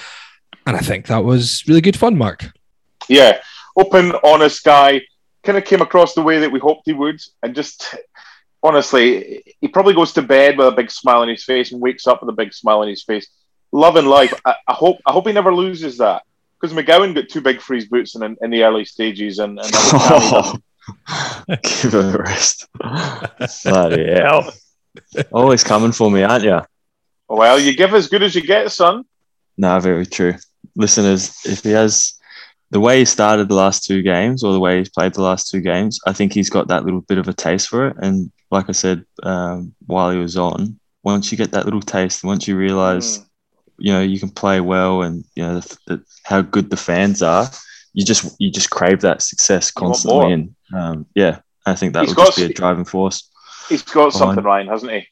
And 0.67 0.77
I 0.77 0.79
think 0.79 1.07
that 1.07 1.23
was 1.23 1.67
really 1.67 1.81
good 1.81 1.97
fun, 1.97 2.15
Mark. 2.15 2.51
Yeah, 3.09 3.41
open, 3.75 4.13
honest 4.23 4.63
guy. 4.63 5.01
Kind 5.41 5.57
of 5.57 5.65
came 5.65 5.81
across 5.81 6.13
the 6.13 6.21
way 6.21 6.37
that 6.37 6.51
we 6.51 6.59
hoped 6.59 6.83
he 6.85 6.93
would, 6.93 7.19
and 7.41 7.55
just 7.55 7.95
honestly, 8.61 9.55
he 9.59 9.67
probably 9.67 9.95
goes 9.95 10.13
to 10.13 10.21
bed 10.21 10.55
with 10.55 10.67
a 10.67 10.71
big 10.71 10.91
smile 10.91 11.21
on 11.21 11.29
his 11.29 11.43
face 11.43 11.71
and 11.71 11.81
wakes 11.81 12.05
up 12.05 12.21
with 12.21 12.29
a 12.29 12.37
big 12.37 12.53
smile 12.53 12.81
on 12.81 12.87
his 12.87 13.01
face. 13.01 13.27
Loving 13.71 14.05
life. 14.05 14.39
I, 14.45 14.53
I 14.67 14.73
hope. 14.73 14.97
I 15.03 15.13
hope 15.13 15.25
he 15.25 15.33
never 15.33 15.51
loses 15.51 15.97
that 15.97 16.21
because 16.61 16.75
McGowan 16.75 17.15
got 17.15 17.29
too 17.29 17.41
big 17.41 17.59
for 17.59 17.73
his 17.73 17.87
boots 17.87 18.15
in, 18.15 18.37
in 18.41 18.49
the 18.51 18.63
early 18.63 18.85
stages, 18.85 19.39
and, 19.39 19.59
and 19.59 19.67
that 19.73 20.31
was 20.31 20.61
Give 21.81 21.95
it 21.95 22.15
a 22.15 22.17
rest. 22.17 22.67
Bloody 23.63 24.13
hell. 24.13 24.53
Always 25.31 25.63
coming 25.63 25.91
for 25.91 26.11
me, 26.11 26.23
aren't 26.23 26.43
you? 26.43 26.61
well, 27.27 27.57
you 27.57 27.75
give 27.75 27.93
as 27.93 28.07
good 28.07 28.23
as 28.23 28.35
you 28.35 28.41
get, 28.41 28.71
son. 28.71 29.05
No, 29.57 29.79
very 29.79 30.05
true. 30.05 30.35
Listeners, 30.75 31.33
if 31.45 31.63
he 31.63 31.71
has 31.71 32.13
the 32.71 32.79
way 32.79 32.99
he 32.99 33.05
started 33.05 33.47
the 33.47 33.55
last 33.55 33.85
two 33.85 34.01
games 34.01 34.43
or 34.43 34.51
the 34.51 34.59
way 34.59 34.79
he's 34.79 34.89
played 34.89 35.13
the 35.13 35.21
last 35.21 35.49
two 35.49 35.61
games, 35.61 35.99
I 36.05 36.13
think 36.13 36.33
he's 36.33 36.49
got 36.49 36.67
that 36.67 36.83
little 36.83 37.01
bit 37.01 37.17
of 37.17 37.27
a 37.27 37.33
taste 37.33 37.69
for 37.69 37.87
it. 37.87 37.97
And 38.01 38.31
like 38.49 38.67
I 38.67 38.73
said 38.73 39.05
um, 39.23 39.73
while 39.87 40.11
he 40.11 40.17
was 40.17 40.37
on, 40.37 40.77
once 41.03 41.31
you 41.31 41.37
get 41.37 41.51
that 41.51 41.65
little 41.65 41.81
taste, 41.81 42.23
once 42.23 42.47
you 42.47 42.57
realize, 42.57 43.19
Mm. 43.19 43.25
You 43.81 43.91
know, 43.91 44.01
you 44.01 44.19
can 44.19 44.29
play 44.29 44.61
well 44.61 45.01
and, 45.01 45.25
you 45.35 45.43
know, 45.43 45.59
the, 45.59 45.77
the, 45.87 46.03
how 46.23 46.41
good 46.41 46.69
the 46.69 46.77
fans 46.77 47.21
are, 47.21 47.49
you 47.93 48.05
just 48.05 48.35
you 48.39 48.49
just 48.51 48.69
crave 48.69 49.01
that 49.01 49.21
success 49.21 49.71
constantly. 49.71 50.31
And 50.31 50.55
um, 50.73 51.05
yeah, 51.15 51.39
I 51.65 51.75
think 51.75 51.93
that 51.93 52.01
He's 52.01 52.09
would 52.09 52.17
got 52.17 52.25
just 52.27 52.37
be 52.37 52.45
a 52.45 52.53
driving 52.53 52.85
force. 52.85 53.29
He's 53.69 53.81
got 53.81 54.13
something, 54.13 54.35
Fine. 54.35 54.45
Ryan, 54.45 54.67
hasn't 54.67 54.91
he? 54.91 55.07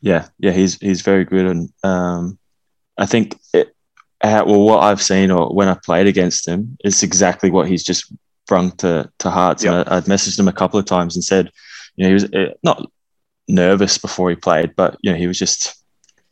Yeah, 0.00 0.28
yeah, 0.38 0.52
he's 0.52 0.78
he's 0.78 1.02
very 1.02 1.24
good, 1.24 1.46
and 1.46 1.72
um, 1.82 2.38
I 2.96 3.06
think 3.06 3.36
it, 3.52 3.74
uh, 4.20 4.44
well, 4.46 4.60
what 4.60 4.84
I've 4.84 5.02
seen 5.02 5.30
or 5.30 5.52
when 5.52 5.68
I 5.68 5.74
played 5.74 6.06
against 6.06 6.46
him, 6.46 6.76
it's 6.84 7.02
exactly 7.02 7.50
what 7.50 7.66
he's 7.66 7.82
just 7.82 8.12
brung 8.46 8.72
to 8.76 9.10
to 9.18 9.30
Hearts. 9.30 9.64
And 9.64 9.74
I, 9.74 9.96
I'd 9.96 10.04
messaged 10.04 10.38
him 10.38 10.48
a 10.48 10.52
couple 10.52 10.78
of 10.78 10.86
times 10.86 11.16
and 11.16 11.24
said, 11.24 11.50
you 11.96 12.04
know, 12.04 12.08
he 12.08 12.14
was 12.14 12.24
uh, 12.24 12.54
not 12.62 12.88
nervous 13.48 13.98
before 13.98 14.30
he 14.30 14.36
played, 14.36 14.76
but 14.76 14.96
you 15.00 15.10
know, 15.10 15.18
he 15.18 15.26
was 15.26 15.38
just 15.38 15.74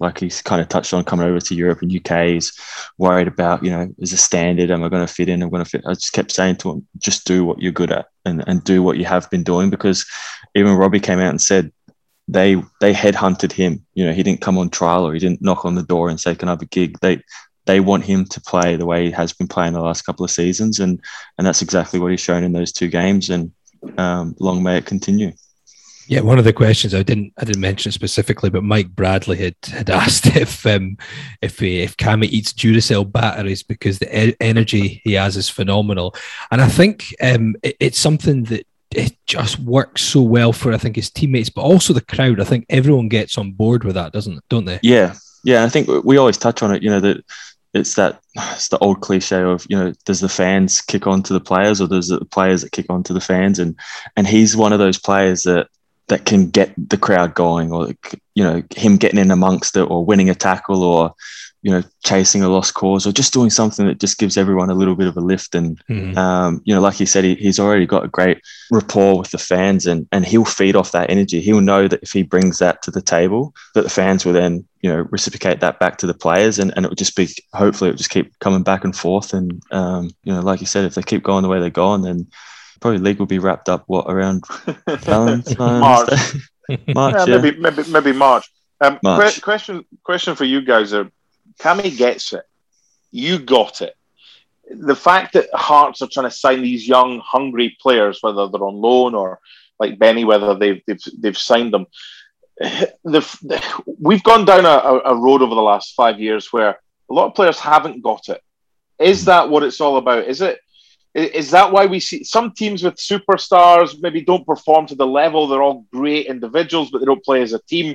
like 0.00 0.18
he's 0.18 0.42
kind 0.42 0.60
of 0.60 0.68
touched 0.68 0.92
on 0.92 1.04
coming 1.04 1.26
over 1.26 1.40
to 1.40 1.54
Europe 1.54 1.82
and 1.82 1.94
UK. 1.94 2.26
He's 2.28 2.58
worried 2.98 3.28
about, 3.28 3.64
you 3.64 3.70
know, 3.70 3.88
is 3.98 4.12
a 4.12 4.16
standard? 4.16 4.70
Am 4.70 4.82
I 4.82 4.88
going 4.88 5.06
to 5.06 5.12
fit 5.12 5.28
in? 5.28 5.42
I'm 5.42 5.50
going 5.50 5.64
to 5.64 5.70
fit. 5.70 5.84
I 5.86 5.94
just 5.94 6.12
kept 6.12 6.32
saying 6.32 6.56
to 6.56 6.70
him, 6.70 6.86
just 6.98 7.26
do 7.26 7.44
what 7.44 7.60
you're 7.60 7.72
good 7.72 7.92
at 7.92 8.06
and, 8.24 8.42
and 8.46 8.62
do 8.64 8.82
what 8.82 8.98
you 8.98 9.04
have 9.04 9.30
been 9.30 9.44
doing 9.44 9.70
because 9.70 10.06
even 10.54 10.74
Robbie 10.74 11.00
came 11.00 11.20
out 11.20 11.30
and 11.30 11.40
said 11.40 11.72
they 12.28 12.56
they 12.80 12.92
headhunted 12.92 13.52
him. 13.52 13.84
You 13.94 14.06
know, 14.06 14.12
he 14.12 14.22
didn't 14.22 14.40
come 14.40 14.58
on 14.58 14.70
trial 14.70 15.06
or 15.06 15.12
he 15.12 15.20
didn't 15.20 15.42
knock 15.42 15.64
on 15.64 15.74
the 15.74 15.82
door 15.82 16.08
and 16.08 16.18
say, 16.18 16.34
"Can 16.34 16.48
I 16.48 16.52
have 16.52 16.62
a 16.62 16.66
gig?" 16.66 16.98
They 17.00 17.22
they 17.66 17.80
want 17.80 18.04
him 18.04 18.24
to 18.26 18.40
play 18.40 18.76
the 18.76 18.86
way 18.86 19.06
he 19.06 19.10
has 19.12 19.32
been 19.32 19.48
playing 19.48 19.72
the 19.72 19.82
last 19.82 20.02
couple 20.02 20.24
of 20.24 20.30
seasons, 20.30 20.80
and 20.80 21.00
and 21.38 21.46
that's 21.46 21.62
exactly 21.62 22.00
what 22.00 22.10
he's 22.10 22.20
shown 22.20 22.44
in 22.44 22.52
those 22.52 22.72
two 22.72 22.88
games. 22.88 23.30
And 23.30 23.52
um, 23.98 24.34
long 24.38 24.62
may 24.62 24.78
it 24.78 24.86
continue. 24.86 25.32
Yeah, 26.06 26.20
one 26.20 26.38
of 26.38 26.44
the 26.44 26.52
questions 26.52 26.94
I 26.94 27.02
didn't 27.02 27.32
I 27.38 27.44
didn't 27.44 27.60
mention 27.60 27.90
it 27.90 27.92
specifically, 27.92 28.50
but 28.50 28.62
Mike 28.62 28.88
Bradley 28.90 29.36
had, 29.38 29.56
had 29.66 29.90
asked 30.02 30.26
if 30.26 30.66
um, 30.66 30.96
if 31.42 31.58
he, 31.58 31.82
if 31.82 31.96
Cammy 31.96 32.26
eats 32.26 32.52
Duracell 32.52 33.10
batteries 33.10 33.62
because 33.62 33.98
the 33.98 34.28
e- 34.28 34.36
energy 34.40 35.00
he 35.04 35.12
has 35.14 35.36
is 35.36 35.48
phenomenal, 35.48 36.14
and 36.50 36.60
I 36.60 36.68
think 36.68 37.14
um, 37.22 37.56
it- 37.62 37.76
it's 37.80 37.98
something 37.98 38.44
that 38.44 38.66
it 38.94 39.16
just 39.26 39.58
works 39.58 40.02
so 40.02 40.22
well 40.22 40.52
for 40.52 40.72
I 40.72 40.78
think 40.78 40.96
his 40.96 41.10
teammates, 41.10 41.48
but 41.50 41.62
also 41.62 41.92
the 41.92 42.00
crowd. 42.00 42.40
I 42.40 42.44
think 42.44 42.66
everyone 42.68 43.08
gets 43.08 43.36
on 43.38 43.52
board 43.52 43.82
with 43.84 43.94
that, 43.96 44.12
doesn't? 44.12 44.40
Don't 44.48 44.66
they? 44.66 44.78
Yeah, 44.82 45.14
yeah. 45.42 45.64
I 45.64 45.68
think 45.68 45.88
we 46.04 46.16
always 46.16 46.38
touch 46.38 46.62
on 46.62 46.72
it. 46.74 46.82
You 46.82 46.90
know 46.90 47.00
that 47.00 47.24
it's 47.72 47.94
that 47.94 48.20
it's 48.36 48.68
the 48.68 48.78
old 48.78 49.00
cliche 49.00 49.40
of 49.42 49.66
you 49.68 49.76
know 49.76 49.92
does 50.04 50.20
the 50.20 50.28
fans 50.28 50.80
kick 50.80 51.06
on 51.08 51.22
to 51.24 51.32
the 51.32 51.40
players 51.40 51.80
or 51.80 51.88
does 51.88 52.06
the 52.08 52.24
players 52.26 52.62
that 52.62 52.70
kick 52.72 52.86
on 52.88 53.02
to 53.02 53.12
the 53.12 53.20
fans 53.20 53.58
and 53.58 53.74
and 54.16 54.28
he's 54.28 54.56
one 54.56 54.72
of 54.72 54.78
those 54.78 54.96
players 54.98 55.42
that 55.42 55.66
that 56.08 56.24
can 56.26 56.50
get 56.50 56.72
the 56.76 56.98
crowd 56.98 57.34
going 57.34 57.72
or 57.72 57.88
you 58.34 58.44
know 58.44 58.62
him 58.76 58.96
getting 58.96 59.18
in 59.18 59.30
amongst 59.30 59.76
it 59.76 59.82
or 59.90 60.04
winning 60.04 60.28
a 60.30 60.34
tackle 60.34 60.82
or 60.82 61.14
you 61.62 61.70
know 61.70 61.82
chasing 62.04 62.42
a 62.42 62.48
lost 62.48 62.74
cause 62.74 63.06
or 63.06 63.12
just 63.12 63.32
doing 63.32 63.48
something 63.48 63.86
that 63.86 63.98
just 63.98 64.18
gives 64.18 64.36
everyone 64.36 64.68
a 64.68 64.74
little 64.74 64.94
bit 64.94 65.06
of 65.08 65.16
a 65.16 65.20
lift 65.20 65.54
and 65.54 65.82
Mhm. 65.88 66.14
um, 66.18 66.60
you 66.64 66.74
know, 66.74 66.80
like 66.82 67.00
you 67.00 67.06
said, 67.06 67.24
he, 67.24 67.34
he's 67.36 67.58
already 67.58 67.86
got 67.86 68.04
a 68.04 68.08
great 68.08 68.38
rapport 68.70 69.18
with 69.18 69.30
the 69.30 69.38
fans, 69.38 69.86
and 69.86 70.06
and 70.12 70.26
he'll 70.26 70.44
feed 70.44 70.76
off 70.76 70.92
that 70.92 71.08
energy. 71.08 71.40
He'll 71.40 71.60
know 71.62 71.88
that 71.88 72.02
if 72.02 72.12
he 72.12 72.22
brings 72.22 72.58
that 72.58 72.82
to 72.82 72.90
the 72.90 73.00
table, 73.02 73.54
that 73.74 73.82
the 73.84 73.90
fans 73.90 74.24
will 74.26 74.34
then 74.34 74.64
you 74.82 74.90
know 74.90 75.06
reciprocate 75.10 75.60
that 75.60 75.78
back 75.80 75.96
to 75.98 76.06
the 76.06 76.12
players, 76.14 76.58
and, 76.58 76.70
and 76.76 76.84
it 76.84 76.90
would 76.90 76.98
just 76.98 77.16
be 77.16 77.28
hopefully 77.54 77.88
it 77.88 77.92
will 77.92 77.98
just 77.98 78.10
keep 78.10 78.38
coming 78.40 78.62
back 78.62 78.84
and 78.84 78.94
forth. 78.94 79.32
And 79.32 79.62
um, 79.70 80.10
you 80.24 80.34
know, 80.34 80.40
like 80.40 80.60
you 80.60 80.66
said, 80.66 80.84
if 80.84 80.94
they 80.94 81.02
keep 81.02 81.22
going 81.22 81.42
the 81.42 81.48
way 81.48 81.60
they're 81.60 81.70
going, 81.70 82.02
then 82.02 82.26
probably 82.84 82.98
league 82.98 83.18
will 83.18 83.24
be 83.24 83.38
wrapped 83.38 83.70
up 83.70 83.84
what 83.86 84.04
around 84.10 84.44
Valentine's 84.86 85.58
March. 85.58 86.10
Day? 86.68 86.78
March, 86.94 87.14
yeah, 87.14 87.24
yeah. 87.26 87.40
maybe 87.40 87.58
maybe 87.58 87.82
maybe 87.90 88.12
March. 88.12 88.52
Um, 88.78 88.98
March. 89.02 89.36
que- 89.36 89.40
question 89.40 89.86
question 90.02 90.34
for 90.34 90.44
you 90.44 90.60
guys: 90.60 90.92
Are 90.92 91.10
Cammy 91.58 91.96
gets 91.96 92.34
it? 92.34 92.44
You 93.10 93.38
got 93.38 93.80
it. 93.80 93.96
The 94.70 94.94
fact 94.94 95.32
that 95.32 95.48
Hearts 95.54 96.02
are 96.02 96.08
trying 96.12 96.28
to 96.28 96.36
sign 96.36 96.60
these 96.60 96.86
young, 96.86 97.20
hungry 97.20 97.74
players, 97.80 98.18
whether 98.20 98.48
they're 98.48 98.62
on 98.62 98.76
loan 98.76 99.14
or 99.14 99.40
like 99.80 99.98
Benny, 99.98 100.26
whether 100.26 100.54
they've 100.54 100.82
they've, 100.86 101.00
they've 101.18 101.38
signed 101.38 101.72
them. 101.72 101.86
The, 103.04 103.20
the, 103.42 103.82
we've 103.98 104.22
gone 104.22 104.44
down 104.44 104.64
a, 104.66 105.12
a 105.12 105.16
road 105.16 105.42
over 105.42 105.54
the 105.54 105.70
last 105.72 105.94
five 105.94 106.20
years 106.20 106.52
where 106.52 106.78
a 107.10 107.12
lot 107.14 107.26
of 107.28 107.34
players 107.34 107.58
haven't 107.58 108.02
got 108.02 108.28
it. 108.28 108.42
Is 108.98 109.24
that 109.24 109.48
what 109.48 109.62
it's 109.62 109.80
all 109.80 109.96
about? 109.96 110.24
Is 110.24 110.40
it 110.40 110.58
Is 111.14 111.52
that 111.52 111.70
why 111.70 111.86
we 111.86 112.00
see 112.00 112.24
some 112.24 112.50
teams 112.50 112.82
with 112.82 112.96
superstars 112.96 114.02
maybe 114.02 114.20
don't 114.20 114.44
perform 114.44 114.86
to 114.86 114.96
the 114.96 115.06
level? 115.06 115.46
They're 115.46 115.62
all 115.62 115.86
great 115.92 116.26
individuals, 116.26 116.90
but 116.90 116.98
they 116.98 117.04
don't 117.04 117.24
play 117.24 117.40
as 117.40 117.52
a 117.52 117.60
team. 117.60 117.94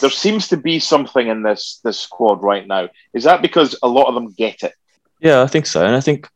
There 0.00 0.08
seems 0.08 0.46
to 0.48 0.56
be 0.56 0.78
something 0.78 1.26
in 1.26 1.42
this 1.42 1.80
this 1.82 1.98
squad 1.98 2.44
right 2.44 2.66
now. 2.66 2.88
Is 3.12 3.24
that 3.24 3.42
because 3.42 3.76
a 3.82 3.88
lot 3.88 4.06
of 4.06 4.14
them 4.14 4.30
get 4.32 4.62
it? 4.62 4.74
Yeah, 5.18 5.42
I 5.42 5.48
think 5.48 5.66
so. 5.66 5.84
And 5.84 5.96
I 5.96 6.00
think 6.00 6.28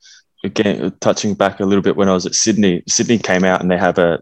again, 0.42 0.92
touching 1.00 1.34
back 1.34 1.60
a 1.60 1.64
little 1.64 1.82
bit 1.82 1.96
when 1.96 2.08
I 2.08 2.14
was 2.14 2.26
at 2.26 2.34
Sydney, 2.34 2.82
Sydney 2.88 3.18
came 3.18 3.44
out 3.44 3.60
and 3.60 3.70
they 3.70 3.78
have 3.78 3.98
a 3.98 4.20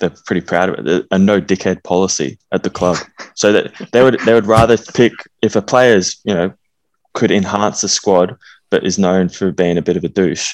they're 0.00 0.10
pretty 0.26 0.40
proud 0.40 0.68
of 0.68 0.84
it. 0.84 1.06
A 1.12 1.18
no 1.18 1.40
dickhead 1.40 1.84
policy 1.84 2.38
at 2.50 2.64
the 2.64 2.70
club, 2.70 2.98
so 3.36 3.52
that 3.52 3.72
they 3.92 4.02
would 4.02 4.18
they 4.20 4.34
would 4.34 4.46
rather 4.46 4.76
pick 4.76 5.12
if 5.42 5.54
a 5.54 5.62
player's 5.62 6.20
you 6.24 6.34
know 6.34 6.52
could 7.12 7.30
enhance 7.30 7.82
the 7.82 7.88
squad, 7.88 8.36
but 8.70 8.84
is 8.84 8.98
known 8.98 9.28
for 9.28 9.52
being 9.52 9.78
a 9.78 9.82
bit 9.82 9.96
of 9.96 10.02
a 10.02 10.08
douche 10.08 10.52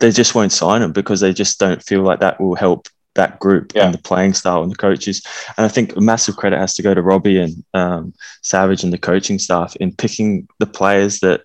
they 0.00 0.10
just 0.10 0.34
won't 0.34 0.52
sign 0.52 0.82
him 0.82 0.92
because 0.92 1.20
they 1.20 1.32
just 1.32 1.58
don't 1.58 1.82
feel 1.82 2.02
like 2.02 2.20
that 2.20 2.40
will 2.40 2.54
help 2.54 2.88
that 3.14 3.38
group 3.38 3.72
yeah. 3.74 3.84
and 3.84 3.94
the 3.94 3.98
playing 3.98 4.34
style 4.34 4.62
and 4.62 4.72
the 4.72 4.76
coaches. 4.76 5.22
And 5.56 5.64
I 5.64 5.68
think 5.68 5.96
massive 6.00 6.36
credit 6.36 6.58
has 6.58 6.74
to 6.74 6.82
go 6.82 6.94
to 6.94 7.02
Robbie 7.02 7.38
and 7.38 7.64
um, 7.72 8.12
Savage 8.42 8.82
and 8.82 8.92
the 8.92 8.98
coaching 8.98 9.38
staff 9.38 9.76
in 9.76 9.94
picking 9.94 10.48
the 10.58 10.66
players 10.66 11.20
that 11.20 11.42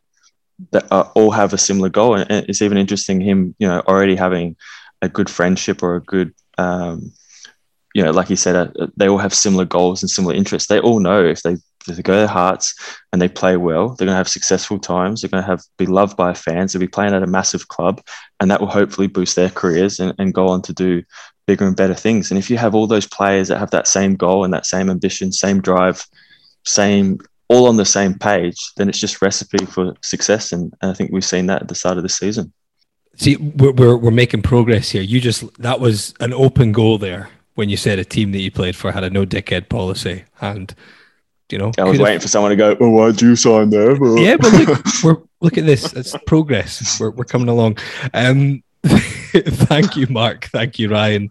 that 0.72 0.92
are, 0.92 1.10
all 1.16 1.32
have 1.32 1.54
a 1.54 1.58
similar 1.58 1.90
goal. 1.90 2.16
And 2.16 2.30
it's 2.50 2.62
even 2.62 2.78
interesting 2.78 3.22
him, 3.22 3.56
you 3.60 3.68
know, 3.68 3.82
already 3.88 4.16
having 4.16 4.58
a 5.02 5.08
good 5.08 5.30
friendship 5.30 5.82
or 5.82 5.96
a 5.96 6.02
good, 6.02 6.34
um, 6.58 7.14
you 7.96 8.04
know, 8.04 8.12
like 8.12 8.28
he 8.28 8.36
said, 8.36 8.56
uh, 8.56 8.88
they 8.98 9.08
all 9.08 9.18
have 9.18 9.34
similar 9.34 9.64
goals 9.64 10.04
and 10.04 10.10
similar 10.10 10.34
interests. 10.36 10.68
They 10.68 10.80
all 10.80 11.00
know 11.00 11.24
if 11.24 11.44
they 11.44 11.58
if 11.90 11.96
they 11.96 12.04
go 12.04 12.16
their 12.16 12.28
hearts 12.28 12.74
and 13.12 13.22
they 13.22 13.28
play 13.28 13.58
well, 13.58 13.90
they're 13.90 14.06
going 14.06 14.14
to 14.14 14.18
have 14.18 14.28
successful 14.28 14.80
times. 14.80 15.22
They're 15.22 15.30
going 15.30 15.44
to 15.44 15.50
have 15.50 15.62
be 15.78 15.86
loved 15.86 16.18
by 16.18 16.34
fans. 16.34 16.74
They'll 16.74 16.80
be 16.80 16.88
playing 16.88 17.14
at 17.14 17.24
a 17.24 17.28
massive 17.28 17.68
club, 17.68 18.02
and 18.40 18.50
that 18.52 18.60
will 18.60 18.68
hopefully 18.68 19.08
boost 19.08 19.36
their 19.36 19.50
careers 19.50 20.00
and, 20.00 20.14
and 20.20 20.34
go 20.34 20.48
on 20.48 20.62
to 20.64 20.74
do 20.74 21.04
bigger 21.48 21.66
and 21.66 21.76
better 21.76 21.96
things. 21.96 22.30
And 22.30 22.38
if 22.38 22.50
you 22.50 22.58
have 22.58 22.76
all 22.76 22.88
those 22.88 23.08
players 23.08 23.48
that 23.48 23.58
have 23.58 23.72
that 23.72 23.88
same 23.88 24.16
goal 24.16 24.44
and 24.44 24.54
that 24.54 24.66
same 24.66 24.90
ambition, 24.90 25.32
same 25.32 25.62
drive, 25.62 26.06
same 26.66 27.20
all 27.48 27.68
on 27.68 27.78
the 27.78 27.86
same 27.86 28.14
page, 28.14 28.72
then 28.78 28.88
it's 28.88 29.00
just 29.00 29.22
recipe 29.22 29.66
for 29.66 29.96
success. 30.02 30.52
And, 30.52 30.72
and 30.82 30.92
I 30.92 30.94
think 30.94 31.12
we've 31.12 31.26
seen 31.26 31.48
that 31.48 31.64
at 31.64 31.68
the 31.68 31.76
start 31.76 31.98
of 31.98 32.04
the 32.04 32.10
season. 32.10 32.54
See, 33.16 33.36
we're, 33.36 33.72
we're, 33.72 33.98
we're 33.98 34.12
making 34.12 34.44
progress 34.44 34.92
here. 34.92 35.02
You 35.02 35.20
just 35.20 35.44
that 35.58 35.80
was 35.80 36.14
an 36.20 36.34
open 36.34 36.72
goal 36.72 36.98
there 36.98 37.30
when 37.56 37.68
you 37.68 37.76
said 37.76 38.00
a 38.00 38.06
team 38.06 38.32
that 38.32 38.40
you 38.40 38.52
played 38.52 38.76
for 38.76 38.94
had 38.94 39.04
a 39.04 39.10
no 39.10 39.26
dickhead 39.26 39.68
policy 39.68 40.24
and 40.40 40.74
you 41.52 41.58
know, 41.58 41.72
I 41.78 41.84
was 41.84 42.00
waiting 42.00 42.20
for 42.20 42.28
someone 42.28 42.52
to 42.52 42.56
go, 42.56 42.76
"Well, 42.80 42.92
why 42.92 43.12
do 43.12 43.30
you 43.30 43.36
sign 43.36 43.70
there?" 43.70 43.96
Bro? 43.96 44.18
Yeah, 44.18 44.38
but 44.38 44.54
look, 44.54 44.84
we're 45.04 45.18
look 45.42 45.58
at 45.58 45.66
this. 45.66 45.94
It's 45.94 46.16
progress. 46.26 47.00
We're 47.00 47.12
we're 47.12 47.26
coming 47.26 47.50
along. 47.50 47.78
Um, 48.14 48.64
thank 48.84 49.96
you, 49.96 50.08
Mark. 50.08 50.46
Thank 50.46 50.80
you, 50.80 50.90
Ryan. 50.90 51.30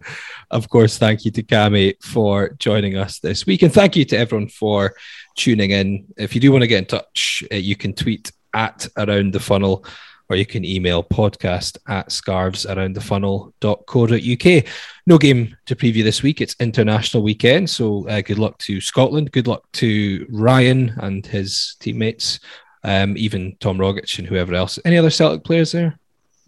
Of 0.51 0.69
course, 0.69 0.97
thank 0.97 1.25
you 1.25 1.31
to 1.31 1.43
Cammy 1.43 1.95
for 2.03 2.49
joining 2.59 2.97
us 2.97 3.19
this 3.19 3.45
week, 3.45 3.61
and 3.61 3.73
thank 3.73 3.95
you 3.95 4.05
to 4.05 4.17
everyone 4.17 4.47
for 4.49 4.93
tuning 5.35 5.71
in. 5.71 6.05
If 6.17 6.35
you 6.35 6.41
do 6.41 6.51
want 6.51 6.63
to 6.63 6.67
get 6.67 6.79
in 6.79 6.85
touch, 6.85 7.43
uh, 7.51 7.55
you 7.55 7.75
can 7.75 7.93
tweet 7.93 8.31
at 8.53 8.87
around 8.97 9.33
the 9.33 9.39
funnel 9.39 9.85
or 10.29 10.35
you 10.35 10.45
can 10.45 10.63
email 10.63 11.03
podcast 11.03 11.79
at 11.87 12.09
scarvesaroundthefunnel.co.uk. 12.09 14.65
No 15.07 15.17
game 15.17 15.57
to 15.65 15.75
preview 15.75 16.03
this 16.03 16.21
week. 16.21 16.39
It's 16.39 16.55
international 16.59 17.23
weekend. 17.23 17.67
So 17.69 18.07
uh, 18.07 18.21
good 18.21 18.37
luck 18.37 18.59
to 18.59 18.79
Scotland. 18.79 19.31
Good 19.31 19.47
luck 19.47 19.63
to 19.73 20.27
Ryan 20.29 20.93
and 20.97 21.25
his 21.25 21.75
teammates, 21.79 22.39
um, 22.83 23.17
even 23.17 23.57
Tom 23.59 23.79
Rogic 23.79 24.19
and 24.19 24.27
whoever 24.27 24.53
else. 24.53 24.77
Any 24.85 24.97
other 24.97 25.09
Celtic 25.09 25.43
players 25.43 25.71
there? 25.71 25.97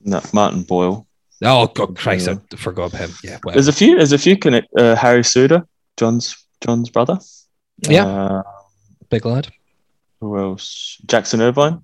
No, 0.03 0.21
Martin 0.32 0.61
Boyle. 0.63 1.07
Oh 1.43 1.65
God, 1.67 1.97
Christ! 1.97 2.27
Yeah. 2.27 2.36
I 2.53 2.55
forgot 2.55 2.91
him. 2.91 3.09
Yeah, 3.23 3.39
whatever. 3.41 3.53
there's 3.53 3.67
a 3.67 3.73
few. 3.73 3.95
There's 3.95 4.11
a 4.11 4.19
few. 4.19 4.38
Connect, 4.38 4.67
uh, 4.77 4.95
Harry 4.95 5.23
Souttar, 5.23 5.65
John's 5.97 6.36
John's 6.63 6.91
brother. 6.91 7.17
Yeah, 7.89 8.05
uh, 8.05 8.43
big 9.09 9.25
lad. 9.25 9.51
Who 10.19 10.38
else? 10.38 11.01
Jackson 11.07 11.41
Irvine, 11.41 11.82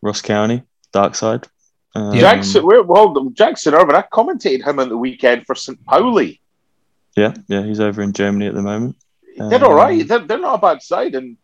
Ross 0.00 0.22
County 0.22 0.62
dark 0.92 1.14
side. 1.14 1.46
Um, 1.94 2.14
Jackson, 2.14 2.64
well, 2.64 3.30
Jackson 3.30 3.74
Irvine, 3.74 3.96
I 3.96 4.02
commentated 4.02 4.64
him 4.64 4.78
on 4.78 4.88
the 4.88 4.96
weekend 4.96 5.46
for 5.46 5.54
St. 5.54 5.82
Pauli. 5.84 6.40
Yeah, 7.16 7.34
yeah, 7.48 7.64
he's 7.64 7.80
over 7.80 8.02
in 8.02 8.12
Germany 8.12 8.46
at 8.46 8.54
the 8.54 8.62
moment. 8.62 8.96
He 9.34 9.48
did 9.48 9.62
all 9.62 9.74
right. 9.74 10.00
Um, 10.02 10.06
they're, 10.06 10.18
they're, 10.20 10.38
not 10.38 10.58
a 10.58 10.60
bad 10.60 10.82
side, 10.82 11.14
and 11.14 11.36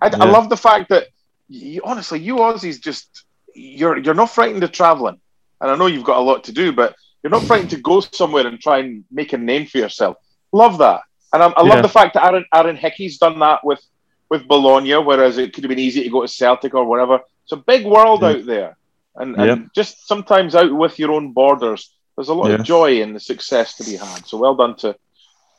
I, 0.00 0.08
yeah. 0.08 0.18
I 0.20 0.24
love 0.26 0.48
the 0.48 0.56
fact 0.56 0.90
that 0.90 1.08
you, 1.48 1.80
honestly, 1.84 2.20
you 2.20 2.36
Aussies 2.36 2.80
just 2.80 3.24
you're 3.54 3.98
you're 3.98 4.14
not 4.14 4.30
frightened 4.30 4.62
of 4.62 4.72
traveling, 4.72 5.20
and 5.60 5.70
I 5.70 5.76
know 5.76 5.86
you've 5.86 6.04
got 6.04 6.18
a 6.18 6.20
lot 6.20 6.44
to 6.44 6.52
do, 6.52 6.72
but 6.72 6.94
you're 7.22 7.30
not 7.30 7.44
frightened 7.44 7.70
to 7.70 7.80
go 7.80 8.00
somewhere 8.00 8.46
and 8.46 8.60
try 8.60 8.78
and 8.78 9.04
make 9.10 9.32
a 9.32 9.38
name 9.38 9.66
for 9.66 9.78
yourself. 9.78 10.18
Love 10.52 10.78
that, 10.78 11.02
and 11.32 11.42
I, 11.42 11.46
I 11.46 11.62
love 11.62 11.78
yeah. 11.78 11.82
the 11.82 11.88
fact 11.88 12.14
that 12.14 12.24
Aaron 12.24 12.44
Aaron 12.54 12.76
Hickey's 12.76 13.18
done 13.18 13.38
that 13.40 13.64
with 13.64 13.82
with 14.28 14.46
Bologna, 14.46 14.94
whereas 14.96 15.38
it 15.38 15.54
could 15.54 15.64
have 15.64 15.70
been 15.70 15.78
easy 15.78 16.02
to 16.02 16.10
go 16.10 16.22
to 16.22 16.28
Celtic 16.28 16.74
or 16.74 16.84
whatever. 16.84 17.20
It's 17.44 17.52
a 17.52 17.56
big 17.56 17.86
world 17.86 18.22
yeah. 18.22 18.28
out 18.28 18.46
there 18.46 18.76
and, 19.16 19.36
and 19.36 19.46
yep. 19.46 19.58
just 19.74 20.06
sometimes 20.06 20.54
out 20.54 20.74
with 20.74 20.98
your 20.98 21.12
own 21.12 21.32
borders. 21.32 21.92
There's 22.16 22.28
a 22.28 22.34
lot 22.34 22.50
of 22.50 22.64
joy 22.64 23.02
in 23.02 23.12
the 23.12 23.20
success 23.20 23.76
to 23.76 23.84
be 23.84 23.96
had. 23.96 24.26
So 24.26 24.38
well 24.38 24.54
done 24.54 24.76
to 24.76 24.96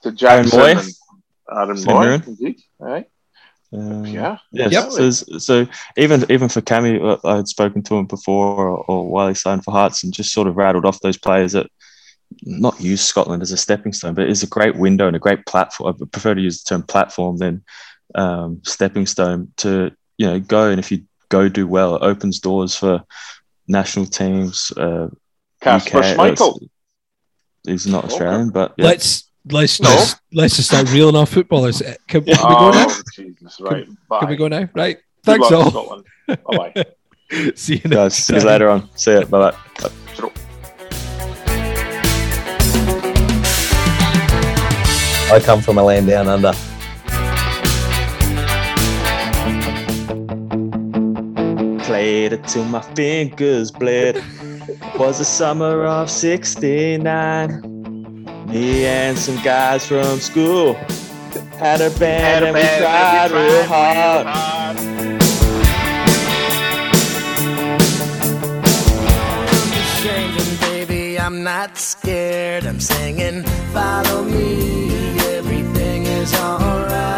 to 0.04 0.12
Jackson 0.12 0.60
Aaron 0.60 0.78
and 0.78 0.88
Aaron 1.52 1.78
Mooy, 1.78 2.28
indeed. 2.28 2.62
All 2.80 2.88
right. 2.88 3.10
Um, 3.74 4.06
yeah. 4.06 4.38
Yeah. 4.52 4.70
Yep. 4.70 4.92
So, 4.92 5.10
so, 5.12 5.68
even 5.98 6.26
even 6.32 6.50
for 6.50 6.62
Cammy, 6.62 7.02
uh, 7.02 7.28
I 7.28 7.38
had 7.38 7.48
spoken 7.48 7.84
to 7.84 7.96
him 7.98 8.06
before, 8.06 8.70
or, 8.70 8.86
or, 8.88 9.10
while 9.10 9.28
he 9.28 9.34
signed 9.34 9.64
for 9.64 9.72
Hearts, 9.72 10.04
and 10.04 10.14
just 10.14 10.32
sort 10.32 10.48
of 10.48 10.56
rattled 10.56 10.86
off 10.86 11.02
those 11.02 11.18
players 11.18 11.52
that 11.52 11.68
not 12.44 12.80
use 12.80 13.02
Scotland 13.02 13.42
as 13.42 13.52
a 13.52 13.58
stepping 13.58 13.94
stone, 13.94 14.14
but 14.14 14.30
it's 14.30 14.44
a 14.44 14.48
great 14.48 14.76
window 14.76 15.08
and 15.08 15.16
a 15.16 15.20
great 15.20 15.46
platform. 15.46 15.96
I 16.02 16.06
prefer 16.06 16.36
to 16.36 16.42
use 16.42 16.64
the 16.64 16.70
term 16.70 16.84
platform 16.84 17.38
than 17.38 17.64
um, 18.16 18.62
stepping 18.64 19.06
stone 19.06 19.52
to 19.58 19.92
you 20.18 20.28
know 20.28 20.40
go. 20.40 20.70
And 20.70 20.80
if 20.80 20.92
you 20.92 21.04
go 21.30 21.50
do 21.50 21.68
well, 21.68 21.96
it 21.96 22.04
opens 22.04 22.40
doors 22.40 22.76
for 22.76 23.04
national 23.68 24.06
teams. 24.06 24.72
Uh, 24.72 25.10
Kasper 25.62 26.02
Schmeichel. 26.02 26.70
He's 27.66 27.88
not 27.88 28.06
Australian, 28.06 28.50
but 28.50 28.74
yeah. 28.78 28.86
let's 28.86 29.30
let's 29.52 29.82
no. 29.82 29.90
just 29.90 30.22
let's 30.32 30.56
just 30.56 30.70
start 30.70 30.92
reeling 30.92 31.16
off 31.16 31.30
footballers. 31.30 31.82
Can, 32.08 32.24
can 32.24 32.36
oh, 32.40 32.48
we 32.48 32.56
go 32.56 32.72
now? 32.72 32.88
Jesus, 33.14 33.60
right. 33.60 33.86
Can, 33.86 34.20
can, 34.20 34.30
we 34.30 34.36
go 34.36 34.48
now? 34.48 34.70
Right. 34.74 34.98
Good 35.26 35.42
Thanks 35.42 35.52
all. 35.52 36.04
Bye 36.28 36.38
bye. 36.46 36.86
See 37.56 37.82
you 37.84 37.90
next. 37.90 38.16
See 38.16 38.36
you 38.36 38.42
later 38.42 38.70
on. 38.70 38.90
See 38.96 39.12
you. 39.12 39.26
Bye 39.26 39.52
bye. 39.52 39.58
I 45.30 45.42
come 45.44 45.62
from 45.62 45.78
a 45.78 45.84
land 45.84 46.08
down 46.08 46.30
under. 46.30 46.54
Played 51.88 52.34
it 52.34 52.44
till 52.44 52.66
my 52.66 52.82
fingers 52.96 53.72
bled. 53.72 54.22
Was 55.00 55.20
the 55.20 55.26
summer 55.26 55.86
of 55.86 56.12
69. 56.12 57.00
Me 58.48 58.86
and 58.86 59.18
some 59.18 59.42
guys 59.42 59.88
from 59.88 60.20
school 60.20 60.74
had 61.58 61.80
a 61.80 61.90
band, 61.92 62.44
had 62.44 62.44
a 62.44 62.48
and, 62.48 62.56
we 62.56 62.62
tried, 62.62 63.32
and 63.32 63.34
we 63.34 63.40
tried 63.40 63.48
real 63.48 63.64
hard. 63.64 64.28
I'm 71.20 71.44
not 71.44 71.78
scared. 71.78 72.66
I'm 72.66 72.80
singing, 72.80 73.44
follow 73.74 74.24
me. 74.24 74.90
Everything 75.36 76.06
is 76.06 76.34
alright. 76.36 77.17